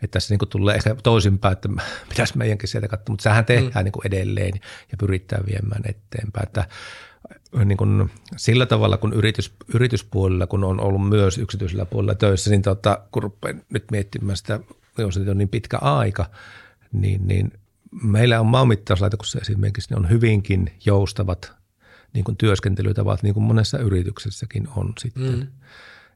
Että 0.03 0.13
tässä 0.13 0.33
niin 0.33 0.39
kuin 0.39 0.49
tulee 0.49 0.75
ehkä 0.75 0.95
toisinpäin, 0.95 1.53
että 1.53 1.69
pitäisi 2.09 2.39
meidänkin 2.39 2.69
sieltä 2.69 2.89
katsoa, 2.89 3.13
mutta 3.13 3.23
sehän 3.23 3.45
tehdään 3.45 3.73
mm. 3.75 3.85
niin 3.85 3.93
kuin 3.93 4.07
edelleen 4.07 4.53
ja 4.93 4.97
pyritään 4.99 5.47
viemään 5.47 5.83
eteenpäin. 5.85 6.47
Että 6.47 6.69
niin 7.65 7.79
kuin 7.79 8.11
sillä 8.37 8.67
tavalla, 8.67 8.97
kun 8.97 9.13
yritys, 9.13 9.53
yrityspuolella, 9.75 10.47
kun 10.47 10.65
on 10.65 10.81
ollut 10.81 11.09
myös 11.09 11.39
yksityisellä 11.39 11.87
puolella 11.87 12.15
töissä, 12.15 12.51
niin 12.51 12.63
tota, 12.63 12.99
kun 13.13 13.23
rupean 13.23 13.63
nyt 13.71 13.91
miettimään 13.91 14.37
sitä, 14.37 14.61
jos 14.99 15.15
se 15.15 15.31
on 15.31 15.39
niin 15.39 15.49
pitkä 15.49 15.79
aika, 15.79 16.31
niin, 16.93 17.29
niin 17.29 17.53
meillä 18.03 18.41
on 18.41 18.47
maanmittauslaitoksessa 18.47 19.39
esimerkiksi, 19.39 19.91
niin 19.91 19.99
on 19.99 20.11
hyvinkin 20.11 20.73
joustavat 20.85 21.53
niin 22.13 22.25
kuin 22.25 22.37
työskentelytavat, 22.37 23.23
niin 23.23 23.35
kuin 23.35 23.45
monessa 23.45 23.79
yrityksessäkin 23.79 24.69
on 24.77 24.93
sitten. 24.99 25.39
Mm. 25.39 25.47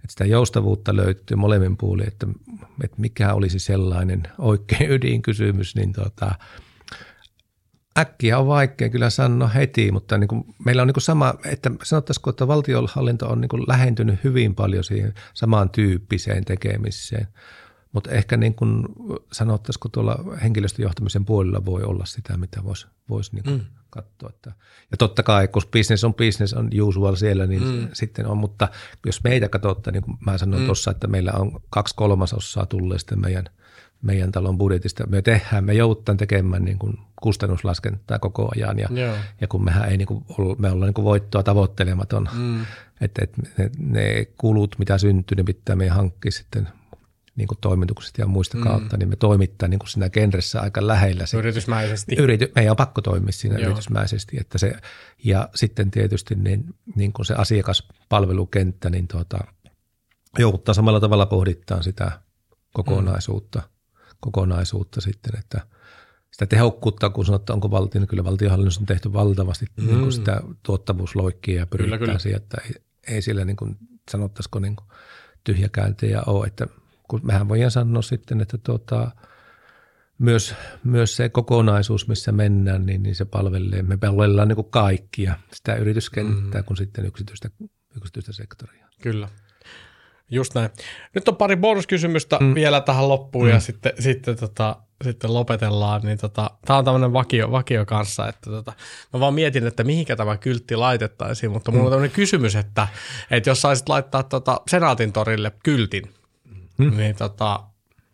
Että 0.05 0.11
sitä 0.11 0.25
joustavuutta 0.25 0.97
löytyy 0.97 1.37
molemmin 1.37 1.77
puolin, 1.77 2.09
että, 2.09 2.27
että 2.85 2.97
mikä 3.01 3.35
olisi 3.35 3.59
sellainen 3.59 4.23
oikein 4.39 4.91
ydinkysymys, 4.97 5.77
niin 5.77 5.93
tota, 5.93 6.35
äkkiä 7.99 8.39
on 8.39 8.47
vaikea 8.47 8.89
kyllä 8.89 9.11
sanoa 9.11 9.49
heti, 9.49 9.93
mutta 9.93 10.19
niin 10.19 10.29
kuin 10.29 10.45
meillä 10.65 10.83
on 10.83 10.89
niin 10.89 10.95
kuin 10.95 11.03
sama, 11.03 11.35
että 11.45 11.71
sanottaisiko, 11.83 12.31
että 12.31 12.49
valtionhallinto 12.49 13.29
on 13.29 13.41
niin 13.41 13.49
kuin 13.49 13.65
lähentynyt 13.69 14.25
hyvin 14.25 14.55
paljon 14.55 14.85
siihen 14.85 15.15
samaan 15.35 15.71
tyyppiseen 15.71 16.45
tekemiseen. 16.45 17.29
Mutta 17.93 18.11
ehkä 18.11 18.37
niin 18.37 18.55
kuin 18.55 18.85
sanottaisiko 19.33 19.89
tuolla 19.89 20.19
henkilöstöjohtamisen 20.43 21.25
puolella 21.25 21.65
voi 21.65 21.83
olla 21.83 22.05
sitä, 22.05 22.37
mitä 22.37 22.65
voisi 22.65 22.87
vois 23.09 23.33
niin 23.33 23.45
mm. 23.47 23.61
katsoa. 23.91 24.31
Että. 24.31 24.53
Ja 24.91 24.97
totta 24.97 25.23
kai, 25.23 25.49
kun 25.49 25.63
business 25.73 26.05
on 26.05 26.15
business 26.15 26.55
on 26.55 26.71
usual 26.83 27.15
siellä, 27.15 27.47
niin 27.47 27.65
mm. 27.65 27.89
sitten 27.93 28.27
on. 28.27 28.39
Mutta 28.39 28.69
jos 29.07 29.25
meitä 29.25 29.49
katsotaan, 29.49 29.95
niin 29.95 30.03
kuin 30.03 30.17
mä 30.27 30.39
sanoin 30.39 30.63
mm. 30.63 30.67
tuossa, 30.67 30.91
että 30.91 31.07
meillä 31.07 31.33
on 31.33 31.61
kaksi 31.71 31.95
kolmasosaa 31.95 32.67
tulleista 32.67 33.17
meidän– 33.17 33.45
meidän 34.03 34.33
talon 34.33 34.59
budjetista. 34.59 35.07
Me 35.07 35.23
tehdään, 35.23 35.65
me 35.65 35.75
joudutaan 35.75 36.17
tekemään 36.19 36.65
niin 36.65 36.79
kuin 36.79 36.99
kustannuslaskentaa 37.21 38.19
koko 38.19 38.51
ajan 38.55 38.79
ja, 38.79 38.89
Joo. 38.91 39.15
ja 39.41 39.49
kun 39.49 39.65
mehän 39.65 39.89
ei 39.91 39.97
niin 39.97 40.09
kuin, 40.09 40.25
me 40.59 40.71
ollaan 40.71 40.89
niin 40.89 40.95
kuin 40.95 41.05
voittoa 41.05 41.43
tavoittelematon, 41.43 42.29
mm. 42.33 42.61
että, 43.01 43.25
että 43.25 43.43
ne, 43.59 43.71
ne, 43.79 44.25
kulut, 44.25 44.79
mitä 44.79 44.99
syntyy, 44.99 45.37
ne 45.37 45.43
pitää 45.43 45.77
meidän 45.77 45.97
hankkia 45.97 46.33
sitten 46.33 46.69
niin 47.41 47.49
kuin 47.49 47.59
toimituksista 47.61 48.21
ja 48.21 48.27
muista 48.27 48.57
mm. 48.57 48.63
kautta, 48.63 48.97
niin 48.97 49.09
me 49.09 49.17
toimittaa 49.17 49.69
niin 49.69 49.79
kuin 49.79 49.89
siinä 49.89 50.11
genressä 50.11 50.61
aika 50.61 50.87
lähellä. 50.87 51.27
Se, 51.27 51.37
yritysmäisesti. 51.37 52.17
Yrity, 52.19 52.53
meidän 52.55 52.71
on 52.71 52.77
pakko 52.77 53.01
toimia 53.03 53.33
siinä 53.33 53.59
Joo. 53.59 53.67
yritysmäisesti. 53.67 54.37
Että 54.41 54.59
se, 54.59 54.73
ja 55.25 55.49
sitten 55.55 55.91
tietysti 55.91 56.35
niin, 56.35 56.65
niin 56.95 57.13
kuin 57.13 57.27
se 57.27 57.35
asiakaspalvelukenttä, 57.35 58.91
niin 58.91 59.09
tuota, 59.09 59.39
jouduttaa 60.39 60.75
samalla 60.75 61.01
tavalla 61.01 61.27
pohdittaa 61.27 61.83
sitä 61.83 62.21
kokonaisuutta. 62.73 63.59
Mm 63.59 63.81
kokonaisuutta 64.21 65.01
sitten, 65.01 65.39
että 65.39 65.61
sitä 66.31 66.47
tehokkuutta, 66.47 67.11
kun 67.11 67.27
sanotaan, 67.27 67.55
onko 67.57 67.71
valtio, 67.71 68.01
niin 68.01 68.09
kyllä 68.09 68.25
valtionhallinnossa 68.25 68.81
on 68.81 68.87
tehty 68.87 69.13
valtavasti 69.13 69.67
mm. 69.77 69.87
niin 69.87 70.01
kuin 70.01 70.13
sitä 70.13 70.41
tuottavuusloikkia 70.63 71.61
ja 71.61 71.67
pyritään 71.67 72.21
siihen, 72.21 72.43
että 72.43 72.59
ei, 72.65 72.75
ei 73.15 73.23
sillä 73.23 73.45
niin 73.45 73.57
kuin, 73.57 73.77
sanottaisiko 74.11 74.59
niin 74.59 74.77
tyhjäkäyntejä 75.45 76.23
ole, 76.27 76.47
että 76.47 76.67
kun 77.11 77.21
mehän 77.23 77.49
voidaan 77.49 77.71
sanoa 77.71 78.03
sitten, 78.03 78.41
että 78.41 78.59
tuota, 78.59 79.11
myös, 80.19 80.55
myös 80.85 81.17
se 81.17 81.29
kokonaisuus, 81.29 82.09
missä 82.09 82.33
mennään, 82.33 82.87
niin, 82.87 83.03
niin 83.03 83.15
se 83.15 83.25
palvelee. 83.25 83.83
Me 83.83 83.97
palvellaan 83.97 84.49
niin 84.49 84.57
kuin 84.57 84.71
kaikkia, 84.71 85.35
sitä 85.53 85.75
yrityskenttää 85.75 86.61
mm. 86.61 86.65
kuin 86.65 86.77
sitten 86.77 87.07
yksityistä, 87.07 87.51
yksityistä 87.97 88.33
sektoria. 88.33 88.87
Kyllä. 89.03 89.29
Just 90.31 90.55
näin. 90.55 90.71
Nyt 91.15 91.29
on 91.29 91.37
pari 91.37 91.57
bonuskysymystä 91.57 92.39
mm. 92.41 92.55
vielä 92.55 92.81
tähän 92.81 93.09
loppuun 93.09 93.47
mm. 93.47 93.53
ja 93.53 93.61
sitten, 93.61 93.93
sitten, 93.99 94.37
tota, 94.37 94.77
sitten 95.05 95.35
lopetellaan. 95.35 96.03
Niin 96.03 96.19
tota, 96.19 96.51
tämä 96.67 96.79
on 96.79 96.85
tämmöinen 96.85 97.13
vakio, 97.13 97.51
vakio 97.51 97.87
kanssa, 97.87 98.29
että 98.29 98.51
tota, 98.51 98.73
mä 99.13 99.21
vaan 99.21 99.35
mietin, 99.35 99.67
että 99.67 99.85
mihinkä 99.85 100.17
tämä 100.17 100.37
kyltti 100.37 100.77
laitettaisiin, 100.77 101.53
mutta 101.53 101.71
mulla 101.71 101.83
mm. 101.83 101.87
on 101.87 101.93
tämmöinen 101.93 102.15
kysymys, 102.15 102.57
että, 102.57 102.89
että 103.31 103.51
jos 103.51 103.63
saisit 103.63 103.89
laittaa 103.89 104.23
tota 104.23 104.61
Senaatin 104.71 105.13
torille 105.13 105.53
kyltin, 105.65 106.15
mm. 106.81 106.97
niin 106.97 107.17
tota, 107.17 107.61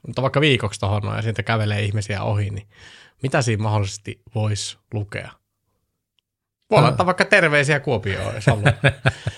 mutta 0.07 0.23
vaikka 0.23 0.41
viikoksi 0.41 0.81
tuohon 0.81 1.17
ja 1.17 1.23
siitä 1.23 1.43
kävelee 1.43 1.83
ihmisiä 1.83 2.23
ohi, 2.23 2.51
niin 2.51 2.69
mitä 3.23 3.43
siinä 3.43 3.63
mahdollisesti 3.63 4.23
voisi 4.35 4.79
lukea? 4.95 5.31
Voi 6.71 6.83
laittaa 6.83 7.07
vaikka 7.07 7.25
terveisiä 7.25 7.81
Kuopioon, 7.81 8.35
jos 8.35 8.47
haluaa. 8.47 8.73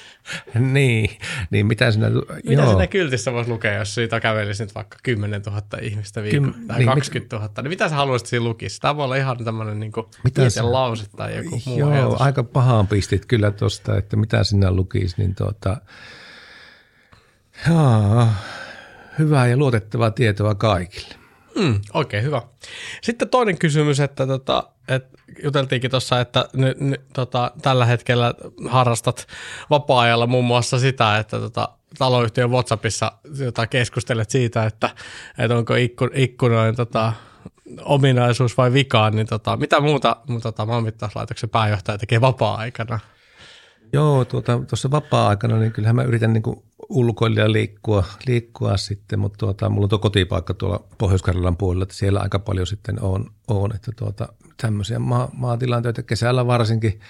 niin, 0.75 1.11
niin 1.51 1.67
mitä 1.67 1.91
sinä... 1.91 2.11
Mitä 2.11 2.63
joo. 2.63 2.71
siinä 2.71 2.87
kyltissä 2.87 3.33
voisi 3.33 3.51
lukea, 3.51 3.75
jos 3.75 3.95
siitä 3.95 4.21
kävelisi 4.21 4.63
nyt 4.63 4.75
vaikka 4.75 4.97
10 5.03 5.43
000 5.43 5.63
ihmistä 5.83 6.23
viikolla 6.23 6.53
Kym, 6.53 6.67
tai 6.67 6.79
niin, 6.79 6.89
20 6.89 7.37
000, 7.37 7.51
niin 7.57 7.69
mitä 7.69 7.89
sä 7.89 7.95
haluaisit 7.95 8.29
siinä 8.29 8.45
lukisi? 8.45 8.81
Tämä 8.81 8.97
voi 8.97 9.05
olla 9.05 9.17
ihan 9.17 9.45
tämmöinen 9.45 9.81
niin 9.81 9.93
lause 10.61 11.05
tai 11.17 11.37
joku 11.37 11.63
muu 11.67 11.79
Joo, 11.79 11.91
ajatus. 11.91 12.21
aika 12.21 12.45
pahaan 12.45 12.87
pistit 12.87 13.27
kyllä 13.27 13.51
tuosta, 13.51 13.99
että 13.99 14.17
mitä 14.17 14.45
sinä 14.45 14.71
lukisi, 14.71 15.15
niin 15.19 15.35
tuota... 15.35 15.77
Jaa, 17.69 18.35
hyvää 19.19 19.47
ja 19.47 19.57
luotettavaa 19.57 20.11
tietoa 20.11 20.55
kaikille. 20.55 21.15
Mm, 21.59 21.81
Oikein 21.95 22.25
hyvä. 22.25 22.43
Sitten 23.03 23.29
toinen 23.29 23.59
kysymys, 23.59 24.01
että 24.01 24.27
tota, 24.27 24.69
et 24.89 25.07
juteltiinkin 25.43 25.91
tuossa, 25.91 26.21
että 26.21 26.49
ny, 26.53 26.75
ny, 26.81 26.97
tota, 27.13 27.51
tällä 27.63 27.87
hetkellä 27.87 28.35
harrastat 28.69 29.27
vapaa-ajalla 29.71 30.27
muun 30.27 30.45
muassa 30.45 30.79
sitä, 30.79 31.19
että 31.19 31.39
tota, 31.39 31.69
taloyhtiön 31.99 32.51
WhatsAppissa 32.51 33.13
jota 33.39 33.67
keskustelet 33.67 34.31
siitä, 34.31 34.65
että, 34.67 34.91
että 35.39 35.57
onko 35.57 35.75
ikku, 35.75 36.09
ikkunoin 36.15 36.77
tota, 36.77 37.13
ominaisuus 37.83 38.57
vai 38.57 38.73
vikaan, 38.73 39.17
niin 39.17 39.27
tota, 39.27 39.57
mitä 39.57 39.81
muuta 39.81 40.17
tota, 40.43 40.67
maanmittauslaitoksen 40.67 41.51
pääjohtaja 41.51 41.99
tekee 41.99 42.21
vapaa-aikana? 42.21 42.99
Joo, 43.93 44.25
tuota, 44.25 44.61
tuossa 44.69 44.91
vapaa-aikana 44.91 45.59
niin 45.59 45.73
kyllähän 45.73 45.97
mä 45.97 46.03
yritän 46.03 46.33
niin 46.33 46.43
ulkoilla 46.89 47.53
liikkua, 47.53 48.05
liikkua 48.27 48.77
sitten, 48.77 49.19
mutta 49.19 49.39
tuota, 49.39 49.69
mulla 49.69 49.85
on 49.85 49.89
tuo 49.89 49.99
kotipaikka 49.99 50.55
tuolla 50.55 50.85
pohjois 50.99 51.23
puolella, 51.59 51.83
että 51.83 51.95
siellä 51.95 52.21
aika 52.21 52.39
paljon 52.39 52.67
sitten 52.67 53.03
on, 53.03 53.31
on 53.49 53.75
että 53.75 53.93
tuota, 53.97 54.29
tämmöisiä 54.61 54.99
ma- 54.99 55.29
maatilantöitä, 55.33 56.03
kesällä 56.03 56.47
varsinkin 56.47 57.01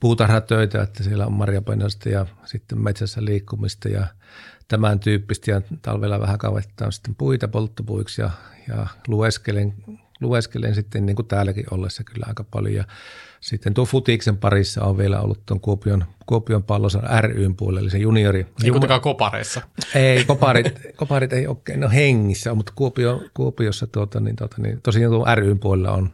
puutarhatöitä, 0.00 0.82
että 0.82 1.04
siellä 1.04 1.26
on 1.26 1.32
marjapainosta 1.32 2.08
ja 2.08 2.26
sitten 2.44 2.80
metsässä 2.80 3.24
liikkumista 3.24 3.88
ja 3.88 4.06
tämän 4.68 5.00
tyyppistä. 5.00 5.50
Ja 5.50 5.60
talvella 5.82 6.20
vähän 6.20 6.38
kavettaa 6.38 6.90
sitten 6.90 7.14
puita 7.14 7.48
polttopuiksi 7.48 8.22
ja, 8.22 8.30
ja 8.68 8.86
lueskelen, 9.08 9.74
lueskelen 10.20 10.74
sitten 10.74 11.06
niin 11.06 11.16
kuin 11.16 11.28
täälläkin 11.28 11.64
ollessa 11.70 12.04
kyllä 12.04 12.26
aika 12.28 12.44
paljon. 12.44 12.74
Ja 12.74 12.84
sitten 13.40 13.74
tuo 13.74 13.84
futiksen 13.84 14.36
parissa 14.36 14.84
on 14.84 14.98
vielä 14.98 15.20
ollut 15.20 15.46
tuon 15.46 15.60
Kuopion, 15.60 16.04
Kuopion 16.26 16.62
pallosan 16.62 17.02
ryn 17.22 17.56
puolella, 17.56 17.80
eli 17.80 17.90
se 17.90 17.98
juniori. 17.98 18.46
Ei 18.64 18.70
kuitenkaan 18.70 19.00
kopareissa. 19.00 19.60
Ei, 19.94 20.24
koparit, 20.30 20.80
koparit 20.96 21.32
ei 21.32 21.46
ole 21.46 21.76
no 21.76 21.88
hengissä, 21.88 22.54
mutta 22.54 22.72
Kuopio, 22.74 23.22
Kuopiossa 23.34 23.86
tuota, 23.86 24.20
niin, 24.20 24.36
tuota, 24.36 24.56
niin, 24.58 24.82
tosiaan 24.82 25.12
tuo 25.12 25.26
ryn 25.34 25.58
puolella 25.58 25.92
on 25.92 26.10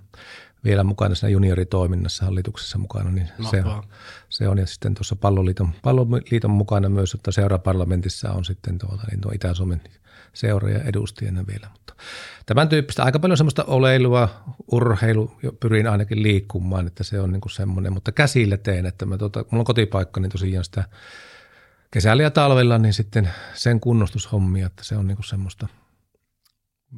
vielä 0.64 0.84
mukana 0.84 1.14
siinä 1.14 1.30
junioritoiminnassa 1.30 2.24
hallituksessa 2.24 2.78
mukana, 2.78 3.10
niin 3.10 3.28
se 3.50 3.62
on, 3.64 3.82
se 4.28 4.48
on. 4.48 4.58
Ja 4.58 4.66
sitten 4.66 4.94
tuossa 4.94 5.16
palloliiton, 5.16 5.68
palloliiton 5.82 6.50
mukana 6.50 6.88
myös, 6.88 7.14
että 7.14 7.30
seuraparlamentissa 7.30 8.32
on 8.32 8.44
sitten 8.44 8.78
tuota, 8.78 9.02
niin 9.10 9.20
tuo 9.20 9.32
Itä-Suomen 9.34 9.80
seuroja 10.36 10.82
edustajana 10.82 11.44
vielä. 11.46 11.68
Mutta 11.72 11.94
tämän 12.46 12.68
tyyppistä 12.68 13.04
aika 13.04 13.18
paljon 13.18 13.36
semmoista 13.36 13.64
oleilua, 13.64 14.28
urheilu, 14.72 15.32
pyrin 15.60 15.88
ainakin 15.88 16.22
liikkumaan, 16.22 16.86
että 16.86 17.04
se 17.04 17.20
on 17.20 17.32
niin 17.32 17.40
kuin 17.40 17.52
semmoinen, 17.52 17.92
mutta 17.92 18.12
käsillä 18.12 18.56
teen, 18.56 18.86
että 18.86 19.06
mä 19.06 19.18
tuota, 19.18 19.44
mulla 19.50 19.60
on 19.60 19.64
kotipaikka, 19.64 20.20
niin 20.20 20.30
tosiaan 20.30 20.64
sitä 20.64 20.84
kesällä 21.90 22.22
ja 22.22 22.30
talvella, 22.30 22.78
niin 22.78 22.92
sitten 22.92 23.30
sen 23.54 23.80
kunnostushommia, 23.80 24.66
että 24.66 24.84
se 24.84 24.96
on 24.96 25.06
niin 25.06 25.16
kuin 25.16 25.26
semmoista 25.26 25.66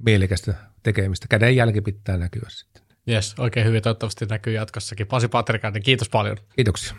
mielekästä 0.05 0.55
tekemistä. 0.82 1.26
Käden 1.28 1.57
jälki 1.57 1.80
pitää 1.80 2.16
näkyä 2.16 2.49
sitten. 2.49 2.82
Yes, 3.09 3.34
oikein 3.39 3.66
hyvin. 3.66 3.82
Toivottavasti 3.82 4.26
näkyy 4.26 4.53
jatkossakin. 4.53 5.07
Pasi 5.07 5.28
Patrikainen, 5.28 5.82
kiitos 5.82 6.09
paljon. 6.09 6.36
Kiitoksia. 6.57 6.95